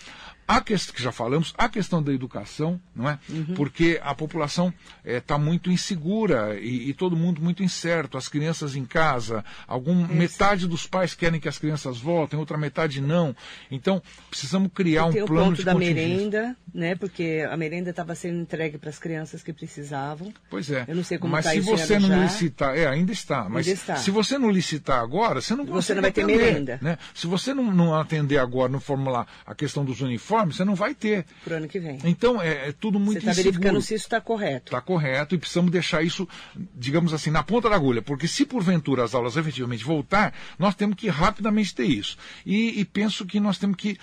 A 0.49 0.62
questão 0.62 0.95
que 0.95 1.02
já 1.02 1.12
falamos, 1.12 1.52
a 1.59 1.69
questão 1.69 2.02
da 2.02 2.11
educação, 2.11 2.81
não 2.97 3.07
é? 3.07 3.19
Uhum. 3.28 3.52
Porque 3.55 4.00
a 4.02 4.14
população 4.14 4.73
está 5.05 5.35
eh, 5.35 5.37
é, 5.37 5.40
muito 5.40 5.71
insegura 5.71 6.59
e, 6.59 6.88
e, 6.88 6.95
todo 6.95 7.14
mundo 7.14 7.43
muito 7.43 7.62
incerto. 7.62 8.17
As 8.17 8.28
crianças 8.28 8.75
em 8.75 8.87
casa, 8.87 9.45
algum, 9.67 10.07
metade 10.07 10.67
dos 10.67 10.87
pais 10.87 11.14
querem 11.14 11.38
que 11.38 11.50
as 11.50 11.59
crianças 11.59 11.99
voltem, 11.99 12.38
outra 12.38 12.57
metade 12.57 12.99
não. 13.02 13.37
Então, 13.71 14.02
precisamos 14.31 14.71
criar 14.75 15.05
um 15.05 15.12
plano 15.26 15.49
ponto 15.49 15.57
de 15.57 15.64
da 15.64 15.75
merenda, 15.75 16.57
né? 16.73 16.95
Porque 16.95 17.47
a 17.47 17.55
merenda 17.55 17.90
estava 17.90 18.14
sendo 18.14 18.40
entregue 18.40 18.78
para 18.78 18.88
as 18.88 18.99
crianças 18.99 19.43
que 19.43 19.52
precisavam. 19.52 20.33
Pois 20.49 20.71
é. 20.71 20.87
Eu 20.88 20.97
não 20.97 21.05
sei 21.05 21.19
como 21.19 21.31
Mas 21.31 21.45
tá 21.45 21.50
se 21.50 21.61
você 21.61 21.99
não 21.99 22.09
já. 22.09 22.23
licitar, 22.23 22.75
é, 22.75 22.87
ainda 22.87 23.12
está. 23.12 23.47
Mas 23.50 23.67
ainda 23.67 23.78
está. 23.78 23.97
se 23.97 24.11
você 24.11 24.38
não 24.38 24.50
licitar 24.50 25.00
agora, 25.00 25.43
você 25.43 25.55
não 25.55 25.67
você 25.67 25.93
não 25.93 26.00
vai 26.00 26.09
atender, 26.09 26.38
ter 26.38 26.43
merenda. 26.43 26.78
Né? 26.81 26.97
Se 27.14 27.26
você 27.26 27.52
não, 27.52 27.71
não 27.71 27.95
atender 27.95 28.38
agora, 28.38 28.73
não 28.73 28.81
formular 28.81 29.26
a 29.45 29.55
questão 29.55 29.85
dos 29.85 30.00
uniformes 30.00 30.37
uniforme, 30.38 30.52
você 30.52 30.64
não 30.64 30.74
vai 30.74 30.94
ter. 30.94 31.24
Para 31.44 31.54
o 31.54 31.56
ano 31.56 31.68
que 31.68 31.78
vem. 31.78 31.98
Então, 32.04 32.40
é, 32.40 32.68
é 32.68 32.72
tudo 32.72 32.98
muito 32.98 33.20
Você 33.20 33.30
está 33.30 33.32
verificando 33.32 33.80
se 33.80 33.94
isso 33.94 34.04
está 34.04 34.20
correto. 34.20 34.66
Está 34.66 34.80
correto 34.80 35.34
e 35.34 35.38
precisamos 35.38 35.70
deixar 35.70 36.02
isso, 36.02 36.28
digamos 36.74 37.12
assim, 37.12 37.30
na 37.30 37.42
ponta 37.42 37.68
da 37.68 37.76
agulha. 37.76 38.02
Porque 38.02 38.28
se 38.28 38.44
porventura 38.44 39.04
as 39.04 39.14
aulas 39.14 39.36
efetivamente 39.36 39.84
voltar, 39.84 40.34
nós 40.58 40.74
temos 40.74 40.96
que 40.96 41.08
rapidamente 41.08 41.74
ter 41.74 41.84
isso. 41.84 42.16
E, 42.44 42.80
e 42.80 42.84
penso 42.84 43.26
que 43.26 43.40
nós 43.40 43.58
temos 43.58 43.76
que 43.76 43.98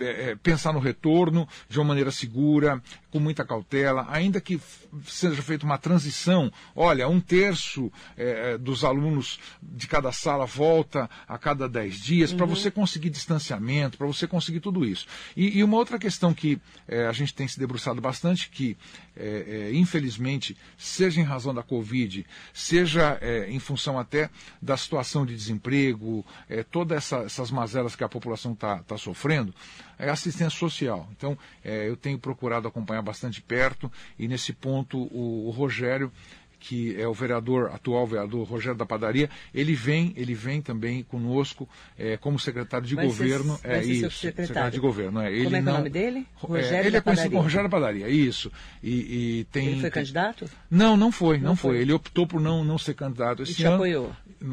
é, 0.00 0.30
é, 0.30 0.36
pensar 0.36 0.72
no 0.72 0.80
retorno 0.80 1.48
de 1.68 1.78
uma 1.78 1.84
maneira 1.84 2.10
segura, 2.10 2.82
com 3.10 3.20
muita 3.20 3.44
cautela, 3.44 4.06
ainda 4.10 4.40
que 4.40 4.60
seja 5.06 5.40
feita 5.40 5.64
uma 5.64 5.78
transição. 5.78 6.50
Olha, 6.74 7.08
um 7.08 7.20
terço 7.20 7.92
é, 8.16 8.54
é 8.54 8.58
dos 8.58 8.82
alunos 8.82 9.38
de 9.62 9.86
cada 9.86 10.10
sala 10.10 10.46
volta 10.46 11.08
a 11.28 11.38
cada 11.38 11.68
dez 11.68 11.96
dias, 11.96 12.32
uhum. 12.32 12.38
para 12.38 12.46
você 12.46 12.70
conseguir 12.70 13.10
distanciamento, 13.10 13.96
para 13.96 14.06
você 14.06 14.26
conseguir 14.26 14.60
tudo 14.60 14.84
isso. 14.84 15.06
E, 15.36 15.58
e 15.58 15.62
uma 15.62 15.76
outra 15.76 15.98
questão 15.98 16.34
que 16.34 16.58
é, 16.88 17.06
a 17.06 17.12
gente 17.12 17.32
tem 17.32 17.46
se 17.46 17.58
debruçado 17.58 18.00
bastante, 18.00 18.50
que 18.50 18.76
é, 19.16 19.70
infelizmente, 19.72 20.56
seja 20.76 21.20
em 21.20 21.24
razão 21.24 21.54
da 21.54 21.62
Covid, 21.62 22.26
seja 22.52 23.16
em 23.46 23.60
função 23.60 23.96
até 23.96 24.28
da 24.60 24.76
situação 24.76 25.24
de 25.24 25.36
desemprego, 25.36 26.26
todas 26.72 26.98
essa, 26.98 27.18
essas 27.18 27.50
mazelas 27.52 27.94
que 27.94 28.02
a 28.02 28.08
população 28.08 28.54
está 28.54 28.78
tá 28.78 28.98
sofrendo, 28.98 29.54
é 30.04 30.10
assistência 30.10 30.50
social. 30.50 31.08
Então, 31.16 31.36
é, 31.64 31.88
eu 31.88 31.96
tenho 31.96 32.18
procurado 32.18 32.68
acompanhar 32.68 33.02
bastante 33.02 33.40
perto 33.42 33.90
e 34.18 34.28
nesse 34.28 34.52
ponto 34.52 34.98
o, 34.98 35.48
o 35.48 35.50
Rogério 35.50 36.10
que 36.64 36.98
é 36.98 37.06
o 37.06 37.12
vereador, 37.12 37.70
atual 37.74 38.06
vereador 38.06 38.48
Rogério 38.48 38.78
da 38.78 38.86
Padaria, 38.86 39.28
ele 39.54 39.74
vem, 39.74 40.14
ele 40.16 40.32
vem 40.32 40.62
também 40.62 41.02
conosco 41.02 41.68
é, 41.98 42.16
como 42.16 42.38
secretário 42.38 42.86
de 42.86 42.94
vai 42.94 43.04
governo. 43.04 43.58
Ser, 43.58 43.68
é 43.68 43.84
isso, 43.84 44.10
secretário. 44.10 44.46
secretário. 44.46 44.70
de 44.72 44.80
governo. 44.80 45.20
É. 45.20 45.30
Ele 45.30 45.44
como 45.44 45.56
é, 45.56 45.60
não, 45.60 45.72
é 45.72 45.74
o 45.74 45.78
nome 45.78 45.90
dele? 45.90 46.26
Rogério 46.34 46.76
é, 46.76 46.86
ele 46.86 46.96
é 46.96 47.00
conhecido 47.02 47.30
como 47.30 47.42
Rogério 47.42 47.68
da 47.68 47.76
Padaria, 47.76 48.08
isso. 48.08 48.50
E, 48.82 49.40
e 49.40 49.44
tem, 49.52 49.68
ele 49.68 49.80
foi 49.82 49.90
candidato? 49.90 50.50
Não, 50.70 50.96
não 50.96 51.12
foi, 51.12 51.36
não, 51.36 51.48
não 51.48 51.56
foi. 51.56 51.72
foi. 51.72 51.82
Ele 51.82 51.92
optou 51.92 52.26
por 52.26 52.40
não, 52.40 52.64
não 52.64 52.78
ser 52.78 52.94
candidato 52.94 53.42
esse 53.42 53.52
e 53.52 53.56
te 53.56 53.64
ano. 53.64 53.74
apoiou? 53.74 54.12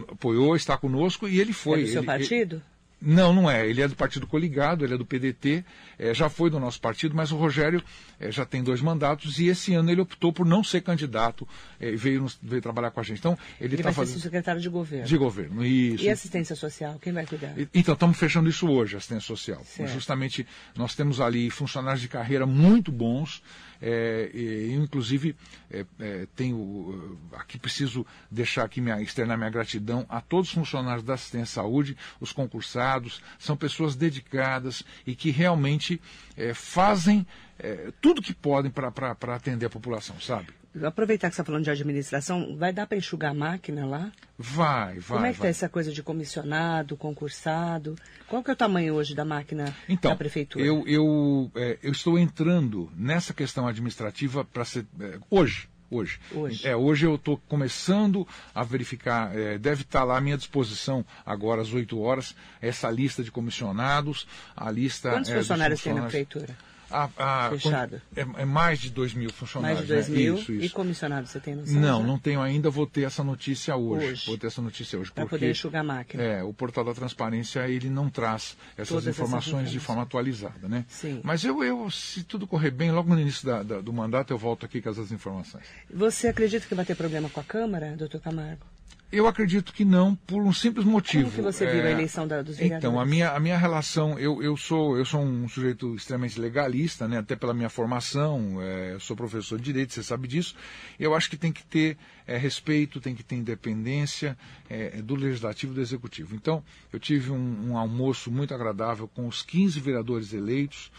Apoiou, 0.10 0.56
está 0.58 0.78
conosco 0.78 1.30
e 1.30 1.40
ele 1.40 1.54
foi. 1.54 1.80
É 1.80 1.84
do 1.84 1.90
seu 1.92 2.00
ele, 2.00 2.06
partido? 2.06 2.56
Ele, 2.56 2.64
não, 3.02 3.34
não 3.34 3.50
é. 3.50 3.68
Ele 3.68 3.82
é 3.82 3.88
do 3.88 3.96
Partido 3.96 4.28
Coligado, 4.28 4.86
ele 4.86 4.94
é 4.94 4.98
do 4.98 5.06
PDT, 5.06 5.66
é, 5.98 6.14
já 6.14 6.30
foi 6.30 6.50
do 6.50 6.60
nosso 6.60 6.80
partido, 6.80 7.16
mas 7.16 7.32
o 7.32 7.38
Rogério 7.38 7.84
é, 8.20 8.32
já 8.32 8.46
tem 8.46 8.64
dois 8.64 8.80
mandatos 8.80 9.40
e 9.40 9.48
esse 9.48 9.74
ano 9.74 9.90
ele 9.92 10.02
optou 10.02 10.32
por 10.32 10.46
não 10.46 10.64
ser 10.64 10.82
candidato 10.82 11.48
e 11.80 11.88
é, 11.88 11.96
veio, 11.96 12.28
veio 12.42 12.62
trabalhar 12.62 12.92
com 12.92 13.00
a 13.00 13.04
gente. 13.04 13.18
Então, 13.18 13.38
ele 13.60 13.76
está 13.76 13.92
fazendo. 13.92 14.16
Ser 14.16 14.22
secretário 14.22 14.62
de 14.62 14.70
governo. 14.70 15.06
De 15.06 15.18
governo, 15.18 15.66
isso. 15.66 16.04
E 16.04 16.10
assistência 16.10 16.56
social, 16.56 17.00
quem 17.02 17.12
vai 17.12 17.26
cuidar? 17.26 17.54
Então, 17.74 17.94
estamos 17.94 18.18
fechando 18.18 18.48
isso 18.48 18.70
hoje, 18.70 18.96
assistência 18.96 19.28
social. 19.28 19.64
Justamente, 19.88 20.46
nós 20.76 20.94
temos 20.94 21.20
ali 21.20 21.50
funcionários 21.50 22.02
de 22.02 22.08
carreira 22.08 22.46
muito 22.46 22.92
bons. 22.92 23.42
É, 23.82 24.30
eu, 24.34 24.84
inclusive, 24.84 25.36
é, 25.70 25.86
é, 26.00 26.28
tenho 26.36 27.20
aqui 27.34 27.58
preciso 27.58 28.06
deixar 28.30 28.64
aqui 28.64 28.80
minha, 28.80 29.02
externar 29.02 29.38
minha 29.38 29.50
gratidão 29.50 30.06
a 30.08 30.22
todos 30.22 30.50
os 30.50 30.54
funcionários 30.54 31.04
da 31.04 31.16
assistência 31.16 31.62
à 31.62 31.64
saúde, 31.64 31.98
os 32.20 32.32
concursados, 32.32 33.22
são 33.40 33.58
pessoas 33.58 33.96
dedicadas 33.96 34.84
e 35.06 35.16
que 35.16 35.32
realmente 35.32 36.00
é, 36.38 36.54
fazem 36.54 37.26
é, 37.58 37.92
tudo 38.00 38.22
que 38.22 38.34
podem 38.34 38.72
para 38.72 39.36
atender 39.36 39.66
a 39.66 39.70
população, 39.70 40.20
sabe? 40.20 40.61
Aproveitar 40.84 41.30
que 41.30 41.36
você 41.36 41.42
está 41.42 41.46
falando 41.46 41.64
de 41.64 41.70
administração, 41.70 42.56
vai 42.58 42.72
dar 42.72 42.88
para 42.88 42.98
enxugar 42.98 43.32
a 43.32 43.34
máquina 43.34 43.86
lá? 43.86 44.12
Vai, 44.38 45.00
vai. 45.00 45.18
Como 45.18 45.26
é 45.26 45.30
que 45.30 45.36
está 45.36 45.48
essa 45.48 45.70
coisa 45.70 45.92
de 45.92 46.02
comissionado, 46.02 46.96
concursado? 46.96 47.96
Qual 48.28 48.44
que 48.44 48.50
é 48.50 48.54
o 48.54 48.56
tamanho 48.56 48.94
hoje 48.94 49.14
da 49.14 49.26
máquina 49.26 49.76
então, 49.88 50.12
da 50.12 50.18
prefeitura? 50.18 50.64
Eu, 50.64 50.84
eu, 50.88 51.52
é, 51.56 51.78
eu 51.84 51.92
estou 51.92 52.18
entrando 52.18 52.92
nessa 52.96 53.34
questão 53.34 53.68
administrativa 53.68 54.46
para 54.46 54.66
ser. 54.66 54.86
É, 55.00 55.20
hoje. 55.30 55.70
Hoje. 55.90 56.22
Hoje. 56.34 56.66
É, 56.66 56.74
hoje 56.74 57.06
eu 57.06 57.16
estou 57.16 57.38
começando 57.50 58.26
a 58.56 58.64
verificar, 58.64 59.38
é, 59.38 59.58
deve 59.58 59.82
estar 59.82 60.00
tá 60.00 60.06
lá 60.06 60.18
à 60.18 60.22
minha 60.22 60.38
disposição 60.38 61.06
agora 61.26 61.62
às 61.62 61.74
8 61.74 62.00
horas, 62.00 62.34
essa 62.62 62.90
lista 62.90 63.22
de 63.22 63.30
comissionados, 63.30 64.26
a 64.56 64.72
lista. 64.72 65.12
Quantos 65.12 65.32
é, 65.32 65.38
funcionários 65.38 65.82
tem 65.82 65.94
na 65.94 66.04
prefeitura? 66.04 66.56
A, 66.92 67.10
a, 67.18 67.50
Fechada. 67.52 68.02
É, 68.16 68.22
é, 68.22 68.46
mais 68.46 68.80
de 68.80 68.90
2 68.90 69.14
mil 69.14 69.32
funcionários. 69.32 69.88
Mais 69.88 69.88
de 69.88 69.94
2 69.94 70.10
né? 70.10 70.16
mil. 70.16 70.36
Isso, 70.36 70.52
isso. 70.54 70.66
E 70.66 70.70
comissionados, 70.70 71.32
você 71.32 71.40
tem 71.40 71.56
noção? 71.56 71.80
Não, 71.80 72.02
já? 72.02 72.08
não 72.08 72.20
tenho 72.20 72.42
ainda. 72.42 72.70
Vou 72.70 72.86
ter 72.86 73.04
essa 73.04 73.24
notícia 73.24 73.76
hoje. 73.76 74.08
hoje. 74.08 74.26
Vou 74.28 74.38
ter 74.38 74.48
essa 74.48 74.62
notícia 74.62 75.00
hoje. 75.00 75.12
Para 75.12 75.26
poder 75.26 75.52
enxugar 75.52 75.82
a 75.82 75.84
máquina. 75.84 76.22
É, 76.22 76.44
o 76.44 76.54
portal 76.54 76.84
da 76.84 76.94
transparência, 76.94 77.68
ele 77.68 77.90
não 77.90 78.10
traz 78.10 78.58
essas 78.78 78.90
Todas 78.90 79.08
informações 79.08 79.64
essas 79.64 79.72
de 79.72 79.80
forma 79.80 80.04
atualizada, 80.04 80.68
né? 80.68 80.86
Sim. 80.88 81.22
Mas 81.24 81.44
eu, 81.44 81.64
eu, 81.64 81.90
se 81.90 82.24
tudo 82.24 82.46
correr 82.46 82.72
bem, 82.72 82.92
logo 82.92 83.10
no 83.10 83.20
início 83.20 83.46
da, 83.46 83.64
da, 83.64 83.82
do 83.82 83.94
mandato, 83.94 84.32
eu 84.32 84.38
volto 84.38 84.66
aqui 84.66 84.82
com 84.82 84.90
essas 84.90 85.12
informações. 85.12 85.66
Você 85.94 86.28
acredita 86.28 86.68
que 86.68 86.76
vai 86.76 86.86
ter 86.86 86.96
problema 86.96 87.30
com 87.30 87.40
a 87.40 87.44
Câmara, 87.44 87.96
doutor 87.98 88.20
Camargo? 88.22 88.66
Eu 89.12 89.28
acredito 89.28 89.74
que 89.74 89.84
não, 89.84 90.16
por 90.16 90.42
um 90.42 90.54
simples 90.54 90.86
motivo. 90.86 91.26
Como 91.26 91.36
que 91.36 91.42
você 91.42 91.66
viu 91.66 91.82
a 91.82 91.88
É, 91.88 91.92
eleição 91.92 92.26
da, 92.26 92.42
dos 92.42 92.56
vereadores? 92.56 92.84
Então, 92.84 93.00
a 93.00 93.06
minha, 93.06 93.32
a 93.32 93.40
minha 93.40 93.58
relação, 93.58 94.18
eu, 94.18 94.42
eu, 94.42 94.56
sou, 94.56 94.98
eu 94.98 95.04
sou 95.04 95.22
um 95.22 95.50
sujeito 95.50 95.94
extremamente 95.96 96.40
legalista, 96.40 97.08
né, 97.08 97.18
até 97.18 97.36
pela 97.36 97.54
minha 97.54 97.70
formação, 97.70 98.62
é, 98.62 98.94
eu 98.94 99.00
sou 99.00 99.16
professor 99.16 99.58
de 99.58 99.66
direito, 99.66 99.94
você 99.94 100.02
sabe 100.02 100.28
disso. 100.28 100.56
Eu 100.98 101.14
acho 101.14 101.30
que 101.30 101.36
tem 101.36 101.52
que 101.52 101.64
ter 101.64 101.98
é, 102.26 102.38
respeito, 102.38 103.02
tem 103.02 103.14
que 103.14 103.24
ter 103.24 103.36
independência 103.36 104.38
é, 104.70 105.02
do 105.02 105.16
legislativo 105.16 105.74
e 105.74 105.76
do 105.76 105.82
executivo. 105.82 106.34
Então, 106.34 106.64
eu 106.94 107.00
tive 107.00 107.32
um, 107.32 107.72
um 107.72 107.78
almoço 107.78 108.32
muito 108.32 108.54
agradável 108.54 109.08
com 109.08 109.28
os 109.28 109.42
15 109.44 109.80
vereadores 109.80 110.34
eleitos. 110.34 110.92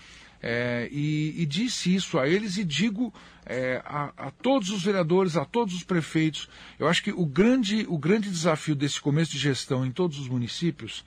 É, 0.43 0.89
e, 0.91 1.41
e 1.41 1.47
disse 1.47 1.95
isso 1.95 2.19
a 2.19 2.27
eles 2.27 2.57
e 2.57 2.65
digo 2.65 3.15
é, 3.47 3.81
a, 3.85 4.13
a 4.17 4.31
todos 4.31 4.71
os 4.71 4.83
vereadores, 4.83 5.37
a 5.37 5.45
todos 5.45 5.75
os 5.75 5.85
prefeitos. 5.85 6.49
Eu 6.79 6.89
acho 6.89 7.03
que 7.03 7.13
o 7.13 7.25
grande, 7.25 7.87
o 7.89 7.97
grande 7.97 8.29
desafio 8.29 8.75
desse 8.75 9.01
começo 9.01 9.31
de 9.31 9.39
gestão 9.39 9.87
em 9.87 9.93
todos 9.93 10.19
os 10.19 10.29
municípios 10.29 11.05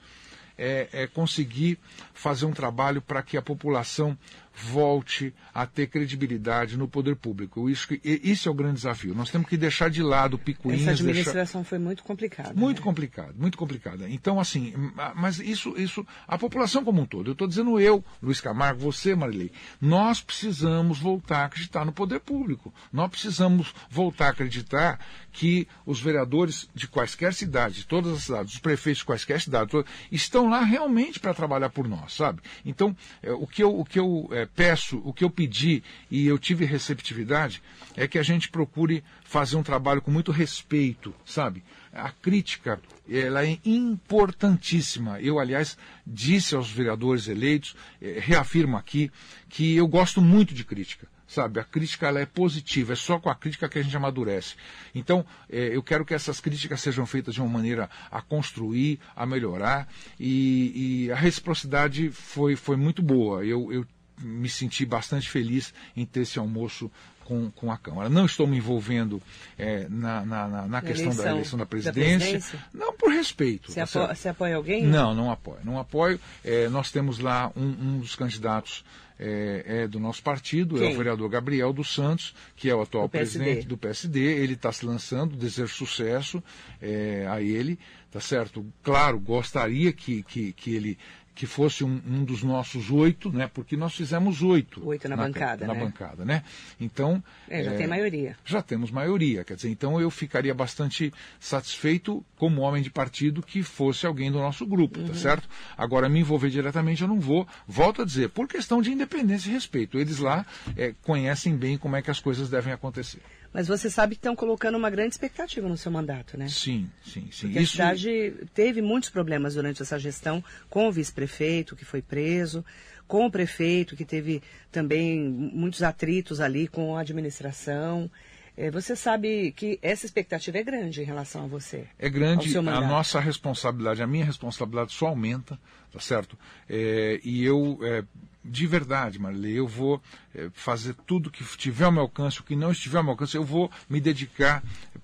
é, 0.56 0.88
é 0.92 1.06
conseguir 1.06 1.78
fazer 2.14 2.46
um 2.46 2.52
trabalho 2.52 3.02
para 3.02 3.22
que 3.22 3.36
a 3.36 3.42
população 3.42 4.16
volte 4.58 5.34
a 5.52 5.66
ter 5.66 5.86
credibilidade 5.86 6.76
no 6.78 6.88
poder 6.88 7.14
público. 7.16 7.68
Isso, 7.68 7.88
isso 8.02 8.48
é 8.48 8.50
o 8.50 8.54
grande 8.54 8.76
desafio. 8.76 9.14
Nós 9.14 9.30
temos 9.30 9.48
que 9.48 9.56
deixar 9.56 9.90
de 9.90 10.02
lado 10.02 10.38
picuinhas. 10.38 10.80
Essa 10.82 10.90
deixar- 10.92 11.04
administração 11.10 11.62
foi 11.64 11.78
muito 11.78 12.02
complicada. 12.02 12.54
muito 12.54 12.78
né? 12.78 12.84
complicado, 12.84 13.34
muito 13.36 13.58
complicada. 13.58 14.08
Então, 14.08 14.40
assim, 14.40 14.72
ma- 14.94 15.12
mas 15.14 15.38
isso, 15.38 15.74
isso, 15.76 16.06
a 16.26 16.38
população 16.38 16.82
como 16.84 17.02
um 17.02 17.06
todo. 17.06 17.28
Eu 17.28 17.32
estou 17.32 17.46
dizendo 17.46 17.78
eu, 17.78 18.02
Luiz 18.22 18.40
Camargo, 18.40 18.80
você, 18.80 19.14
Marilei. 19.14 19.52
Nós 19.80 20.20
precisamos 20.20 20.98
voltar 20.98 21.42
a 21.42 21.44
acreditar 21.46 21.84
no 21.84 21.92
poder 21.92 22.20
público. 22.20 22.72
Nós 22.92 23.10
precisamos 23.10 23.74
voltar 23.90 24.28
a 24.28 24.30
acreditar 24.30 24.98
que 25.32 25.68
os 25.84 26.00
vereadores 26.00 26.66
de 26.74 26.88
quaisquer 26.88 27.34
cidades, 27.34 27.76
de 27.76 27.86
todas 27.86 28.12
as 28.14 28.22
cidades, 28.24 28.54
os 28.54 28.58
prefeitos 28.58 29.00
de 29.00 29.04
quaisquer 29.04 29.38
cidades, 29.40 29.70
to- 29.70 29.84
estão 30.10 30.48
lá 30.48 30.62
realmente 30.62 31.20
para 31.20 31.34
trabalhar 31.34 31.68
por 31.68 31.86
nós, 31.86 32.14
sabe? 32.14 32.40
Então, 32.64 32.96
eh, 33.22 33.32
o 33.32 33.46
que 33.46 33.62
eu, 33.62 33.78
o 33.78 33.84
que 33.84 33.98
eu 33.98 34.28
peço, 34.46 35.00
o 35.04 35.12
que 35.12 35.24
eu 35.24 35.30
pedi 35.30 35.82
e 36.10 36.26
eu 36.26 36.38
tive 36.38 36.64
receptividade 36.64 37.62
é 37.96 38.06
que 38.06 38.18
a 38.18 38.22
gente 38.22 38.48
procure 38.48 39.02
fazer 39.24 39.56
um 39.56 39.62
trabalho 39.62 40.02
com 40.02 40.10
muito 40.10 40.30
respeito, 40.30 41.14
sabe? 41.24 41.64
A 41.92 42.10
crítica, 42.10 42.80
ela 43.08 43.46
é 43.46 43.58
importantíssima. 43.64 45.20
Eu, 45.20 45.38
aliás, 45.38 45.78
disse 46.06 46.54
aos 46.54 46.70
vereadores 46.70 47.26
eleitos, 47.26 47.74
eh, 48.00 48.18
reafirmo 48.20 48.76
aqui, 48.76 49.10
que 49.48 49.74
eu 49.74 49.86
gosto 49.86 50.20
muito 50.20 50.54
de 50.54 50.64
crítica. 50.64 51.08
Sabe, 51.28 51.58
a 51.58 51.64
crítica 51.64 52.06
ela 52.06 52.20
é 52.20 52.26
positiva, 52.26 52.92
é 52.92 52.96
só 52.96 53.18
com 53.18 53.28
a 53.28 53.34
crítica 53.34 53.68
que 53.68 53.80
a 53.80 53.82
gente 53.82 53.96
amadurece. 53.96 54.54
Então, 54.94 55.26
eh, 55.50 55.70
eu 55.72 55.82
quero 55.82 56.04
que 56.04 56.14
essas 56.14 56.38
críticas 56.38 56.80
sejam 56.80 57.04
feitas 57.04 57.34
de 57.34 57.40
uma 57.40 57.50
maneira 57.50 57.90
a 58.12 58.22
construir, 58.22 59.00
a 59.14 59.26
melhorar, 59.26 59.88
e, 60.20 61.06
e 61.06 61.10
a 61.10 61.16
reciprocidade 61.16 62.10
foi, 62.10 62.54
foi 62.54 62.76
muito 62.76 63.02
boa. 63.02 63.44
Eu, 63.44 63.72
eu 63.72 63.84
me 64.20 64.48
senti 64.48 64.84
bastante 64.86 65.28
feliz 65.28 65.72
em 65.96 66.04
ter 66.06 66.20
esse 66.20 66.38
almoço 66.38 66.90
com, 67.24 67.50
com 67.50 67.72
a 67.72 67.76
Câmara. 67.76 68.08
Não 68.08 68.24
estou 68.24 68.46
me 68.46 68.56
envolvendo 68.56 69.20
eh, 69.58 69.86
na, 69.90 70.24
na, 70.24 70.46
na- 70.48 70.66
na 70.68 70.80
questão 70.82 71.08
da 71.08 71.14
eleição 71.14 71.32
eleição 71.32 71.58
da 71.58 71.64
da 71.64 71.68
presidência. 71.68 72.18
presidência? 72.30 72.64
Não 72.72 72.92
por 72.92 73.10
respeito. 73.12 73.72
Você, 73.72 73.84
tá 73.84 74.04
apo- 74.04 74.14
você 74.14 74.28
apoia 74.28 74.56
alguém? 74.56 74.84
Não, 74.86 75.12
não 75.14 75.30
apoio. 75.30 75.58
Não 75.64 75.78
apoio. 75.78 76.20
Eh, 76.44 76.68
nós 76.68 76.90
temos 76.92 77.18
lá 77.18 77.50
um, 77.56 77.64
um 77.64 77.98
dos 77.98 78.14
candidatos 78.14 78.84
eh, 79.18 79.64
é 79.66 79.88
do 79.88 79.98
nosso 79.98 80.22
partido, 80.22 80.76
é 80.76 80.86
Quem? 80.86 80.94
o 80.94 80.98
vereador 80.98 81.28
Gabriel 81.28 81.72
dos 81.72 81.92
Santos, 81.92 82.32
que 82.54 82.70
é 82.70 82.74
o 82.74 82.80
atual 82.82 83.08
PSD. 83.08 83.38
presidente 83.44 83.66
do 83.66 83.76
PSD. 83.76 84.20
Ele 84.20 84.52
está 84.54 84.70
se 84.70 84.86
lançando, 84.86 85.34
desejo 85.34 85.74
sucesso 85.74 86.40
eh, 86.80 87.26
a 87.28 87.42
ele, 87.42 87.76
tá 88.12 88.20
certo? 88.20 88.64
Claro, 88.84 89.18
gostaria 89.18 89.92
que, 89.92 90.22
que, 90.22 90.52
que 90.52 90.74
ele 90.76 90.96
que 91.36 91.46
fosse 91.46 91.84
um, 91.84 92.00
um 92.08 92.24
dos 92.24 92.42
nossos 92.42 92.90
oito, 92.90 93.30
né? 93.30 93.46
Porque 93.52 93.76
nós 93.76 93.94
fizemos 93.94 94.42
oito. 94.42 94.84
Oito 94.88 95.06
na 95.08 95.16
bancada, 95.16 95.66
na 95.66 95.74
né? 95.74 95.80
bancada, 95.80 96.24
né? 96.24 96.42
Então 96.80 97.22
É, 97.48 97.62
já 97.62 97.72
eh, 97.72 97.76
tem 97.76 97.86
maioria. 97.86 98.36
já 98.44 98.62
temos 98.62 98.90
maioria. 98.90 99.44
Quer 99.44 99.54
dizer, 99.54 99.68
então 99.68 100.00
eu 100.00 100.10
ficaria 100.10 100.54
bastante 100.54 101.12
satisfeito 101.38 102.24
como 102.36 102.62
homem 102.62 102.82
de 102.82 102.90
partido 102.90 103.42
que 103.42 103.62
fosse 103.62 104.06
alguém 104.06 104.32
do 104.32 104.38
nosso 104.38 104.66
grupo, 104.66 104.98
Uhum. 104.98 105.08
tá 105.08 105.14
certo? 105.14 105.46
Agora, 105.76 106.08
me 106.08 106.20
envolver 106.20 106.48
diretamente 106.50 107.02
eu 107.02 107.08
não 107.08 107.20
vou. 107.20 107.46
Volto 107.68 108.00
a 108.02 108.04
dizer, 108.04 108.30
por 108.30 108.48
questão 108.48 108.80
de 108.80 108.90
independência 108.90 109.50
e 109.50 109.52
respeito. 109.52 109.98
Eles 109.98 110.18
lá 110.18 110.44
eh, 110.76 110.94
conhecem 111.02 111.54
bem 111.54 111.76
como 111.76 111.96
é 111.96 112.02
que 112.02 112.10
as 112.10 112.18
coisas 112.18 112.48
devem 112.48 112.72
acontecer. 112.72 113.20
Mas 113.52 113.68
você 113.68 113.88
sabe 113.88 114.14
que 114.14 114.18
estão 114.18 114.36
colocando 114.36 114.76
uma 114.76 114.90
grande 114.90 115.14
expectativa 115.14 115.68
no 115.68 115.76
seu 115.76 115.90
mandato, 115.90 116.36
né? 116.36 116.48
Sim, 116.48 116.90
sim, 117.04 117.28
sim. 117.30 117.46
Porque 117.46 117.58
a 117.58 117.66
cidade 117.66 118.34
teve 118.54 118.82
muitos 118.82 119.10
problemas 119.10 119.54
durante 119.54 119.82
essa 119.82 119.98
gestão 119.98 120.42
com 120.68 120.88
o 120.88 120.92
vice-prefeito, 120.92 121.76
que 121.76 121.84
foi 121.84 122.02
preso, 122.02 122.64
com 123.06 123.26
o 123.26 123.30
prefeito, 123.30 123.96
que 123.96 124.04
teve 124.04 124.42
também 124.70 125.18
muitos 125.20 125.82
atritos 125.82 126.40
ali 126.40 126.68
com 126.68 126.96
a 126.96 127.00
administração. 127.00 128.10
Eh, 128.56 128.70
Você 128.70 128.96
sabe 128.96 129.52
que 129.52 129.78
essa 129.82 130.06
expectativa 130.06 130.58
é 130.58 130.62
grande 130.62 131.02
em 131.02 131.04
relação 131.04 131.44
a 131.44 131.46
você. 131.46 131.86
É 131.98 132.08
grande, 132.08 132.56
a 132.56 132.62
nossa 132.62 133.20
responsabilidade, 133.20 134.02
a 134.02 134.06
minha 134.06 134.24
responsabilidade 134.24 134.92
só 134.92 135.08
aumenta, 135.08 135.58
tá 135.92 136.00
certo? 136.00 136.38
É, 136.68 137.20
e 137.22 137.44
eu, 137.44 137.78
é, 137.82 138.02
de 138.44 138.66
verdade, 138.66 139.18
Marilei, 139.18 139.58
eu 139.58 139.66
vou 139.66 140.00
é, 140.34 140.48
fazer 140.54 140.94
tudo 141.06 141.30
que 141.30 141.44
tiver 141.56 141.84
ao 141.84 141.92
meu 141.92 142.02
alcance, 142.02 142.40
o 142.40 142.44
que 142.44 142.56
não 142.56 142.72
estiver 142.72 142.98
ao 142.98 143.04
meu 143.04 143.12
alcance, 143.12 143.36
eu 143.36 143.44
vou 143.44 143.70
me 143.88 144.00
dedicar 144.00 144.62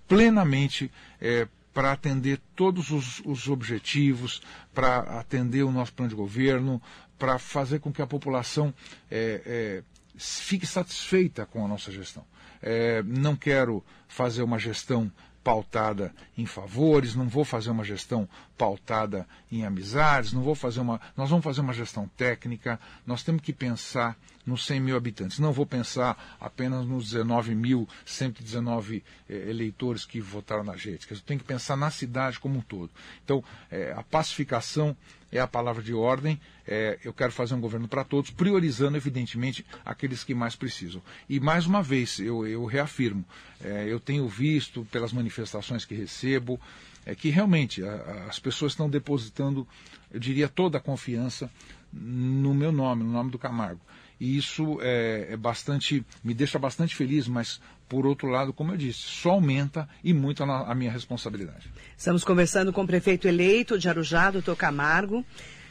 plenamente 0.09 0.91
é, 1.21 1.47
para 1.75 1.93
atender 1.93 2.39
todos 2.55 2.91
os, 2.91 3.21
os 3.25 3.49
objetivos, 3.49 4.43
para 4.75 4.99
atender 5.19 5.63
o 5.63 5.73
nosso 5.73 5.93
plano 5.93 6.11
de 6.11 6.15
governo, 6.17 6.81
para 7.19 7.39
fazer 7.39 7.81
com 7.81 7.93
que 7.93 8.03
a 8.03 8.07
população 8.07 8.75
é, 9.11 9.43
é, 9.47 9.83
fique 10.17 10.67
satisfeita 10.67 11.47
com 11.47 11.65
a 11.65 11.69
nossa 11.69 11.91
gestão. 11.91 12.25
É, 12.63 13.03
não 13.03 13.35
quero 13.35 13.85
fazer 14.09 14.43
uma 14.43 14.59
gestão 14.59 15.11
pautada 15.43 16.15
em 16.39 16.47
favores, 16.47 17.15
não 17.15 17.29
vou 17.29 17.45
fazer 17.45 17.71
uma 17.71 17.85
gestão 17.85 18.29
pautada 18.57 19.27
em 19.51 19.65
amizades, 19.65 20.33
não 20.33 20.43
vou 20.43 20.55
fazer 20.55 20.81
uma. 20.81 21.01
Nós 21.17 21.31
vamos 21.31 21.45
fazer 21.45 21.61
uma 21.61 21.73
gestão 21.73 22.09
técnica, 22.17 22.79
nós 23.07 23.23
temos 23.23 23.43
que 23.43 23.53
pensar 23.53 24.17
nos 24.47 24.65
100 24.67 24.81
mil 24.81 24.97
habitantes. 24.97 25.39
Não 25.39 25.53
vou 25.53 25.67
pensar 25.67 26.37
apenas 26.41 26.87
nos 26.87 27.13
19.119 27.13 29.03
eh, 29.29 29.51
eleitores 29.51 30.05
que 30.05 30.21
votaram 30.21 30.65
na 30.65 30.77
gente. 30.77 31.11
Eu 31.11 31.21
tenho 31.21 31.41
que 31.41 31.47
pensar 31.47 31.77
na 31.77 31.91
cidade 31.91 32.39
como 32.39 32.59
um 32.59 32.63
todo. 32.63 32.91
Então, 33.25 33.43
eh, 33.71 33.93
a 33.97 34.03
pacificação 34.03 34.97
é 35.33 35.41
a 35.41 35.47
palavra 35.49 35.83
de 35.83 35.93
ordem. 35.95 36.39
Eh, 36.69 36.99
eu 37.03 37.13
quero 37.13 37.33
fazer 37.33 37.55
um 37.55 37.61
governo 37.61 37.89
para 37.89 38.05
todos, 38.05 38.31
priorizando, 38.31 38.97
evidentemente, 38.97 39.65
aqueles 39.85 40.23
que 40.23 40.35
mais 40.35 40.55
precisam. 40.55 41.03
E, 41.29 41.41
mais 41.41 41.67
uma 41.67 41.83
vez, 41.83 42.19
eu, 42.21 42.47
eu 42.47 42.65
reafirmo, 42.67 43.25
eh, 43.65 43.87
eu 43.89 43.99
tenho 43.99 44.29
visto 44.29 44.87
pelas 44.93 45.13
manifestações 45.13 45.85
que 45.85 45.95
recebo, 45.95 46.61
é 47.07 47.15
que 47.15 47.31
realmente 47.31 47.83
a- 47.83 48.27
as 48.29 48.39
pessoas 48.39 48.73
estão 48.73 48.89
depositando, 48.89 49.67
eu 50.13 50.21
diria, 50.21 50.49
toda 50.49 50.79
a 50.79 50.81
confiança 50.81 51.51
no 51.93 52.55
meu 52.55 52.71
nome, 52.71 53.03
no 53.03 53.11
nome 53.11 53.31
do 53.31 53.39
Camargo. 53.39 53.81
E 54.23 54.37
isso 54.37 54.79
é, 54.81 55.31
é 55.31 55.37
bastante, 55.37 56.07
me 56.23 56.33
deixa 56.33 56.57
bastante 56.57 56.95
feliz, 56.95 57.27
mas 57.27 57.61
por 57.89 58.07
outro 58.07 58.29
lado, 58.29 58.53
como 58.53 58.71
eu 58.71 58.77
disse, 58.77 59.01
só 59.01 59.31
aumenta 59.31 59.89
e 60.05 60.15
muito 60.15 60.45
a, 60.45 60.71
a 60.71 60.75
minha 60.77 60.93
responsabilidade. 60.93 61.69
Estamos 61.99 62.23
conversando 62.23 62.73
com 62.73 62.85
o 62.85 62.87
prefeito 62.87 63.27
eleito 63.27 63.77
de 63.77 63.89
Arujá, 63.89 64.31
doutor 64.31 64.55
Camargo. 64.55 65.25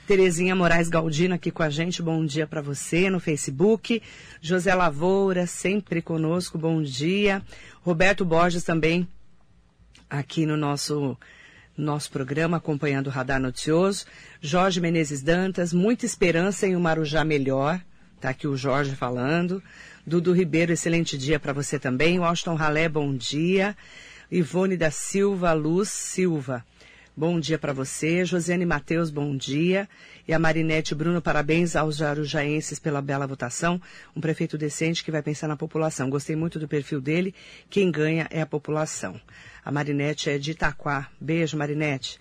Terezinha 0.05 0.53
Moraes 0.53 0.89
Galdino 0.89 1.33
aqui 1.33 1.49
com 1.49 1.63
a 1.63 1.69
gente, 1.69 2.01
bom 2.01 2.25
dia 2.25 2.45
para 2.45 2.61
você 2.61 3.09
no 3.09 3.21
Facebook. 3.21 4.03
José 4.41 4.75
Lavoura, 4.75 5.47
sempre 5.47 6.01
conosco, 6.01 6.57
bom 6.57 6.81
dia. 6.81 7.41
Roberto 7.81 8.25
Borges 8.25 8.65
também 8.65 9.07
aqui 10.09 10.45
no 10.45 10.57
nosso, 10.57 11.17
nosso 11.77 12.11
programa, 12.11 12.57
acompanhando 12.57 13.07
o 13.07 13.11
Radar 13.11 13.39
Noticioso. 13.39 14.05
Jorge 14.41 14.81
Menezes 14.81 15.21
Dantas, 15.21 15.71
muita 15.71 16.05
esperança 16.05 16.67
em 16.67 16.75
um 16.75 16.81
Marujá 16.81 17.23
melhor. 17.23 17.81
Está 18.21 18.29
aqui 18.29 18.47
o 18.47 18.55
Jorge 18.55 18.95
falando. 18.95 19.63
Dudu 20.05 20.31
Ribeiro, 20.31 20.71
excelente 20.71 21.17
dia 21.17 21.39
para 21.39 21.53
você 21.53 21.79
também. 21.79 22.19
Washington 22.19 22.53
Ralé, 22.53 22.88
bom 22.88 23.15
dia. 23.15 23.75
Ivone 24.29 24.77
da 24.77 24.91
Silva, 24.91 25.53
Luz 25.53 25.89
Silva. 25.89 26.63
Bom 27.17 27.39
dia 27.39 27.57
para 27.57 27.73
você. 27.73 28.23
Josiane 28.23 28.63
Matheus, 28.63 29.10
bom 29.10 29.36
dia. 29.36 29.89
E 30.27 30.34
a 30.36 30.38
Marinete 30.38 30.93
Bruno, 30.93 31.19
parabéns 31.19 31.75
aos 31.75 31.99
arujaenses 31.99 32.77
pela 32.77 33.01
bela 33.01 33.25
votação. 33.25 33.81
Um 34.15 34.21
prefeito 34.21 34.55
decente 34.55 35.03
que 35.03 35.10
vai 35.10 35.23
pensar 35.23 35.47
na 35.47 35.57
população. 35.57 36.07
Gostei 36.07 36.36
muito 36.36 36.60
do 36.60 36.67
perfil 36.67 37.01
dele. 37.01 37.34
Quem 37.71 37.89
ganha 37.89 38.27
é 38.29 38.39
a 38.39 38.45
população. 38.45 39.19
A 39.65 39.71
Marinete 39.71 40.29
é 40.29 40.38
de 40.38 40.51
Itaquá. 40.51 41.10
Beijo, 41.19 41.57
Marinete. 41.57 42.19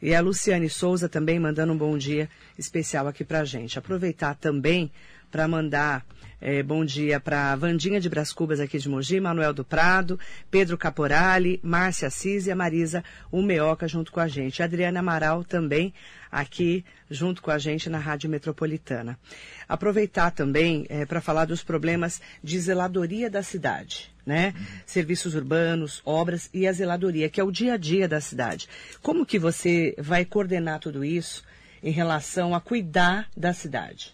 E 0.00 0.14
a 0.14 0.20
Luciane 0.22 0.70
Souza 0.70 1.10
também 1.10 1.38
mandando 1.38 1.74
um 1.74 1.76
bom 1.76 1.96
dia 1.98 2.28
especial 2.58 3.06
aqui 3.06 3.22
pra 3.22 3.44
gente. 3.44 3.78
Aproveitar 3.78 4.34
também 4.34 4.90
para 5.32 5.48
mandar 5.48 6.04
é, 6.38 6.62
bom 6.62 6.84
dia 6.84 7.18
para 7.18 7.56
Vandinha 7.56 7.98
de 7.98 8.08
Bras 8.08 8.32
Cubas 8.32 8.60
aqui 8.60 8.76
de 8.76 8.88
Mogi, 8.88 9.18
Manuel 9.18 9.54
do 9.54 9.64
Prado, 9.64 10.20
Pedro 10.50 10.76
Caporali, 10.76 11.58
Márcia 11.62 12.08
Assis 12.08 12.46
e 12.46 12.50
a 12.50 12.56
Marisa 12.56 13.02
Umeoca 13.30 13.88
junto 13.88 14.12
com 14.12 14.20
a 14.20 14.28
gente. 14.28 14.62
Adriana 14.62 15.00
Amaral 15.00 15.42
também 15.42 15.94
aqui 16.30 16.84
junto 17.10 17.40
com 17.40 17.50
a 17.50 17.58
gente 17.58 17.88
na 17.88 17.98
Rádio 17.98 18.28
Metropolitana. 18.28 19.18
Aproveitar 19.66 20.32
também 20.32 20.84
é, 20.90 21.06
para 21.06 21.20
falar 21.20 21.46
dos 21.46 21.62
problemas 21.62 22.20
de 22.44 22.58
zeladoria 22.58 23.30
da 23.30 23.42
cidade. 23.42 24.12
Né? 24.26 24.52
Uhum. 24.54 24.64
Serviços 24.84 25.34
urbanos, 25.34 26.02
obras 26.04 26.50
e 26.52 26.66
a 26.66 26.72
zeladoria, 26.72 27.28
que 27.28 27.40
é 27.40 27.44
o 27.44 27.50
dia 27.50 27.74
a 27.74 27.76
dia 27.76 28.06
da 28.06 28.20
cidade. 28.20 28.68
Como 29.00 29.24
que 29.24 29.38
você 29.38 29.94
vai 29.96 30.24
coordenar 30.24 30.78
tudo 30.78 31.04
isso 31.04 31.42
em 31.82 31.90
relação 31.90 32.54
a 32.54 32.60
cuidar 32.60 33.28
da 33.36 33.52
cidade? 33.52 34.12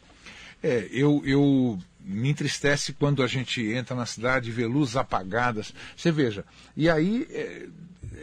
É, 0.63 0.89
eu, 0.91 1.23
eu 1.25 1.79
me 2.09 2.31
entristece 2.31 2.95
quando 2.95 3.23
a 3.23 3.27
gente 3.27 3.63
entra 3.63 3.95
na 3.95 4.07
cidade 4.07 4.49
e 4.49 4.53
vê 4.53 4.67
luzes 4.67 4.97
apagadas. 4.97 5.75
Você 5.95 6.11
veja, 6.11 6.45
e 6.75 6.89
aí 6.89 7.27
é, 7.31 7.69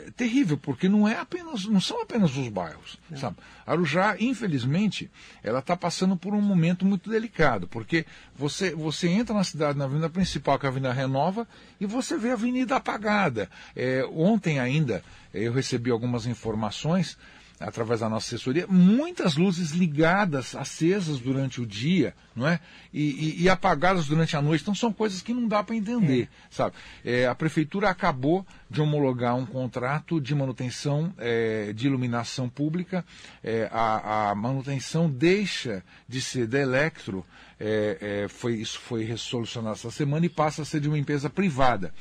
é 0.07 0.11
terrível, 0.17 0.57
porque 0.57 0.89
não 0.89 1.07
é 1.07 1.15
apenas, 1.15 1.65
não 1.65 1.79
são 1.79 2.01
apenas 2.01 2.35
os 2.35 2.47
bairros, 2.49 2.97
não. 3.09 3.17
sabe? 3.17 3.37
Arujá, 3.65 4.15
infelizmente, 4.19 5.09
ela 5.43 5.59
está 5.59 5.77
passando 5.77 6.17
por 6.17 6.33
um 6.33 6.41
momento 6.41 6.83
muito 6.83 7.09
delicado, 7.09 7.67
porque 7.67 8.05
você, 8.35 8.73
você 8.73 9.07
entra 9.07 9.35
na 9.35 9.43
cidade, 9.43 9.77
na 9.77 9.85
avenida 9.85 10.09
principal, 10.09 10.57
que 10.57 10.65
é 10.65 10.67
a 10.67 10.71
Avenida 10.71 10.91
Renova, 10.91 11.47
e 11.79 11.85
você 11.85 12.17
vê 12.17 12.31
a 12.31 12.33
avenida 12.33 12.75
apagada. 12.75 13.49
É, 13.75 14.03
ontem 14.11 14.59
ainda 14.59 15.03
eu 15.31 15.53
recebi 15.53 15.91
algumas 15.91 16.25
informações 16.25 17.17
através 17.65 17.99
da 17.99 18.07
nossa 18.07 18.27
assessoria, 18.27 18.67
muitas 18.67 19.35
luzes 19.35 19.71
ligadas, 19.71 20.55
acesas 20.55 21.19
durante 21.19 21.59
o 21.59 21.65
dia, 21.65 22.13
não 22.35 22.47
é? 22.47 22.59
E, 22.93 23.01
e, 23.39 23.43
e 23.43 23.49
apagadas 23.49 24.05
durante 24.05 24.37
a 24.37 24.41
noite. 24.41 24.61
Então 24.61 24.75
são 24.75 24.93
coisas 24.93 25.21
que 25.21 25.33
não 25.33 25.47
dá 25.47 25.63
para 25.63 25.75
entender, 25.75 26.23
é. 26.23 26.27
sabe? 26.51 26.75
É, 27.03 27.25
a 27.25 27.33
prefeitura 27.33 27.89
acabou 27.89 28.45
de 28.69 28.81
homologar 28.81 29.35
um 29.35 29.47
contrato 29.47 30.21
de 30.21 30.35
manutenção 30.35 31.11
é, 31.17 31.73
de 31.73 31.87
iluminação 31.87 32.47
pública. 32.47 33.03
É, 33.43 33.67
a, 33.71 34.29
a, 34.29 34.35
manutenção 34.35 35.09
deixa 35.09 35.83
de 36.07 36.21
ser 36.21 36.45
da 36.45 36.59
Electro, 36.59 37.25
é, 37.59 37.97
é, 38.25 38.27
foi, 38.27 38.55
isso 38.55 38.79
foi 38.79 39.03
resolucionado 39.03 39.75
essa 39.75 39.89
semana 39.89 40.25
e 40.25 40.29
passa 40.29 40.61
a 40.61 40.65
ser 40.65 40.79
de 40.79 40.87
uma 40.87 40.99
empresa 40.99 41.31
privada 41.31 41.91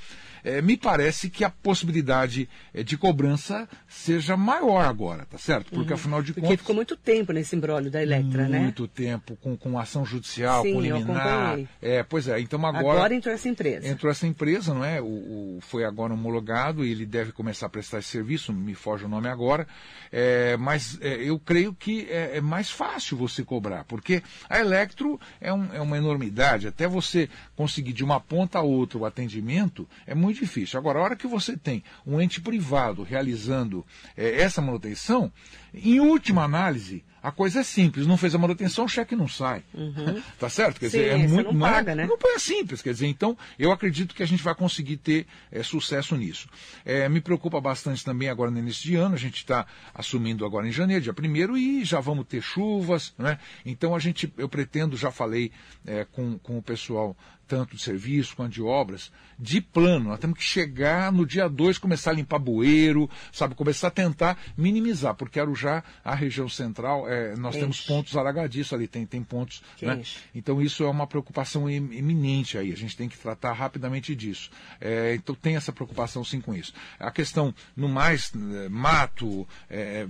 é, 0.45 0.61
me 0.61 0.77
parece 0.77 1.31
que 1.31 1.43
a 1.43 1.51
possibilidade 1.51 2.49
é, 2.73 2.83
de 2.83 2.99
cobrança 2.99 3.67
seja 3.89 4.37
maior 4.37 4.85
agora, 4.85 5.25
tá 5.25 5.39
certo? 5.39 5.71
Porque 5.71 5.93
uhum. 5.93 5.99
afinal 5.99 6.23
de 6.23 6.33
Porque 6.33 6.41
contas. 6.43 6.57
Porque 6.57 6.63
ficou 6.63 6.77
muito 6.77 6.97
tempo 6.97 7.33
nesse 7.33 7.57
embrólio 7.57 7.91
da 7.91 8.03
Electra, 8.03 8.43
muito 8.43 8.53
né? 8.53 8.61
Muito 8.61 8.87
tempo, 8.87 9.37
com, 9.37 9.57
com 9.57 9.79
ação 9.79 10.05
judicial, 10.05 10.63
Sim, 10.63 10.75
com 10.75 10.81
liminar. 10.83 11.59
É, 11.81 12.03
pois 12.03 12.29
é, 12.29 12.39
então 12.41 12.65
agora. 12.65 12.99
Agora 12.99 13.15
entrou 13.15 13.35
essa 13.35 13.49
empresa. 13.49 13.89
Entrou 13.89 14.11
essa 14.11 14.27
empresa, 14.27 14.75
não 14.75 14.85
é? 14.85 15.01
O, 15.01 15.07
o 15.07 15.59
foi 15.61 15.85
agora 15.85 16.13
homologado 16.13 16.85
e 16.85 16.91
ele 16.91 17.07
deve 17.07 17.33
começar 17.33 17.67
a 17.67 17.71
prestar 17.71 18.01
esse 18.01 18.09
serviço, 18.09 18.53
me 18.53 18.75
foge 18.75 19.05
o 19.07 19.09
nome 19.09 19.29
agora. 19.29 19.67
É, 20.13 20.57
mas 20.57 20.99
é, 21.01 21.15
eu 21.15 21.39
creio 21.39 21.73
que 21.75 22.07
é, 22.11 22.37
é, 22.37 22.41
mais 22.41 22.71
fácil 22.71 23.17
você 23.17 23.43
cobrar, 23.43 23.85
porque 23.85 24.23
a 24.49 24.61
Electro 24.61 25.19
é, 25.41 25.53
um, 25.53 25.73
é 25.73 25.81
uma 25.81 25.97
enormidade. 25.97 26.67
Até 26.67 26.87
você 26.87 27.29
conseguir 27.57 27.93
de 27.93 28.05
uma 28.05 28.21
ponta 28.21 28.59
a 28.59 28.63
outra 28.63 28.99
o 28.99 29.07
atendimento 29.07 29.89
é 30.07 30.15
muito 30.15 30.34
muito 30.35 30.41
difícil. 30.41 30.79
Agora, 30.79 30.99
a 30.99 31.03
hora 31.03 31.17
que 31.17 31.27
você 31.27 31.57
tem 31.57 31.83
um 32.05 32.21
ente 32.21 32.41
privado 32.41 33.03
realizando 33.03 33.87
é, 34.17 34.41
essa 34.41 34.61
manutenção, 34.61 35.33
em 35.73 36.01
última 36.01 36.43
análise, 36.43 37.05
a 37.23 37.33
coisa 37.33 37.61
é 37.61 37.63
simples, 37.63 38.07
não 38.07 38.19
fez 38.19 38.35
a 38.35 38.39
manutenção, 38.39 38.85
o 38.85 38.89
cheque 38.89 39.17
não 39.17 39.27
sai. 39.27 39.63
Uhum. 39.73 40.21
tá 40.39 40.49
certo? 40.51 40.79
Quer 40.79 40.91
Sim, 40.91 40.99
dizer, 40.99 41.09
é 41.09 41.17
muito. 41.17 41.53
Não, 41.53 41.61
paga, 41.61 41.95
né? 41.95 42.07
não 42.07 42.19
é 42.35 42.39
simples. 42.39 42.83
Quer 42.83 42.93
dizer, 42.93 43.07
então, 43.07 43.37
eu 43.59 43.73
acredito 43.73 44.15
que 44.15 44.23
a 44.23 44.27
gente 44.27 44.43
vai 44.43 44.55
conseguir 44.55 44.99
ter 44.99 45.27
é, 45.51 45.63
sucesso 45.63 46.17
nisso. 46.17 46.49
É, 46.85 47.09
me 47.09 47.21
preocupa 47.21 47.61
bastante 47.61 48.05
também 48.05 48.29
agora 48.29 48.51
no 48.51 48.59
início 48.59 48.83
de 48.83 48.97
ano, 48.97 49.15
a 49.15 49.19
gente 49.19 49.37
está 49.37 49.67
assumindo 49.95 50.45
agora 50.45 50.69
em 50.69 50.73
janeiro, 50.73 51.03
dia 51.03 51.15
1 51.19 51.57
e 51.57 51.85
já 51.85 52.01
vamos 52.01 52.27
ter 52.27 52.43
chuvas, 52.43 53.15
né? 53.17 53.39
Então 53.65 53.95
a 53.95 53.99
gente, 53.99 54.33
eu 54.37 54.49
pretendo, 54.49 54.97
já 54.97 55.11
falei 55.11 55.51
é, 55.87 56.05
com, 56.05 56.39
com 56.39 56.59
o 56.59 56.63
pessoal 56.63 57.17
tanto 57.47 57.77
de 57.77 57.83
serviço 57.83 58.37
quanto 58.37 58.53
de 58.53 58.63
obras, 58.63 59.11
de 59.39 59.61
plano. 59.61 60.11
Nós 60.11 60.19
temos 60.19 60.39
que 60.39 60.45
chegar 60.45 61.13
no 61.13 61.27
dia 61.27 61.49
2, 61.49 61.79
começar 61.79 62.11
a 62.11 62.15
limpar 62.15 62.39
bueiro, 62.39 63.09
sabe, 63.33 63.55
começar 63.55 63.89
a 63.89 63.91
tentar 63.91 64.39
minimizar, 64.57 65.15
porque 65.15 65.39
Arujá, 65.39 65.83
a 66.05 66.15
região 66.15 66.49
central, 66.49 67.09
é, 67.09 67.37
nós 67.37 67.57
temos 67.57 67.81
pontos 67.81 68.17
alagadiços 68.17 68.73
ali, 68.73 68.87
tem, 68.87 69.07
tem 69.07 69.23
pontos. 69.23 69.63
Né? 69.81 70.03
Então 70.35 70.61
isso 70.61 70.85
é 70.85 70.89
uma 70.89 71.07
preocupação 71.07 71.69
iminente 71.71 72.59
aí, 72.59 72.73
a 72.73 72.77
gente 72.77 72.97
tem 72.97 73.09
que 73.09 73.19
tratar 73.19 73.53
rapidamente 73.53 74.15
disso. 74.15 74.51
É, 74.81 75.15
então 75.15 75.35
tem 75.35 75.57
essa 75.57 75.73
preocupação 75.73 76.25
sim 76.25 76.41
com 76.41 76.55
isso. 76.55 76.73
A 76.99 77.11
questão, 77.11 77.55
no 77.77 77.89
mais, 77.89 78.33
é, 78.35 78.69
mato, 78.69 79.47
é, 79.69 80.07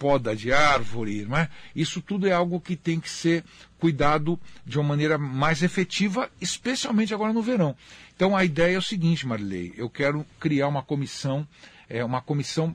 poda 0.00 0.34
de 0.34 0.50
árvore, 0.50 1.26
não 1.26 1.36
é? 1.36 1.50
Isso 1.76 2.00
tudo 2.00 2.26
é 2.26 2.32
algo 2.32 2.58
que 2.58 2.74
tem 2.74 2.98
que 2.98 3.10
ser 3.10 3.44
cuidado 3.78 4.40
de 4.64 4.78
uma 4.78 4.88
maneira 4.88 5.18
mais 5.18 5.62
efetiva, 5.62 6.30
especialmente 6.40 7.12
agora 7.12 7.34
no 7.34 7.42
verão. 7.42 7.76
Então 8.16 8.34
a 8.34 8.42
ideia 8.42 8.76
é 8.76 8.78
o 8.78 8.82
seguinte, 8.82 9.26
Marilei, 9.26 9.74
eu 9.76 9.90
quero 9.90 10.24
criar 10.40 10.68
uma 10.68 10.82
comissão, 10.82 11.46
é, 11.86 12.02
uma 12.02 12.22
comissão 12.22 12.74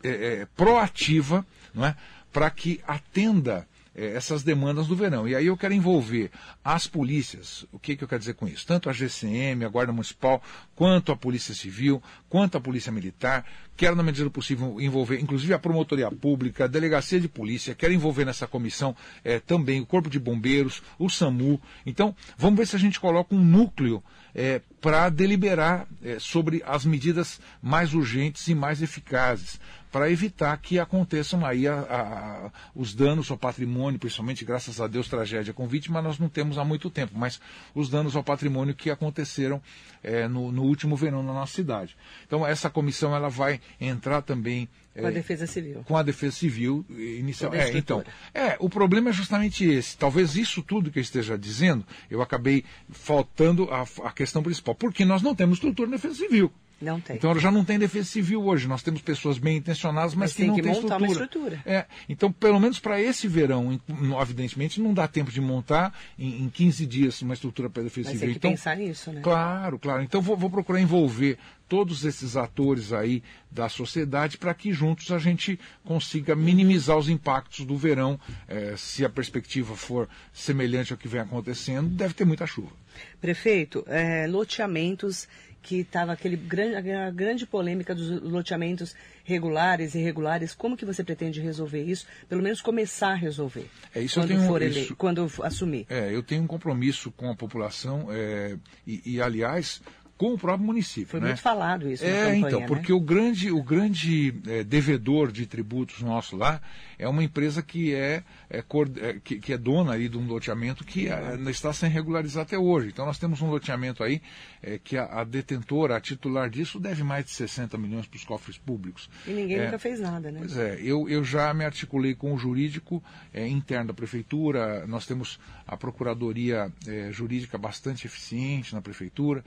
é, 0.00 0.10
é, 0.10 0.46
proativa, 0.56 1.44
não 1.74 1.84
é? 1.84 1.96
para 2.32 2.48
que 2.48 2.80
atenda 2.86 3.66
essas 4.06 4.42
demandas 4.42 4.86
do 4.86 4.96
verão. 4.96 5.28
E 5.28 5.34
aí 5.34 5.46
eu 5.46 5.56
quero 5.56 5.74
envolver 5.74 6.30
as 6.64 6.86
polícias, 6.86 7.66
o 7.70 7.78
que, 7.78 7.96
que 7.96 8.04
eu 8.04 8.08
quero 8.08 8.18
dizer 8.18 8.34
com 8.34 8.48
isso? 8.48 8.66
Tanto 8.66 8.88
a 8.88 8.92
GCM, 8.92 9.64
a 9.64 9.68
Guarda 9.68 9.92
Municipal, 9.92 10.42
quanto 10.74 11.12
a 11.12 11.16
Polícia 11.16 11.54
Civil, 11.54 12.02
quanto 12.28 12.56
a 12.56 12.60
Polícia 12.60 12.90
Militar. 12.90 13.44
Quero, 13.76 13.96
na 13.96 14.02
medida 14.02 14.24
do 14.24 14.30
possível, 14.30 14.80
envolver 14.80 15.20
inclusive 15.20 15.52
a 15.52 15.58
Promotoria 15.58 16.10
Pública, 16.10 16.64
a 16.64 16.66
Delegacia 16.66 17.20
de 17.20 17.28
Polícia, 17.28 17.74
quero 17.74 17.92
envolver 17.92 18.24
nessa 18.24 18.46
comissão 18.46 18.96
é, 19.24 19.38
também 19.38 19.80
o 19.80 19.86
Corpo 19.86 20.08
de 20.08 20.18
Bombeiros, 20.18 20.82
o 20.98 21.08
SAMU. 21.08 21.60
Então, 21.84 22.14
vamos 22.36 22.58
ver 22.58 22.66
se 22.66 22.76
a 22.76 22.78
gente 22.78 22.98
coloca 22.98 23.34
um 23.34 23.42
núcleo 23.42 24.02
é, 24.34 24.60
para 24.80 25.08
deliberar 25.08 25.86
sobre 26.20 26.62
as 26.64 26.84
medidas 26.84 27.40
mais 27.60 27.92
urgentes 27.92 28.46
e 28.48 28.54
mais 28.54 28.80
eficazes 28.80 29.60
para 29.90 30.10
evitar 30.10 30.56
que 30.58 30.78
aconteçam 30.78 31.44
aí 31.44 31.66
a, 31.66 31.74
a, 31.74 32.50
os 32.74 32.94
danos 32.94 33.30
ao 33.30 33.36
patrimônio, 33.36 33.98
principalmente, 33.98 34.44
graças 34.44 34.80
a 34.80 34.86
Deus, 34.86 35.08
tragédia 35.08 35.52
com 35.52 35.66
vítima, 35.66 36.00
nós 36.00 36.18
não 36.18 36.28
temos 36.28 36.58
há 36.58 36.64
muito 36.64 36.88
tempo, 36.88 37.12
mas 37.16 37.40
os 37.74 37.88
danos 37.88 38.14
ao 38.14 38.22
patrimônio 38.22 38.74
que 38.74 38.90
aconteceram 38.90 39.60
é, 40.02 40.28
no, 40.28 40.52
no, 40.52 40.62
último 40.62 40.96
verão 40.96 41.22
na 41.22 41.32
nossa 41.32 41.54
cidade. 41.54 41.96
Então, 42.26 42.46
essa 42.46 42.70
comissão 42.70 43.14
ela 43.14 43.28
vai 43.28 43.60
entrar 43.80 44.22
também. 44.22 44.68
Com 44.94 45.06
a 45.06 45.10
Defesa 45.10 45.46
Civil. 45.46 45.84
Com 45.84 45.96
a 45.96 46.02
Defesa 46.02 46.36
Civil 46.36 46.84
inicial. 46.90 47.54
É, 47.54 47.76
então, 47.76 48.04
é, 48.34 48.56
o 48.58 48.68
problema 48.68 49.10
é 49.10 49.12
justamente 49.12 49.64
esse. 49.64 49.96
Talvez 49.96 50.36
isso 50.36 50.62
tudo 50.62 50.90
que 50.90 50.98
eu 50.98 51.02
esteja 51.02 51.38
dizendo, 51.38 51.84
eu 52.10 52.22
acabei 52.22 52.64
faltando 52.90 53.68
a, 53.70 53.84
a 54.04 54.12
questão 54.12 54.42
principal. 54.42 54.74
Porque 54.74 55.04
nós 55.04 55.22
não 55.22 55.34
temos 55.34 55.58
estrutura 55.58 55.88
de 55.88 55.96
defesa 55.96 56.14
civil. 56.14 56.52
Não 56.80 57.00
tem. 57.00 57.16
Então 57.16 57.38
já 57.38 57.50
não 57.50 57.64
tem 57.64 57.78
defesa 57.78 58.08
civil 58.08 58.42
hoje. 58.44 58.66
Nós 58.66 58.82
temos 58.82 59.02
pessoas 59.02 59.38
bem 59.38 59.58
intencionadas, 59.58 60.14
mas, 60.14 60.30
mas 60.30 60.34
que 60.34 60.46
não 60.46 60.54
tem 60.54 60.72
estrutura. 60.72 60.96
Uma 60.96 61.06
estrutura. 61.06 61.62
É, 61.66 61.84
então, 62.08 62.32
pelo 62.32 62.58
menos 62.58 62.78
para 62.78 63.00
esse 63.00 63.28
verão, 63.28 63.78
evidentemente, 64.20 64.80
não 64.80 64.94
dá 64.94 65.06
tempo 65.06 65.30
de 65.30 65.40
montar 65.40 65.94
em, 66.18 66.44
em 66.44 66.48
15 66.48 66.86
dias 66.86 67.20
uma 67.22 67.34
estrutura 67.34 67.68
para 67.68 67.82
defesa 67.82 68.10
mas 68.10 68.18
civil. 68.18 68.28
Tem 68.28 68.32
que 68.32 68.38
então, 68.38 68.50
pensar 68.52 68.76
nisso, 68.76 69.12
né? 69.12 69.20
Claro, 69.20 69.78
claro. 69.78 70.02
Então 70.02 70.22
vou, 70.22 70.36
vou 70.36 70.48
procurar 70.48 70.80
envolver 70.80 71.38
todos 71.68 72.04
esses 72.04 72.36
atores 72.36 72.92
aí 72.92 73.22
da 73.48 73.68
sociedade 73.68 74.36
para 74.36 74.52
que 74.52 74.72
juntos 74.72 75.12
a 75.12 75.18
gente 75.18 75.58
consiga 75.84 76.34
minimizar 76.34 76.96
os 76.96 77.08
impactos 77.08 77.64
do 77.64 77.76
verão. 77.76 78.18
É, 78.48 78.74
se 78.76 79.04
a 79.04 79.08
perspectiva 79.08 79.76
for 79.76 80.08
semelhante 80.32 80.92
ao 80.92 80.98
que 80.98 81.06
vem 81.06 81.20
acontecendo, 81.20 81.88
deve 81.88 82.14
ter 82.14 82.24
muita 82.24 82.46
chuva. 82.46 82.72
Prefeito, 83.20 83.84
é, 83.86 84.26
loteamentos 84.26 85.28
que 85.62 85.80
estava 85.80 86.12
aquele 86.12 86.36
grande, 86.36 86.92
a 86.92 87.10
grande 87.10 87.46
polêmica 87.46 87.94
dos 87.94 88.22
loteamentos 88.22 88.94
regulares 89.24 89.94
e 89.94 89.98
irregulares. 89.98 90.54
Como 90.54 90.76
que 90.76 90.84
você 90.84 91.04
pretende 91.04 91.40
resolver 91.40 91.82
isso? 91.82 92.06
Pelo 92.28 92.42
menos 92.42 92.60
começar 92.60 93.12
a 93.12 93.14
resolver. 93.14 93.66
É, 93.94 94.00
isso 94.00 94.20
quando, 94.20 94.30
eu 94.30 94.36
tenho, 94.36 94.48
for 94.48 94.62
isso, 94.62 94.96
quando 94.96 95.30
assumir. 95.42 95.86
É, 95.88 96.14
eu 96.14 96.22
tenho 96.22 96.42
um 96.42 96.46
compromisso 96.46 97.10
com 97.10 97.30
a 97.30 97.36
população 97.36 98.08
é, 98.10 98.56
e, 98.86 99.14
e, 99.14 99.22
aliás, 99.22 99.82
com 100.16 100.34
o 100.34 100.38
próprio 100.38 100.66
município. 100.66 101.08
Foi 101.08 101.20
né? 101.20 101.28
muito 101.28 101.40
falado 101.40 101.90
isso 101.90 102.04
é, 102.04 102.10
campanha, 102.10 102.46
então, 102.46 102.60
né? 102.60 102.66
porque 102.66 102.92
o 102.92 103.00
grande, 103.00 103.50
o 103.50 103.62
grande 103.62 104.34
é, 104.46 104.62
devedor 104.62 105.32
de 105.32 105.46
tributos 105.46 106.02
nosso 106.02 106.36
lá 106.36 106.60
é 107.00 107.08
uma 107.08 107.24
empresa 107.24 107.62
que 107.62 107.94
é, 107.94 108.22
é, 108.50 108.58
é, 108.58 109.14
que, 109.24 109.40
que 109.40 109.52
é 109.54 109.56
dona 109.56 109.94
aí 109.94 110.06
de 110.06 110.18
um 110.18 110.26
loteamento 110.26 110.84
que 110.84 111.08
é, 111.08 111.34
está 111.48 111.72
sem 111.72 111.88
regularizar 111.88 112.42
até 112.42 112.58
hoje. 112.58 112.88
Então 112.88 113.06
nós 113.06 113.18
temos 113.18 113.40
um 113.40 113.48
loteamento 113.48 114.04
aí 114.04 114.20
é, 114.62 114.78
que 114.78 114.98
a, 114.98 115.04
a 115.06 115.24
detentora, 115.24 115.96
a 115.96 116.00
titular 116.00 116.50
disso, 116.50 116.78
deve 116.78 117.02
mais 117.02 117.24
de 117.24 117.30
60 117.30 117.78
milhões 117.78 118.06
para 118.06 118.18
os 118.18 118.24
cofres 118.24 118.58
públicos. 118.58 119.08
E 119.26 119.30
ninguém 119.30 119.64
nunca 119.64 119.78
fez 119.78 119.98
nada, 119.98 120.30
né? 120.30 120.40
Pois 120.40 120.58
é, 120.58 120.78
eu, 120.82 121.08
eu 121.08 121.24
já 121.24 121.54
me 121.54 121.64
articulei 121.64 122.14
com 122.14 122.34
o 122.34 122.38
jurídico 122.38 123.02
interno 123.34 123.88
da 123.88 123.94
prefeitura, 123.94 124.86
nós 124.86 125.06
temos 125.06 125.40
a 125.66 125.76
procuradoria 125.76 126.70
jurídica 127.10 127.56
bastante 127.56 128.06
eficiente 128.06 128.74
na 128.74 128.82
prefeitura, 128.82 129.42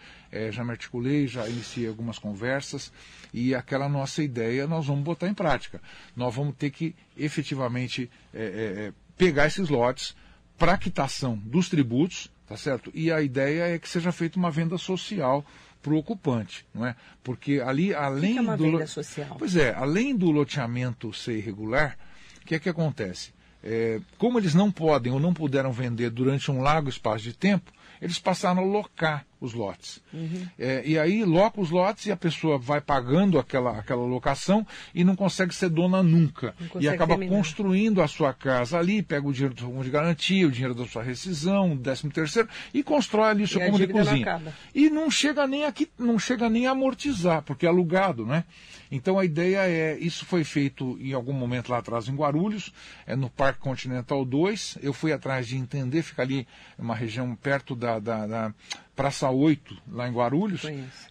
já 0.51 0.63
me 0.63 0.71
articulei, 0.71 1.27
já 1.27 1.47
iniciei 1.47 1.87
algumas 1.87 2.17
conversas 2.17 2.91
e 3.33 3.53
aquela 3.53 3.87
nossa 3.87 4.23
ideia 4.23 4.65
nós 4.65 4.87
vamos 4.87 5.03
botar 5.03 5.27
em 5.27 5.33
prática. 5.33 5.81
Nós 6.15 6.33
vamos 6.33 6.55
ter 6.55 6.71
que 6.71 6.95
efetivamente 7.17 8.10
eh, 8.34 8.39
eh, 8.41 8.73
eh, 8.88 8.93
pegar 9.17 9.47
esses 9.47 9.69
lotes 9.69 10.15
para 10.58 10.78
quitação 10.78 11.36
dos 11.38 11.69
tributos, 11.69 12.32
tá 12.47 12.58
certo? 12.58 12.91
E 12.93 13.12
a 13.12 13.21
ideia 13.21 13.76
é 13.76 13.80
que 13.80 13.89
seja 13.89 14.12
feita 14.12 14.38
uma 14.38 14.52
venda 14.52 14.78
social 14.78 15.45
para 15.82 15.93
o 15.93 15.97
ocupante, 15.97 16.65
não 16.73 16.86
é? 16.86 16.95
Porque 17.23 17.60
ali, 17.60 17.93
além 17.93 18.34
que 18.34 18.39
é 18.39 18.41
uma 18.41 18.58
do 18.58 18.63
venda 18.63 18.88
social? 18.88 19.36
Pois 19.38 19.56
é, 19.56 19.73
além 19.73 20.15
do 20.15 20.32
loteamento 20.32 21.13
ser 21.13 21.38
irregular, 21.38 21.97
o 22.41 22.45
que 22.45 22.56
é 22.56 22.60
que 22.60 22.69
acontece? 22.69 23.34
É, 23.62 23.99
como 24.17 24.39
eles 24.39 24.54
não 24.54 24.71
podem 24.71 25.12
ou 25.12 25.19
não 25.19 25.34
puderam 25.34 25.71
vender 25.71 26.10
durante 26.10 26.49
um 26.52 26.62
largo 26.62 26.89
espaço 26.89 27.23
de 27.23 27.34
tempo, 27.34 27.71
eles 28.02 28.19
passaram 28.19 28.62
a 28.62 28.65
locar 28.65 29.26
os 29.43 29.53
lotes. 29.53 29.99
Uhum. 30.13 30.47
É, 30.58 30.82
e 30.86 30.97
aí 30.97 31.25
loca 31.25 31.60
os 31.60 31.69
lotes 31.69 32.06
e 32.06 32.12
a 32.12 32.15
pessoa 32.15 32.58
vai 32.58 32.79
pagando 32.79 33.38
aquela, 33.38 33.77
aquela 33.77 34.06
locação 34.06 34.65
e 34.95 35.03
não 35.03 35.15
consegue 35.15 35.53
ser 35.53 35.69
dona 35.69 36.01
nunca. 36.01 36.56
E 36.79 36.88
acaba 36.88 37.15
terminar. 37.17 37.36
construindo 37.36 38.01
a 38.01 38.08
sua 38.08 38.34
casa 38.34 38.79
ali, 38.79 39.03
pega 39.03 39.27
o 39.27 39.34
dinheiro 39.34 39.53
do 39.53 39.62
fundo 39.63 39.84
de 39.84 39.89
garantia, 39.89 40.47
o 40.47 40.51
dinheiro 40.51 40.73
da 40.73 40.86
sua 40.86 41.03
rescisão, 41.03 41.73
o 41.73 41.75
décimo 41.75 42.12
terceiro, 42.12 42.47
e 42.73 42.82
constrói 42.82 43.29
ali 43.32 43.43
o 43.43 43.47
seu 43.47 43.60
cômodo 43.60 43.86
de 43.86 43.91
não 43.91 43.99
cozinha. 43.99 44.41
E 44.73 44.89
não 44.89 45.12
chega 45.12 45.45
nem 45.45 45.65
aqui, 45.65 45.89
não 45.99 46.17
chega 46.17 46.49
nem 46.49 46.65
a 46.65 46.71
amortizar, 46.71 47.41
porque 47.41 47.65
é 47.65 47.69
alugado, 47.69 48.25
né? 48.25 48.45
Então 48.93 49.17
a 49.17 49.25
ideia 49.25 49.67
é, 49.67 49.97
isso 49.97 50.23
foi 50.23 50.43
feito 50.43 50.99
em 51.01 51.13
algum 51.13 51.34
momento 51.34 51.69
lá 51.69 51.79
atrás 51.79 52.08
em 52.08 52.15
Guarulhos, 52.15 52.71
é 53.08 53.15
no 53.15 53.27
Parque 53.27 53.60
Continental 53.60 54.23
2. 54.23 54.77
Eu 54.84 54.93
fui 54.93 55.12
atrás 55.12 55.47
de 55.47 55.58
entender, 55.58 56.03
fica 56.03 56.21
ali 56.21 56.47
uma 56.77 56.93
região 56.93 57.36
perto 57.36 57.75
da, 57.75 57.97
da, 57.97 58.27
da 58.27 58.53
Praça 58.95 59.29
8, 59.29 59.82
lá 59.91 60.08
em 60.08 60.13
Guarulhos. 60.13 60.62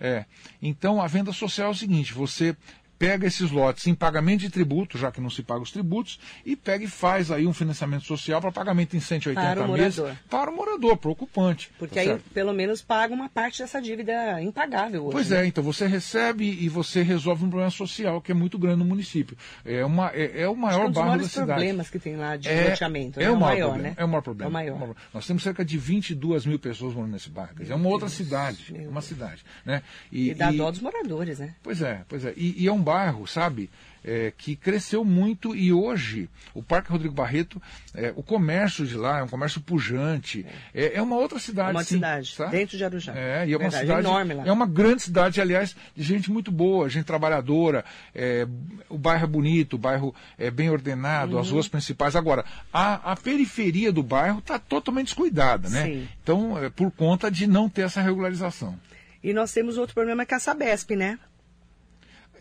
É. 0.01 0.25
Então 0.61 1.03
a 1.03 1.07
venda 1.07 1.33
social 1.33 1.69
é 1.69 1.71
o 1.71 1.77
seguinte, 1.77 2.15
você 2.15 2.57
pega 3.03 3.27
esses 3.27 3.51
lotes 3.51 3.89
em 3.89 3.97
pagamento 3.97 4.43
de 4.43 4.49
tributo, 4.49 4.97
já 4.97 5.11
que 5.11 5.21
não 5.21 5.29
se 5.29 5.43
paga 5.43 5.61
os 5.61 5.73
tributos, 5.73 6.21
e 6.47 6.55
pega 6.55 6.85
e 6.85 6.87
faz 6.87 7.33
aí 7.33 7.49
um 7.49 7.53
financiamento 7.53 8.05
social 8.05 8.41
para 8.41 8.53
pagamento 8.53 8.97
em 8.97 9.01
180 9.01 9.41
Para 9.41 9.67
meses 9.67 9.99
morador. 9.99 10.17
para 10.31 10.51
o 10.53 10.55
morador, 10.57 10.97
para 10.97 11.09
o 11.09 11.13
ocupante. 11.13 11.69
Porque 11.79 11.97
tá 11.97 12.01
aí, 12.01 12.07
certo? 12.07 12.23
pelo 12.33 12.53
menos, 12.53 12.81
paga 12.81 13.13
uma 13.13 13.29
parte 13.29 13.61
dessa 13.61 13.83
dívida 13.83 14.41
impagável 14.41 15.03
hoje. 15.03 15.13
Pois 15.13 15.31
né? 15.31 15.43
é, 15.43 15.47
então 15.47 15.65
você 15.65 15.87
recebe 15.89 16.45
e 16.45 16.69
você 16.69 17.03
resolve 17.03 17.45
um 17.45 17.49
problema 17.49 17.71
social 17.73 18.21
que 18.21 18.31
é 18.31 18.35
muito 18.35 18.57
grande 18.57 18.79
no 18.79 18.85
município. 18.85 19.37
É, 19.65 19.85
uma, 19.85 20.11
é, 20.15 20.43
é 20.43 20.49
o 20.49 20.53
Acho 20.53 20.55
que 20.55 20.59
é 20.59 20.63
maior 20.63 20.85
um 20.87 20.91
dos 20.93 21.03
bairro 21.03 21.19
da 21.23 21.29
cidade. 21.29 21.47
problemas 21.49 21.91
que 21.91 21.99
tem 21.99 22.17
lá 22.17 22.37
de 22.37 22.49
É, 22.49 22.71
loteamento. 22.71 23.19
é 23.19 23.25
né? 23.25 23.31
o 23.31 23.37
maior 23.37 23.53
maior, 23.53 23.69
problema. 23.71 23.89
né? 23.89 23.95
É 23.99 24.05
o 24.05 24.09
maior 24.09 24.23
problema. 24.23 24.63
É 24.63 24.73
o 24.73 24.79
maior. 24.79 24.95
Nós 25.13 25.27
temos 25.27 25.43
cerca 25.43 25.65
de 25.65 25.77
22 25.77 26.47
mil 26.47 26.59
pessoas 26.59 26.95
morando 26.95 27.13
nesse 27.13 27.31
bairro. 27.31 27.55
Quer 27.57 27.63
dizer, 27.63 27.73
é 27.73 27.77
uma 27.77 27.89
outra 27.89 28.09
cidade. 28.09 28.67
meu 28.71 28.83
É 28.83 28.85
uma 28.85 28.93
Deus. 28.93 29.05
cidade. 29.07 29.43
Né? 29.65 29.83
E 30.13 30.35
dá 30.35 30.53
dó 30.53 30.71
dos 30.71 30.81
moradores, 30.81 31.39
né? 31.41 31.55
Pois 31.65 31.83
é, 31.83 32.03
pois 32.09 32.25
é. 32.25 32.33
E, 32.37 32.63
e 32.63 32.67
é 32.69 32.73
um 32.73 32.81
bairro, 32.83 32.92
sabe, 33.27 33.71
é, 34.05 34.33
que 34.37 34.57
cresceu 34.57 35.05
muito 35.05 35.55
e 35.55 35.73
hoje 35.73 36.29
o 36.53 36.63
Parque 36.63 36.91
Rodrigo 36.91 37.15
Barreto, 37.15 37.63
é, 37.95 38.13
o 38.17 38.23
comércio 38.23 38.85
de 38.85 38.97
lá 38.97 39.21
é 39.21 39.23
um 39.23 39.29
comércio 39.29 39.61
pujante. 39.61 40.45
É, 40.75 40.97
é 40.97 41.03
uma 41.03 41.17
outra 41.17 41.39
cidade. 41.39 41.69
É 41.69 41.73
uma 41.73 41.85
sim, 41.85 41.95
cidade, 41.95 42.37
tá? 42.37 42.47
dentro 42.47 42.77
de 42.77 42.85
Arujá. 42.85 43.13
É, 43.17 43.47
e 43.47 43.53
é 43.53 43.57
uma 43.57 43.61
Verdade, 43.71 43.83
cidade 43.87 44.07
enorme 44.07 44.35
lá. 44.35 44.45
É 44.47 44.53
uma 44.53 44.67
grande 44.67 45.03
cidade, 45.03 45.41
aliás, 45.41 45.77
de 45.95 46.03
gente 46.03 46.31
muito 46.33 46.51
boa, 46.51 46.89
gente 46.89 47.05
trabalhadora. 47.05 47.85
é, 48.15 48.47
o 48.89 48.99
bairro 48.99 49.25
é 49.25 49.29
bonito, 49.29 49.75
o 49.75 49.79
bairro 49.79 50.15
é 50.37 50.51
bem 50.51 50.69
ordenado, 50.69 51.35
Uhum. 51.35 51.41
as 51.41 51.51
ruas 51.51 51.69
principais. 51.69 52.17
Agora, 52.17 52.45
a, 52.73 53.13
a 53.13 53.17
periferia 53.17 53.93
do 53.93 54.03
bairro 54.03 54.41
está 54.41 54.59
totalmente 54.59 55.07
descuidada, 55.07 55.69
né? 55.69 55.85
Sim. 55.85 56.09
Então, 56.23 56.59
é, 56.59 56.69
por 56.69 56.91
conta 56.91 57.31
de 57.31 57.47
não 57.47 57.69
ter 57.69 57.83
essa 57.83 58.03
regularização. 58.03 58.79
E 59.23 59.33
nós 59.33 59.53
temos 59.53 59.79
outro 59.79 59.95
problema 59.95 60.27
que 60.27 60.35
é 60.35 60.37
a 60.37 60.41
Sabesp, 60.41 60.97
né? 60.97 61.19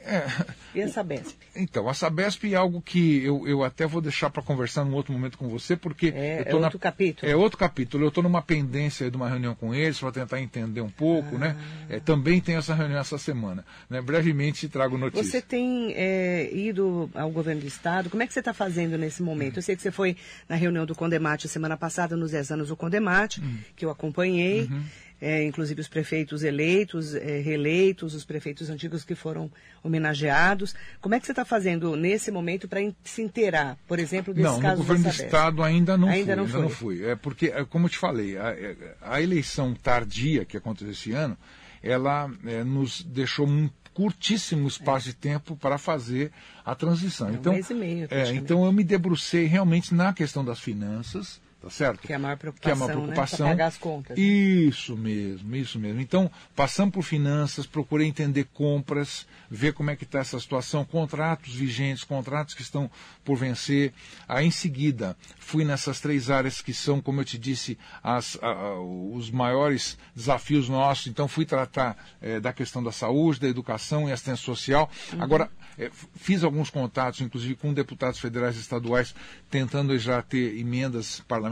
É, 0.03 0.25
E 0.73 0.81
a 0.81 0.87
Sabesp? 0.87 1.37
Então, 1.55 1.87
a 1.87 1.93
Sabesp 1.93 2.45
é 2.51 2.55
algo 2.55 2.81
que 2.81 3.23
eu, 3.23 3.47
eu 3.47 3.63
até 3.63 3.85
vou 3.85 4.01
deixar 4.01 4.29
para 4.29 4.41
conversar 4.41 4.83
num 4.85 4.93
outro 4.93 5.11
momento 5.13 5.37
com 5.37 5.47
você, 5.47 5.75
porque. 5.75 6.11
É- 6.15 6.45
é 6.47 6.55
outro 6.55 6.79
capítulo? 6.79 7.31
É 7.31 7.35
outro 7.35 7.57
capítulo. 7.57 8.03
Eu 8.03 8.07
estou 8.09 8.23
numa 8.23 8.41
pendência 8.41 9.11
de 9.11 9.17
uma 9.17 9.29
reunião 9.29 9.53
com 9.53 9.75
eles 9.75 9.99
para 9.99 10.11
tentar 10.11 10.39
entender 10.41 10.81
um 10.81 10.89
pouco, 10.89 11.37
né? 11.37 11.55
Ah. 11.89 11.95
É, 11.95 11.99
também 11.99 12.39
tem 12.41 12.55
essa 12.55 12.73
reunião 12.73 12.99
essa 12.99 13.17
semana. 13.17 13.65
Né? 13.89 14.01
Brevemente 14.01 14.67
trago 14.69 14.97
notícia. 14.97 15.23
Você 15.23 15.41
tem 15.41 15.93
é, 15.95 16.49
ido 16.53 17.09
ao 17.13 17.29
governo 17.29 17.61
do 17.61 17.67
estado? 17.67 18.09
Como 18.09 18.23
é 18.23 18.27
que 18.27 18.33
você 18.33 18.39
está 18.39 18.53
fazendo 18.53 18.97
nesse 18.97 19.21
momento? 19.21 19.57
Eu 19.57 19.61
sei 19.63 19.75
que 19.75 19.81
você 19.81 19.91
foi 19.91 20.15
na 20.49 20.55
reunião 20.55 20.85
do 20.85 20.95
Condemate 20.95 21.47
semana 21.47 21.75
passada, 21.77 22.15
nos 22.15 22.31
10 22.31 22.51
anos 22.51 22.67
do 22.69 22.75
Condemate, 22.75 23.41
Hum. 23.41 23.57
que 23.75 23.85
eu 23.85 23.89
acompanhei. 23.89 24.63
Uhum. 24.63 24.83
É, 25.21 25.43
inclusive 25.43 25.79
os 25.79 25.87
prefeitos 25.87 26.41
eleitos, 26.41 27.13
é, 27.13 27.39
reeleitos, 27.39 28.15
os 28.15 28.25
prefeitos 28.25 28.71
antigos 28.71 29.03
que 29.05 29.13
foram 29.13 29.51
homenageados. 29.83 30.73
Como 30.99 31.13
é 31.13 31.19
que 31.19 31.27
você 31.27 31.31
está 31.31 31.45
fazendo 31.45 31.95
nesse 31.95 32.31
momento 32.31 32.67
para 32.67 32.79
se 33.03 33.21
inteirar, 33.21 33.77
por 33.87 33.99
exemplo, 33.99 34.33
desses 34.33 34.49
Não, 34.49 34.57
no 34.57 34.61
casos 34.63 34.79
governo 34.79 35.03
da 35.03 35.09
do? 35.11 35.15
Estado 35.15 35.63
ainda 35.63 35.95
não 35.95 36.07
Ainda 36.07 36.25
fui. 36.25 36.35
não 36.35 36.43
ainda 36.43 36.53
foi. 36.53 36.61
não 36.61 36.69
fui. 36.69 37.05
É 37.05 37.15
porque, 37.15 37.47
é, 37.47 37.63
como 37.63 37.85
eu 37.85 37.89
te 37.89 37.99
falei, 37.99 38.35
a, 38.35 38.49
é, 38.49 38.75
a 38.99 39.21
eleição 39.21 39.75
tardia 39.75 40.43
que 40.43 40.57
aconteceu 40.57 40.91
esse 40.91 41.11
ano, 41.11 41.37
ela 41.83 42.29
é, 42.45 42.63
nos 42.63 43.03
deixou 43.03 43.47
um 43.47 43.69
curtíssimo 43.93 44.67
espaço 44.67 45.07
de 45.07 45.13
tempo 45.13 45.55
para 45.55 45.77
fazer 45.77 46.31
a 46.65 46.73
transição. 46.73 47.27
É 47.27 47.31
um 47.31 47.35
então, 47.35 47.53
mês 47.53 47.69
e 47.69 47.73
meio, 47.73 48.07
é, 48.09 48.31
então 48.31 48.65
eu 48.65 48.71
me 48.71 48.83
debrucei 48.83 49.45
realmente 49.45 49.93
na 49.93 50.13
questão 50.13 50.43
das 50.43 50.59
finanças, 50.59 51.41
tá 51.61 51.69
certo? 51.69 52.01
Que 52.01 52.13
é 52.13 52.15
a 52.15 52.19
maior 52.19 52.35
que 52.37 52.47
é 52.47 52.51
preocupação, 52.51 52.75
uma 52.77 52.87
né? 52.87 52.93
preocupação. 52.93 53.37
Pra 53.37 53.47
pagar 53.55 53.67
as 53.67 53.77
contas. 53.77 54.17
né? 54.17 54.23
Isso 54.23 54.97
mesmo, 54.97 55.55
isso 55.55 55.79
mesmo. 55.79 56.01
Então, 56.01 56.29
passamos 56.55 56.93
por 56.93 57.03
finanças, 57.03 57.65
procurei 57.67 58.07
entender 58.07 58.45
compras, 58.53 59.27
ver 59.49 59.73
como 59.73 59.89
é 59.91 59.95
que 59.95 60.03
está 60.03 60.19
essa 60.19 60.39
situação, 60.39 60.83
contratos 60.83 61.53
vigentes, 61.53 62.03
contratos 62.03 62.53
que 62.55 62.61
estão 62.61 62.89
por 63.23 63.37
vencer. 63.37 63.93
Aí, 64.27 64.47
em 64.47 64.51
seguida, 64.51 65.15
fui 65.39 65.63
nessas 65.63 65.99
três 65.99 66.29
áreas 66.31 66.61
que 66.61 66.73
são, 66.73 66.99
como 66.99 67.21
eu 67.21 67.25
te 67.25 67.37
disse, 67.37 67.77
as, 68.01 68.37
a- 68.41 68.47
a- 68.47 68.79
os 68.81 69.29
maiores 69.29 69.97
desafios 70.15 70.67
nossos. 70.67 71.07
Então, 71.07 71.27
fui 71.27 71.45
tratar 71.45 71.95
eh, 72.21 72.39
da 72.39 72.51
questão 72.51 72.81
da 72.81 72.91
saúde, 72.91 73.39
da 73.39 73.47
educação 73.47 74.09
e 74.09 74.11
assistência 74.11 74.43
social. 74.45 74.89
Agora, 75.19 75.51
eh, 75.77 75.85
f- 75.85 76.07
fiz 76.15 76.43
alguns 76.43 76.69
contatos, 76.71 77.21
inclusive 77.21 77.55
com 77.55 77.71
deputados 77.73 78.19
federais 78.19 78.55
e 78.55 78.59
estaduais, 78.61 79.13
tentando 79.49 79.97
já 79.99 80.21
ter 80.21 80.57
emendas 80.57 81.19
parlamentares 81.27 81.50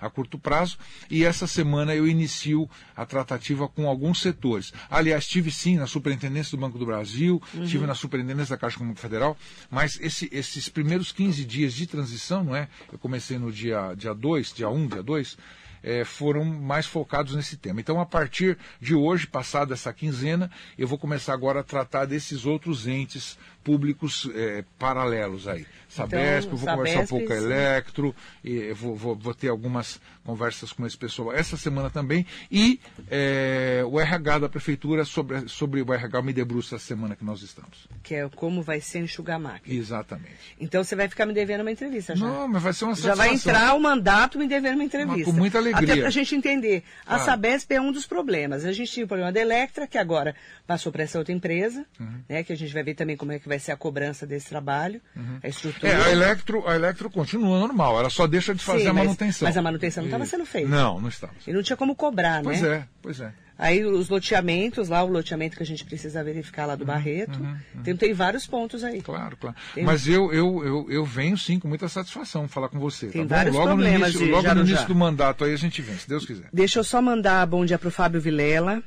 a 0.00 0.10
curto 0.10 0.38
prazo. 0.38 0.76
E 1.10 1.24
essa 1.24 1.46
semana 1.46 1.94
eu 1.94 2.06
inicio 2.06 2.68
a 2.96 3.04
tratativa 3.06 3.68
com 3.68 3.88
alguns 3.88 4.20
setores. 4.20 4.72
Aliás, 4.90 5.26
tive 5.26 5.50
sim 5.50 5.76
na 5.76 5.86
Superintendência 5.86 6.56
do 6.56 6.60
Banco 6.60 6.78
do 6.78 6.86
Brasil, 6.86 7.40
tive 7.66 7.86
na 7.86 7.94
Superintendência 7.94 8.56
da 8.56 8.60
Caixa 8.60 8.76
Econômica 8.76 9.00
Federal, 9.00 9.36
mas 9.70 9.98
esse- 10.00 10.28
esses 10.32 10.68
primeiros 10.68 11.12
15 11.12 11.44
dias 11.44 11.72
de 11.74 11.86
transição, 11.86 12.44
não 12.44 12.56
é? 12.56 12.68
Eu 12.92 12.98
comecei 12.98 13.38
no 13.38 13.50
dia 13.52 13.94
2, 13.94 13.98
dia 13.98 14.14
2, 14.14 14.52
dia 14.52 14.68
1, 14.68 14.86
dia 14.88 15.02
2, 15.02 15.36
eh, 15.84 16.04
foram 16.04 16.44
mais 16.44 16.86
focados 16.86 17.34
nesse 17.34 17.56
tema. 17.56 17.80
Então, 17.80 18.00
a 18.00 18.06
partir 18.06 18.56
de 18.80 18.94
hoje, 18.94 19.26
passada 19.26 19.74
essa 19.74 19.92
quinzena, 19.92 20.50
eu 20.78 20.86
vou 20.86 20.96
começar 20.96 21.32
agora 21.34 21.60
a 21.60 21.64
tratar 21.64 22.04
desses 22.04 22.46
outros 22.46 22.86
entes 22.86 23.36
públicos 23.64 24.28
eh, 24.34 24.64
paralelos 24.78 25.46
aí. 25.48 25.66
Sabesp, 25.88 26.50
eu 26.50 26.56
vou 26.56 26.68
conversar 26.76 27.00
um 27.00 27.06
Sabesp, 27.06 27.10
pouco 27.10 27.26
com 27.26 27.32
a. 27.34 27.36
Electro, 27.36 28.16
e 28.42 28.72
vou, 28.72 28.96
vou- 28.96 29.14
vou 29.14 29.34
ter 29.34 29.48
algumas 29.48 30.00
conversas 30.24 30.72
com 30.72 30.86
esse 30.86 30.96
pessoal 30.96 31.32
essa 31.32 31.56
semana 31.56 31.90
também. 31.90 32.24
E 32.50 32.80
eh, 33.10 33.82
o 33.86 34.00
RH 34.00 34.38
da 34.40 34.48
Prefeitura, 34.48 35.04
sobre, 35.04 35.46
sobre 35.48 35.82
o 35.82 35.92
RH, 35.92 36.22
me 36.22 36.32
debruço 36.32 36.74
essa 36.74 36.84
semana 36.84 37.14
que 37.14 37.24
nós 37.24 37.42
estamos. 37.42 37.86
Que 38.02 38.14
é 38.14 38.28
como 38.30 38.62
vai 38.62 38.80
ser 38.80 39.00
enxugar 39.00 39.36
a 39.36 39.38
máquina. 39.38 39.74
Exatamente. 39.78 40.56
Então 40.58 40.82
você 40.82 40.96
vai 40.96 41.08
ficar 41.08 41.26
me 41.26 41.34
devendo 41.34 41.60
uma 41.60 41.70
entrevista 41.70 42.16
já. 42.16 42.26
Não, 42.26 42.48
mas 42.48 42.62
vai 42.62 42.72
ser 42.72 42.84
uma 42.86 42.94
Já 42.94 43.14
vai 43.14 43.34
entrar 43.34 43.74
o 43.74 43.80
mandato 43.80 44.38
me 44.38 44.48
devendo 44.48 44.74
uma 44.76 44.84
entrevista. 44.84 45.16
Mas 45.18 45.26
com 45.26 45.32
muita 45.32 45.58
alegria. 45.58 45.92
Até 45.92 45.96
para 46.00 46.08
a 46.08 46.12
gente 46.12 46.34
entender. 46.34 46.82
A 47.04 47.16
Claro. 47.16 47.24
Sabesp 47.24 47.70
é 47.74 47.80
um 47.80 47.92
dos 47.92 48.06
problemas. 48.06 48.64
A 48.64 48.72
gente 48.72 48.90
tinha 48.90 49.04
o 49.04 49.08
problema 49.08 49.30
da 49.30 49.40
Electra, 49.40 49.86
que 49.86 49.98
agora 49.98 50.34
passou 50.66 50.90
para 50.90 51.02
essa 51.02 51.18
outra 51.18 51.34
empresa, 51.34 51.84
Uhum. 52.00 52.20
né? 52.28 52.42
Que 52.42 52.52
a 52.52 52.56
gente 52.56 52.72
vai 52.72 52.82
ver 52.82 52.94
também 52.94 53.16
como 53.16 53.32
é 53.32 53.38
que 53.38 53.46
vai 53.48 53.51
ser 53.58 53.72
a 53.72 53.76
cobrança 53.76 54.26
desse 54.26 54.48
trabalho, 54.48 55.00
a 55.42 55.48
estrutura. 55.48 55.92
É, 55.92 55.96
a 55.96 56.10
Electro, 56.10 56.68
a 56.68 56.74
Electro 56.74 57.10
continua 57.10 57.58
normal, 57.58 57.98
ela 57.98 58.10
só 58.10 58.26
deixa 58.26 58.54
de 58.54 58.62
fazer 58.62 58.82
Sim, 58.84 58.88
a 58.88 58.92
mas- 58.92 59.04
manutenção. 59.04 59.48
mas 59.48 59.56
a 59.56 59.62
manutenção 59.62 60.02
não 60.02 60.08
estava 60.08 60.26
sendo 60.26 60.46
feita. 60.46 60.68
Não, 60.68 61.00
não 61.00 61.08
estava. 61.08 61.32
E 61.46 61.52
não 61.52 61.62
tinha 61.62 61.76
como 61.76 61.94
cobrar, 61.94 62.42
Pois 62.42 62.60
né? 62.62 62.68
é, 62.68 62.84
pois 63.00 63.20
é. 63.20 63.32
Aí 63.58 63.84
os 63.84 64.08
loteamentos, 64.08 64.88
lá 64.88 65.04
o 65.04 65.06
loteamento 65.06 65.56
que 65.56 65.62
a 65.62 65.66
gente 65.66 65.84
precisa 65.84 66.24
verificar 66.24 66.66
lá 66.66 66.74
do 66.74 66.84
Barreto, 66.84 67.38
uhum, 67.38 67.82
Tem, 67.84 67.94
tem 67.94 68.12
vários 68.12 68.44
pontos 68.44 68.82
aí. 68.82 69.00
Claro, 69.00 69.36
claro. 69.36 69.54
Tem... 69.74 69.84
Mas 69.84 70.08
eu, 70.08 70.32
eu, 70.32 70.64
eu, 70.64 70.86
eu 70.90 71.04
venho 71.04 71.38
sim 71.38 71.60
com 71.60 71.68
muita 71.68 71.86
satisfação 71.88 72.48
falar 72.48 72.68
com 72.70 72.80
você. 72.80 73.06
Tem 73.08 73.26
tá 73.26 73.36
vários 73.36 73.54
logo 73.54 73.68
problemas 73.68 74.14
no 74.14 74.20
início, 74.20 74.30
Logo 74.34 74.54
no 74.54 74.60
início 74.62 74.88
do 74.88 74.94
mandato 74.96 75.44
aí 75.44 75.52
a 75.52 75.56
gente 75.56 75.80
vem, 75.80 75.96
se 75.96 76.08
Deus 76.08 76.26
quiser. 76.26 76.48
Deixa 76.52 76.80
eu 76.80 76.84
só 76.84 77.00
mandar 77.00 77.46
bom 77.46 77.64
dia 77.64 77.78
para 77.78 77.88
o 77.88 77.90
Fábio 77.92 78.20
Vilela, 78.20 78.82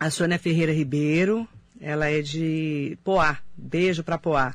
a 0.00 0.10
Sônia 0.10 0.38
Ferreira 0.38 0.72
Ribeiro, 0.72 1.46
ela 1.82 2.08
é 2.08 2.22
de 2.22 2.96
Poá, 3.02 3.38
beijo 3.56 4.04
para 4.04 4.16
Poá. 4.16 4.54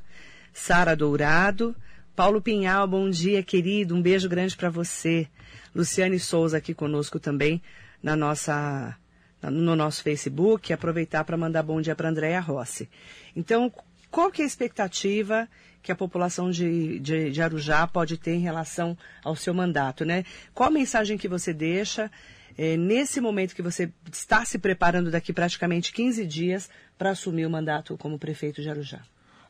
Sara 0.53 0.95
Dourado, 0.95 1.75
Paulo 2.15 2.41
Pinhal, 2.41 2.87
bom 2.87 3.09
dia, 3.09 3.43
querido, 3.43 3.93
um 3.93 4.01
beijo 4.01 4.29
grande 4.29 4.55
para 4.55 4.69
você. 4.69 5.27
Luciane 5.75 6.17
Souza 6.19 6.57
aqui 6.57 6.73
conosco 6.73 7.19
também 7.19 7.61
na 8.01 8.15
nossa 8.15 8.97
no 9.43 9.75
nosso 9.75 10.01
Facebook, 10.01 10.73
aproveitar 10.73 11.23
para 11.23 11.37
mandar 11.37 11.61
bom 11.61 11.79
dia 11.79 11.95
para 11.95 12.09
Andréia 12.09 12.39
Rossi. 12.39 12.89
Então, 13.35 13.71
qual 14.09 14.31
que 14.31 14.41
é 14.41 14.45
a 14.45 14.47
expectativa 14.47 15.47
que 15.83 15.91
a 15.91 15.95
população 15.95 16.49
de, 16.49 16.99
de, 16.99 17.29
de, 17.29 17.41
Arujá 17.41 17.85
pode 17.85 18.17
ter 18.17 18.33
em 18.33 18.39
relação 18.39 18.97
ao 19.23 19.35
seu 19.35 19.53
mandato, 19.53 20.03
né? 20.03 20.25
Qual 20.53 20.67
a 20.67 20.71
mensagem 20.71 21.17
que 21.17 21.27
você 21.27 21.53
deixa 21.53 22.09
eh, 22.57 22.75
nesse 22.75 23.21
momento 23.21 23.55
que 23.55 23.61
você 23.61 23.91
está 24.11 24.43
se 24.43 24.57
preparando 24.57 25.11
daqui 25.11 25.31
praticamente 25.31 25.93
15 25.93 26.25
dias 26.25 26.69
para 26.97 27.11
assumir 27.11 27.45
o 27.45 27.49
mandato 27.49 27.97
como 27.97 28.17
prefeito 28.17 28.61
de 28.61 28.69
Arujá? 28.69 29.01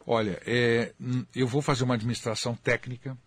Olha, 0.05 0.41
é, 0.45 0.93
eu 1.35 1.47
vou 1.47 1.61
fazer 1.61 1.83
uma 1.83 1.95
administração 1.95 2.55
técnica, 2.55 3.17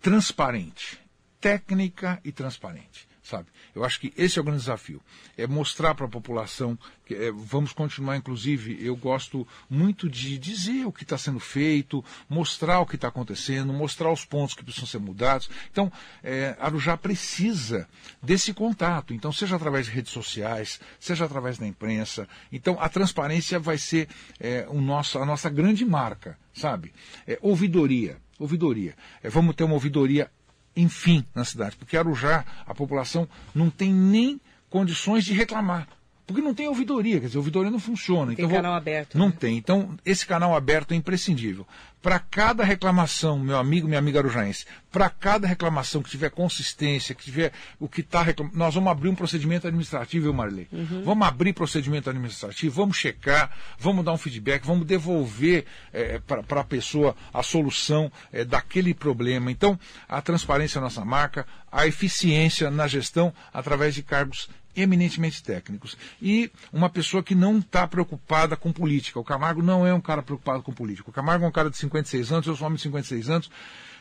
transparente, 0.00 1.00
técnica 1.40 2.20
e 2.24 2.32
transparente 2.32 3.09
sabe? 3.22 3.48
Eu 3.74 3.84
acho 3.84 4.00
que 4.00 4.12
esse 4.16 4.38
é 4.38 4.42
o 4.42 4.44
grande 4.44 4.60
desafio, 4.60 5.00
é 5.36 5.46
mostrar 5.46 5.94
para 5.94 6.06
a 6.06 6.08
população 6.08 6.78
que 7.04 7.14
é, 7.14 7.32
vamos 7.32 7.72
continuar, 7.72 8.16
inclusive, 8.16 8.78
eu 8.84 8.96
gosto 8.96 9.46
muito 9.68 10.08
de 10.08 10.38
dizer 10.38 10.86
o 10.86 10.92
que 10.92 11.02
está 11.02 11.18
sendo 11.18 11.40
feito, 11.40 12.04
mostrar 12.28 12.80
o 12.80 12.86
que 12.86 12.94
está 12.94 13.08
acontecendo, 13.08 13.72
mostrar 13.72 14.12
os 14.12 14.24
pontos 14.24 14.54
que 14.54 14.62
precisam 14.62 14.86
ser 14.86 14.98
mudados. 14.98 15.50
Então, 15.70 15.92
é, 16.22 16.56
Arujá 16.60 16.96
precisa 16.96 17.88
desse 18.22 18.54
contato, 18.54 19.12
então 19.12 19.32
seja 19.32 19.56
através 19.56 19.86
de 19.86 19.92
redes 19.92 20.12
sociais, 20.12 20.80
seja 20.98 21.24
através 21.24 21.58
da 21.58 21.66
imprensa. 21.66 22.28
Então, 22.52 22.76
a 22.80 22.88
transparência 22.88 23.58
vai 23.58 23.76
ser 23.76 24.08
é, 24.38 24.66
o 24.68 24.80
nosso, 24.80 25.18
a 25.18 25.26
nossa 25.26 25.50
grande 25.50 25.84
marca, 25.84 26.38
sabe? 26.54 26.92
É, 27.26 27.38
ouvidoria, 27.42 28.18
ouvidoria. 28.38 28.94
É, 29.22 29.28
vamos 29.28 29.54
ter 29.56 29.64
uma 29.64 29.74
ouvidoria 29.74 30.30
enfim, 30.76 31.24
na 31.34 31.44
cidade. 31.44 31.76
Porque 31.76 31.96
Arujá, 31.96 32.44
a 32.66 32.74
população 32.74 33.28
não 33.54 33.70
tem 33.70 33.92
nem 33.92 34.40
condições 34.68 35.24
de 35.24 35.32
reclamar. 35.32 35.88
Porque 36.30 36.46
não 36.46 36.54
tem 36.54 36.68
ouvidoria, 36.68 37.18
quer 37.18 37.26
dizer, 37.26 37.38
a 37.38 37.40
ouvidoria 37.40 37.72
não 37.72 37.80
funciona. 37.80 38.34
Tem 38.34 38.44
então, 38.44 38.56
canal 38.56 38.70
vou... 38.70 38.78
aberto. 38.78 39.18
Não 39.18 39.26
né? 39.26 39.34
tem. 39.36 39.56
Então, 39.56 39.98
esse 40.06 40.24
canal 40.24 40.54
aberto 40.54 40.92
é 40.92 40.94
imprescindível. 40.94 41.66
Para 42.00 42.20
cada 42.20 42.64
reclamação, 42.64 43.38
meu 43.38 43.58
amigo, 43.58 43.86
minha 43.86 43.98
amiga 43.98 44.20
arujaense, 44.20 44.64
para 44.90 45.10
cada 45.10 45.46
reclamação 45.46 46.02
que 46.02 46.08
tiver 46.08 46.30
consistência, 46.30 47.14
que 47.14 47.24
tiver 47.24 47.52
o 47.78 47.88
que 47.88 48.00
está 48.00 48.22
reclamando, 48.22 48.56
nós 48.56 48.74
vamos 48.74 48.90
abrir 48.90 49.08
um 49.08 49.14
procedimento 49.14 49.66
administrativo, 49.66 50.26
eu, 50.26 50.32
Marley. 50.32 50.66
Uhum. 50.72 51.02
Vamos 51.04 51.28
abrir 51.28 51.52
procedimento 51.52 52.08
administrativo, 52.08 52.74
vamos 52.74 52.96
checar, 52.96 53.50
vamos 53.78 54.04
dar 54.04 54.12
um 54.12 54.16
feedback, 54.16 54.64
vamos 54.64 54.86
devolver 54.86 55.66
é, 55.92 56.20
para 56.20 56.60
a 56.60 56.64
pessoa 56.64 57.14
a 57.34 57.42
solução 57.42 58.10
é, 58.32 58.44
daquele 58.44 58.94
problema. 58.94 59.50
Então, 59.50 59.78
a 60.08 60.22
transparência 60.22 60.78
é 60.78 60.80
a 60.80 60.82
nossa 60.82 61.04
marca, 61.04 61.44
a 61.70 61.86
eficiência 61.86 62.70
na 62.70 62.86
gestão 62.86 63.34
através 63.52 63.94
de 63.94 64.02
cargos 64.02 64.48
eminentemente 64.74 65.42
técnicos. 65.42 65.96
E 66.20 66.50
uma 66.72 66.88
pessoa 66.88 67.22
que 67.22 67.34
não 67.34 67.58
está 67.58 67.86
preocupada 67.86 68.56
com 68.56 68.72
política. 68.72 69.18
O 69.18 69.24
Camargo 69.24 69.62
não 69.62 69.86
é 69.86 69.92
um 69.92 70.00
cara 70.00 70.22
preocupado 70.22 70.62
com 70.62 70.72
política. 70.72 71.10
O 71.10 71.12
Camargo 71.12 71.44
é 71.44 71.48
um 71.48 71.52
cara 71.52 71.70
de 71.70 71.76
56 71.76 72.32
anos, 72.32 72.46
eu 72.46 72.56
sou 72.56 72.66
homem 72.66 72.76
de 72.76 72.82
56 72.82 73.30
anos. 73.30 73.50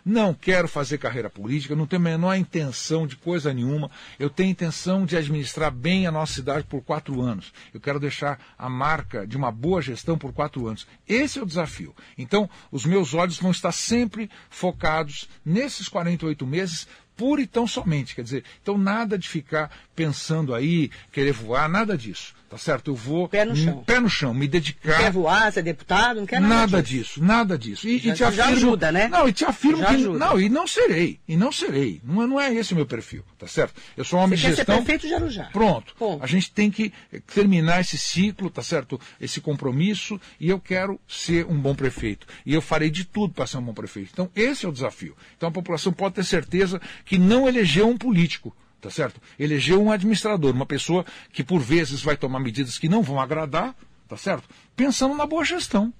Não 0.05 0.33
quero 0.33 0.67
fazer 0.67 0.97
carreira 0.97 1.29
política, 1.29 1.75
não 1.75 1.85
tenho 1.85 2.01
a 2.01 2.03
menor 2.03 2.35
intenção 2.35 3.05
de 3.05 3.15
coisa 3.15 3.53
nenhuma. 3.53 3.91
Eu 4.17 4.29
tenho 4.29 4.49
intenção 4.49 5.05
de 5.05 5.17
administrar 5.17 5.71
bem 5.71 6.07
a 6.07 6.11
nossa 6.11 6.33
cidade 6.33 6.63
por 6.63 6.81
quatro 6.81 7.21
anos. 7.21 7.53
Eu 7.73 7.79
quero 7.79 7.99
deixar 7.99 8.39
a 8.57 8.69
marca 8.69 9.27
de 9.27 9.35
uma 9.35 9.51
boa 9.51 9.81
gestão 9.81 10.17
por 10.17 10.31
quatro 10.31 10.67
anos. 10.67 10.87
Esse 11.07 11.39
é 11.39 11.43
o 11.43 11.45
desafio. 11.45 11.93
Então, 12.17 12.49
os 12.71 12.85
meus 12.85 13.13
olhos 13.13 13.37
vão 13.37 13.51
estar 13.51 13.71
sempre 13.71 14.29
focados 14.49 15.29
nesses 15.45 15.87
48 15.89 16.47
meses 16.47 16.87
pura 17.19 17.41
e 17.41 17.45
tão 17.45 17.67
somente. 17.67 18.15
Quer 18.15 18.23
dizer, 18.23 18.43
então 18.61 18.77
nada 18.77 19.17
de 19.17 19.27
ficar 19.27 19.69
pensando 19.93 20.55
aí, 20.55 20.89
querer 21.11 21.33
voar, 21.33 21.67
nada 21.67 21.97
disso. 21.97 22.33
Tá 22.49 22.57
certo? 22.57 22.89
Eu 22.89 22.95
vou. 22.95 23.29
Pé 23.29 23.45
no 23.45 23.55
chão. 23.55 23.83
Pé 23.85 23.99
no 23.99 24.09
chão, 24.09 24.33
me 24.33 24.47
dedicar. 24.47 24.97
Quer 24.97 25.11
voar, 25.11 25.53
ser 25.53 25.61
deputado, 25.61 26.19
não 26.19 26.25
quer 26.25 26.41
nada. 26.41 26.55
Nada 26.55 26.81
disso. 26.81 27.19
disso, 27.19 27.23
nada 27.23 27.57
disso. 27.57 27.87
E, 27.87 27.99
já, 27.99 28.11
e 28.11 28.15
te 28.15 28.23
afirmo, 28.23 28.35
já 28.35 28.47
ajuda, 28.47 28.91
né? 28.91 29.07
Não, 29.07 29.29
e 29.29 29.33
te 29.33 29.45
afirmo 29.45 29.77
já 29.77 29.87
que. 29.89 29.95
Ajuda. 29.95 30.17
Não, 30.17 30.41
e 30.41 30.49
não 30.49 30.65
serei. 30.65 31.19
E 31.27 31.37
não 31.37 31.51
serei. 31.51 32.01
Não, 32.03 32.27
não 32.27 32.41
é 32.41 32.51
esse 32.51 32.73
o 32.73 32.75
meu 32.75 32.87
perfil, 32.87 33.23
tá 33.37 33.45
certo? 33.45 33.79
Eu 33.95 34.03
sou 34.03 34.17
um 34.17 34.23
homem 34.23 34.35
Você 34.35 34.41
de 34.41 34.49
quer 34.49 34.55
gestão. 34.57 34.77
Ser 34.77 34.81
prefeito 34.81 35.07
de 35.07 35.13
Arujá. 35.13 35.43
Pronto. 35.53 35.93
Ponto. 35.95 36.23
A 36.23 36.27
gente 36.27 36.51
tem 36.51 36.71
que 36.71 36.91
terminar 37.33 37.81
esse 37.81 37.99
ciclo, 37.99 38.49
tá 38.49 38.63
certo? 38.63 38.99
Esse 39.21 39.39
compromisso, 39.39 40.19
e 40.39 40.49
eu 40.49 40.59
quero 40.59 40.99
ser 41.07 41.45
um 41.45 41.55
bom 41.55 41.75
prefeito. 41.75 42.25
E 42.43 42.53
eu 42.53 42.63
farei 42.63 42.89
de 42.89 43.05
tudo 43.05 43.31
para 43.31 43.45
ser 43.45 43.57
um 43.57 43.63
bom 43.63 43.73
prefeito. 43.75 44.09
Então, 44.11 44.27
esse 44.35 44.65
é 44.65 44.69
o 44.69 44.71
desafio. 44.71 45.15
Então, 45.37 45.49
a 45.49 45.51
população 45.51 45.93
pode 45.93 46.15
ter 46.15 46.25
certeza 46.25 46.81
que 47.05 47.19
não 47.19 47.47
elegeu 47.47 47.87
um 47.87 47.97
político 47.97 48.55
tá 48.81 48.89
certo? 48.89 49.21
Elegeu 49.37 49.81
um 49.81 49.91
administrador, 49.91 50.53
uma 50.53 50.65
pessoa 50.65 51.05
que 51.31 51.43
por 51.43 51.59
vezes 51.59 52.01
vai 52.01 52.15
tomar 52.15 52.39
medidas 52.39 52.77
que 52.77 52.89
não 52.89 53.01
vão 53.01 53.19
agradar, 53.19 53.75
tá 54.07 54.17
certo? 54.17 54.47
Pensando 54.75 55.15
na 55.15 55.25
boa 55.25 55.43
gestão, 55.43 55.93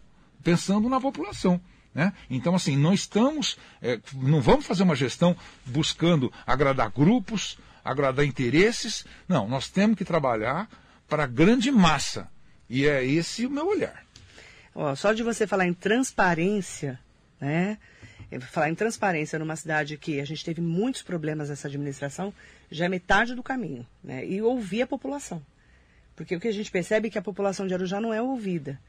pensando 0.44 0.90
na 0.90 1.00
população. 1.00 1.60
Né? 1.94 2.14
Então, 2.30 2.56
assim, 2.56 2.78
não 2.78 2.94
estamos, 2.94 3.58
é, 3.82 4.00
não 4.14 4.42
vamos 4.42 4.66
fazer 4.66 4.84
uma 4.84 4.96
gestão 4.96 5.36
buscando 5.66 6.32
agradar 6.46 6.92
grupos, 6.92 7.58
agradar 7.84 8.26
interesses. 8.26 9.06
Não, 9.28 9.48
nós 9.48 9.70
temos 9.70 9.98
que 9.98 10.06
trabalhar 10.06 10.70
para 11.08 11.24
a 11.24 11.28
grande 11.28 11.72
massa. 11.72 12.30
E 12.70 12.86
é 12.86 13.04
esse 13.04 13.46
o 13.46 13.50
meu 13.50 13.68
olhar. 13.68 14.04
Ó, 14.76 14.94
só 14.96 15.12
de 15.12 15.24
você 15.24 15.48
falar 15.48 15.66
em 15.66 15.74
transparência, 15.74 17.00
né? 17.42 17.78
Falar 18.52 18.70
em 18.70 18.76
transparência 18.76 19.40
numa 19.40 19.56
cidade 19.56 19.98
que 19.98 20.22
a 20.22 20.26
gente 20.26 20.46
teve 20.46 20.62
muitos 20.62 21.02
problemas 21.02 21.50
nessa 21.50 21.68
administração, 21.68 22.32
já 22.72 22.86
é 22.86 22.90
metade 22.90 23.36
do 23.36 23.44
caminho, 23.44 23.86
né? 24.04 24.26
E 24.26 24.42
ouvir 24.42 24.82
a 24.84 24.88
população. 24.88 25.42
Porque 26.16 26.36
o 26.36 26.40
que 26.40 26.48
a 26.48 26.54
gente 26.54 26.70
percebe 26.70 27.08
é 27.08 27.12
que 27.12 27.18
a 27.18 27.22
população 27.22 27.66
de 27.66 27.74
Arujá 27.74 28.00
não 28.02 28.14
é 28.14 28.22
ouvida. 28.22 28.80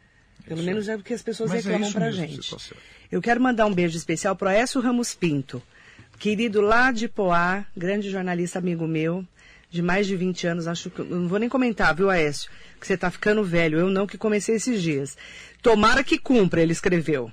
Pelo 0.45 0.61
Isso. 0.61 0.67
menos 0.67 0.89
é 0.89 0.97
o 0.97 1.03
que 1.03 1.15
as 1.15 1.23
pessoas 1.23 1.51
Mas 1.51 1.61
é 1.61 1.69
reclamam 1.69 1.89
isso 1.89 1.97
pra 1.99 2.07
mesmo, 2.07 2.27
gente. 2.27 2.51
tá. 2.51 2.77
Eu 3.13 3.21
quero 3.21 3.41
mandar 3.41 3.67
um 3.67 3.75
beijo 3.75 3.97
especial 3.97 4.35
para 4.35 4.49
o 4.49 4.53
Écio 4.53 4.81
Ramos 4.81 5.15
Pinto, 5.15 5.63
querido 6.19 6.61
lá 6.61 6.91
de 6.91 7.09
Poá, 7.09 7.65
grande 7.77 8.11
jornalista 8.11 8.59
amigo 8.59 8.87
meu, 8.87 9.25
de 9.71 9.83
mais 9.83 10.07
de 10.07 10.17
20 10.17 10.47
anos, 10.47 10.67
acho 10.67 10.91
que 10.91 11.03
não 11.03 11.29
vou 11.29 11.39
nem 11.39 11.49
comentar, 11.49 11.95
viu, 11.95 12.11
Aécio? 12.11 12.51
Que 12.81 12.87
você 12.87 12.97
tá 12.97 13.11
ficando 13.11 13.45
velho, 13.45 13.79
eu 13.79 13.91
não 13.91 14.07
que 14.07 14.19
comecei 14.19 14.57
esses 14.57 14.83
dias. 14.83 15.17
Tomara 15.63 16.03
que 16.03 16.19
cumpra, 16.19 16.61
ele 16.63 16.73
escreveu. 16.73 17.31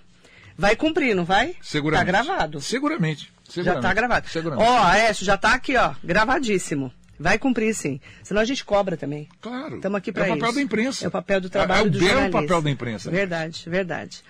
Vai 0.57 0.75
cumprir, 0.75 1.15
não 1.15 1.23
vai? 1.25 1.55
Seguramente. 1.61 2.05
Tá 2.05 2.23
gravado. 2.23 2.61
Seguramente. 2.61 3.31
Já 3.47 3.53
seguramente. 3.53 3.81
tá 3.81 3.93
gravado. 3.93 4.27
Ó, 4.57 4.83
Aécio, 4.83 5.25
já 5.25 5.37
tá 5.37 5.53
aqui, 5.53 5.75
ó, 5.75 5.93
gravadíssimo. 6.03 6.91
Vai 7.19 7.39
cumprir, 7.39 7.73
sim. 7.73 7.99
Senão 8.21 8.41
a 8.41 8.45
gente 8.45 8.63
cobra 8.63 8.95
também. 8.95 9.27
Claro. 9.41 9.77
Estamos 9.77 9.97
aqui 9.97 10.11
para 10.11 10.25
É 10.27 10.29
isso. 10.29 10.35
o 10.35 10.39
papel 10.39 10.53
da 10.53 10.61
imprensa. 10.61 11.05
É 11.05 11.07
o 11.07 11.11
papel 11.11 11.41
do 11.41 11.49
trabalho 11.49 11.79
É 11.85 11.87
o 11.87 11.89
do 11.89 11.97
belo 11.99 12.11
jornalista. 12.11 12.41
papel 12.41 12.61
da 12.61 12.69
imprensa. 12.69 13.09
Verdade, 13.11 13.63
verdade. 13.67 14.23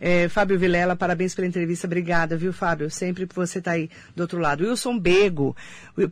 É, 0.00 0.28
Fábio 0.28 0.56
Vilela, 0.56 0.94
parabéns 0.94 1.34
pela 1.34 1.48
entrevista. 1.48 1.88
Obrigada, 1.88 2.36
viu, 2.36 2.52
Fábio? 2.52 2.88
Sempre 2.88 3.26
por 3.26 3.44
você 3.44 3.58
estar 3.58 3.72
aí 3.72 3.90
do 4.14 4.20
outro 4.20 4.38
lado. 4.38 4.62
Wilson 4.64 4.96
Bego, 4.96 5.56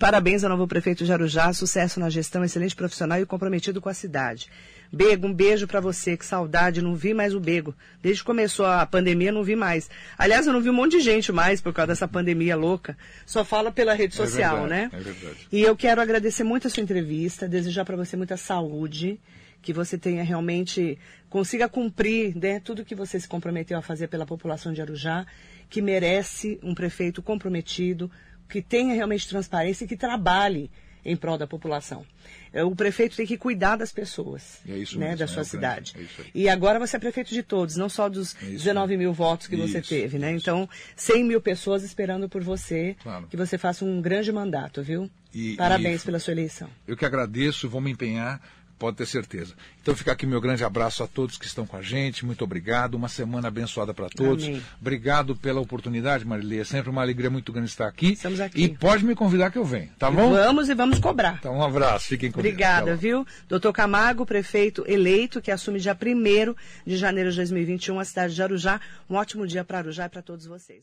parabéns 0.01 0.43
ao 0.43 0.51
novo 0.51 0.67
prefeito 0.67 1.05
de 1.05 1.13
Arujá. 1.13 1.53
Sucesso 1.53 2.01
na 2.01 2.11
gestão, 2.11 2.43
excelente 2.45 2.75
profissional 2.75 3.21
e 3.21 3.25
comprometido 3.27 3.81
com 3.81 3.89
a 3.89 3.95
cidade. 3.95 4.49
Bego, 4.93 5.27
um 5.27 5.33
beijo 5.33 5.67
para 5.67 5.81
você. 5.81 6.17
Que 6.17 6.25
saudade, 6.25 6.83
não 6.83 6.95
vi 6.95 7.13
mais 7.15 7.35
o 7.35 7.41
Bego. 7.41 7.75
Desde 8.03 8.23
que 8.23 8.27
começou 8.27 8.67
a 8.67 8.85
pandemia, 8.87 9.33
não 9.33 9.43
vi 9.43 9.57
mais. 9.57 9.91
Aliás, 10.17 10.47
eu 10.47 10.53
não 10.53 10.61
vi 10.61 10.71
um 10.71 10.75
monte 10.75 10.93
de 10.93 11.01
gente 11.01 11.33
mais 11.33 11.61
por 11.61 11.73
causa 11.73 11.89
dessa 11.89 12.09
pandemia 12.09 12.57
louca. 12.57 12.97
Só 13.25 13.45
fala 13.45 13.71
pela 13.71 13.95
rede 13.95 14.15
É 14.15 14.17
social, 14.17 14.61
verdade, 14.61 14.71
né? 14.71 14.91
é 14.93 15.01
verdade. 15.01 15.49
E 15.51 15.63
eu 15.63 15.77
quero 15.77 16.01
agradecer 16.01 16.45
muito 16.45 16.67
a 16.67 16.71
sua 16.71 16.83
entrevista, 16.83 17.49
desejar 17.49 17.85
para 17.85 17.97
você 17.97 18.17
muita 18.17 18.37
saúde, 18.37 19.21
que 19.63 19.73
você 19.73 19.99
tenha 19.99 20.23
realmente 20.23 20.99
consiga 21.29 21.69
cumprir 21.69 22.37
né, 22.37 22.61
tudo 22.61 22.85
que 22.85 22.95
você 22.95 23.19
se 23.19 23.27
comprometeu 23.29 23.77
a 23.77 23.83
fazer 23.83 24.09
pela 24.09 24.25
população 24.25 24.73
de 24.73 24.81
Arujá, 24.81 25.27
que 25.69 25.83
merece 25.83 26.59
um 26.63 26.75
prefeito 26.75 27.21
comprometido, 27.21 28.11
que 28.49 28.63
tenha 28.63 28.95
realmente 28.95 29.29
transparência 29.29 29.85
e 29.85 29.89
que 29.89 29.97
trabalhe 29.97 30.71
em 31.07 31.17
prol 31.17 31.39
da 31.39 31.47
população. 31.47 32.05
É, 32.53 32.65
o 32.65 32.75
prefeito 32.75 33.17
tem 33.17 33.27
que 33.27 33.37
cuidar 33.39 33.77
das 33.77 33.93
pessoas, 33.93 34.59
É 34.69 34.77
isso 34.77 34.99
né, 34.99 35.07
mesmo, 35.07 35.19
da 35.19 35.25
é 35.25 35.29
sua 35.29 35.43
o 35.43 35.45
cidade. 35.45 35.95
é 35.99 36.23
e 36.35 36.49
agora 36.49 36.79
você 36.79 36.97
é 36.97 36.99
prefeito 36.99 37.31
de 37.33 37.43
todos, 37.43 37.77
não 37.77 37.89
só 37.89 38.09
dos 38.09 38.35
É 38.43 38.47
isso 38.47 38.65
19 38.65 38.97
mil 38.97 39.13
votos 39.13 39.47
que 39.47 39.57
você 39.57 39.79
Isso, 39.79 39.89
teve, 39.89 40.19
né? 40.19 40.33
Então, 40.33 40.69
100 40.97 41.25
mil 41.25 41.41
pessoas 41.41 41.83
esperando 41.83 42.29
por 42.29 42.43
você, 42.43 42.97
Claro. 43.03 43.27
que 43.29 43.37
você 43.37 43.57
faça 43.57 43.85
um 43.85 44.01
grande 44.03 44.33
mandato, 44.33 44.83
viu? 44.83 45.09
E- 45.33 45.55
Parabéns 45.57 46.03
e- 46.03 46.05
pela 46.07 46.19
sua 46.19 46.33
eleição. 46.33 46.69
Eu 46.87 46.97
que 46.97 47.05
agradeço, 47.05 47.69
vou 47.69 47.81
me 47.81 47.91
empenhar, 47.91 48.41
pode 48.79 48.97
ter 48.97 49.07
certeza. 49.07 49.55
Então 49.83 49.95
fica 49.95 50.13
aqui 50.13 50.27
meu 50.27 50.41
grande 50.41 50.65
abraço 50.65 51.03
a 51.03 51.07
todos 51.07 51.39
que 51.39 51.47
estão 51.47 51.67
com 51.67 51.77
a 51.77 51.83
gente, 51.83 52.25
muito 52.25 52.43
obrigado, 52.43 52.95
uma 52.95 53.09
semana 53.09 53.49
abençoada 53.49 53.95
para 53.95 54.09
todos. 54.09 54.45
Amém. 54.45 54.63
Obrigado 54.81 55.37
pela 55.37 55.61
oportunidade, 55.61 56.25
Marilê, 56.25 56.61
é 56.61 56.65
sempre 56.65 56.91
uma 56.91 57.03
alegria 57.03 57.31
muito 57.31 57.53
grande 57.53 57.71
estar 57.71 57.87
aqui. 57.87 58.13
Estamos 58.13 58.41
aqui. 58.41 58.63
E 58.63 58.69
pode 58.69 59.05
me 59.05 59.15
convidar 59.15 59.51
que 59.51 59.59
eu 59.59 59.65
venho, 59.65 59.91
tá 59.99 60.11
bom? 60.11 60.31
Vamos 60.31 60.69
e 60.69 60.75
vamos 60.75 60.99
cobrar. 60.99 61.37
Então 61.39 61.57
um 61.57 61.63
abraço, 61.63 62.09
fiquem 62.09 62.31
com 62.31 62.41
Deus. 62.41 62.53
Obrigada, 62.53 62.97
viu? 62.97 63.27
Doutor 63.49 63.73
Camargo, 63.73 64.27
prefeito 64.27 64.85
eleito, 64.87 65.41
que 65.41 65.51
assume 65.51 65.81
dia 65.81 65.97
1 65.97 66.55
de 66.87 66.97
janeiro 66.97 67.31
de 67.31 67.37
2021 67.37 67.99
a 67.99 68.05
cidade 68.05 68.35
de 68.35 68.43
Arujá. 68.43 68.81
Um 69.09 69.15
ótimo 69.15 69.47
dia 69.47 69.65
para 69.65 69.79
Arujá 69.79 70.07
e 70.07 70.09
para 70.09 70.23
todos 70.23 70.47
vocês. 70.47 70.83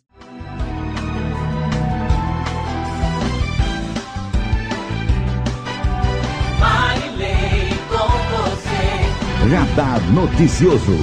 Radar 9.50 10.02
Noticioso. 10.12 10.96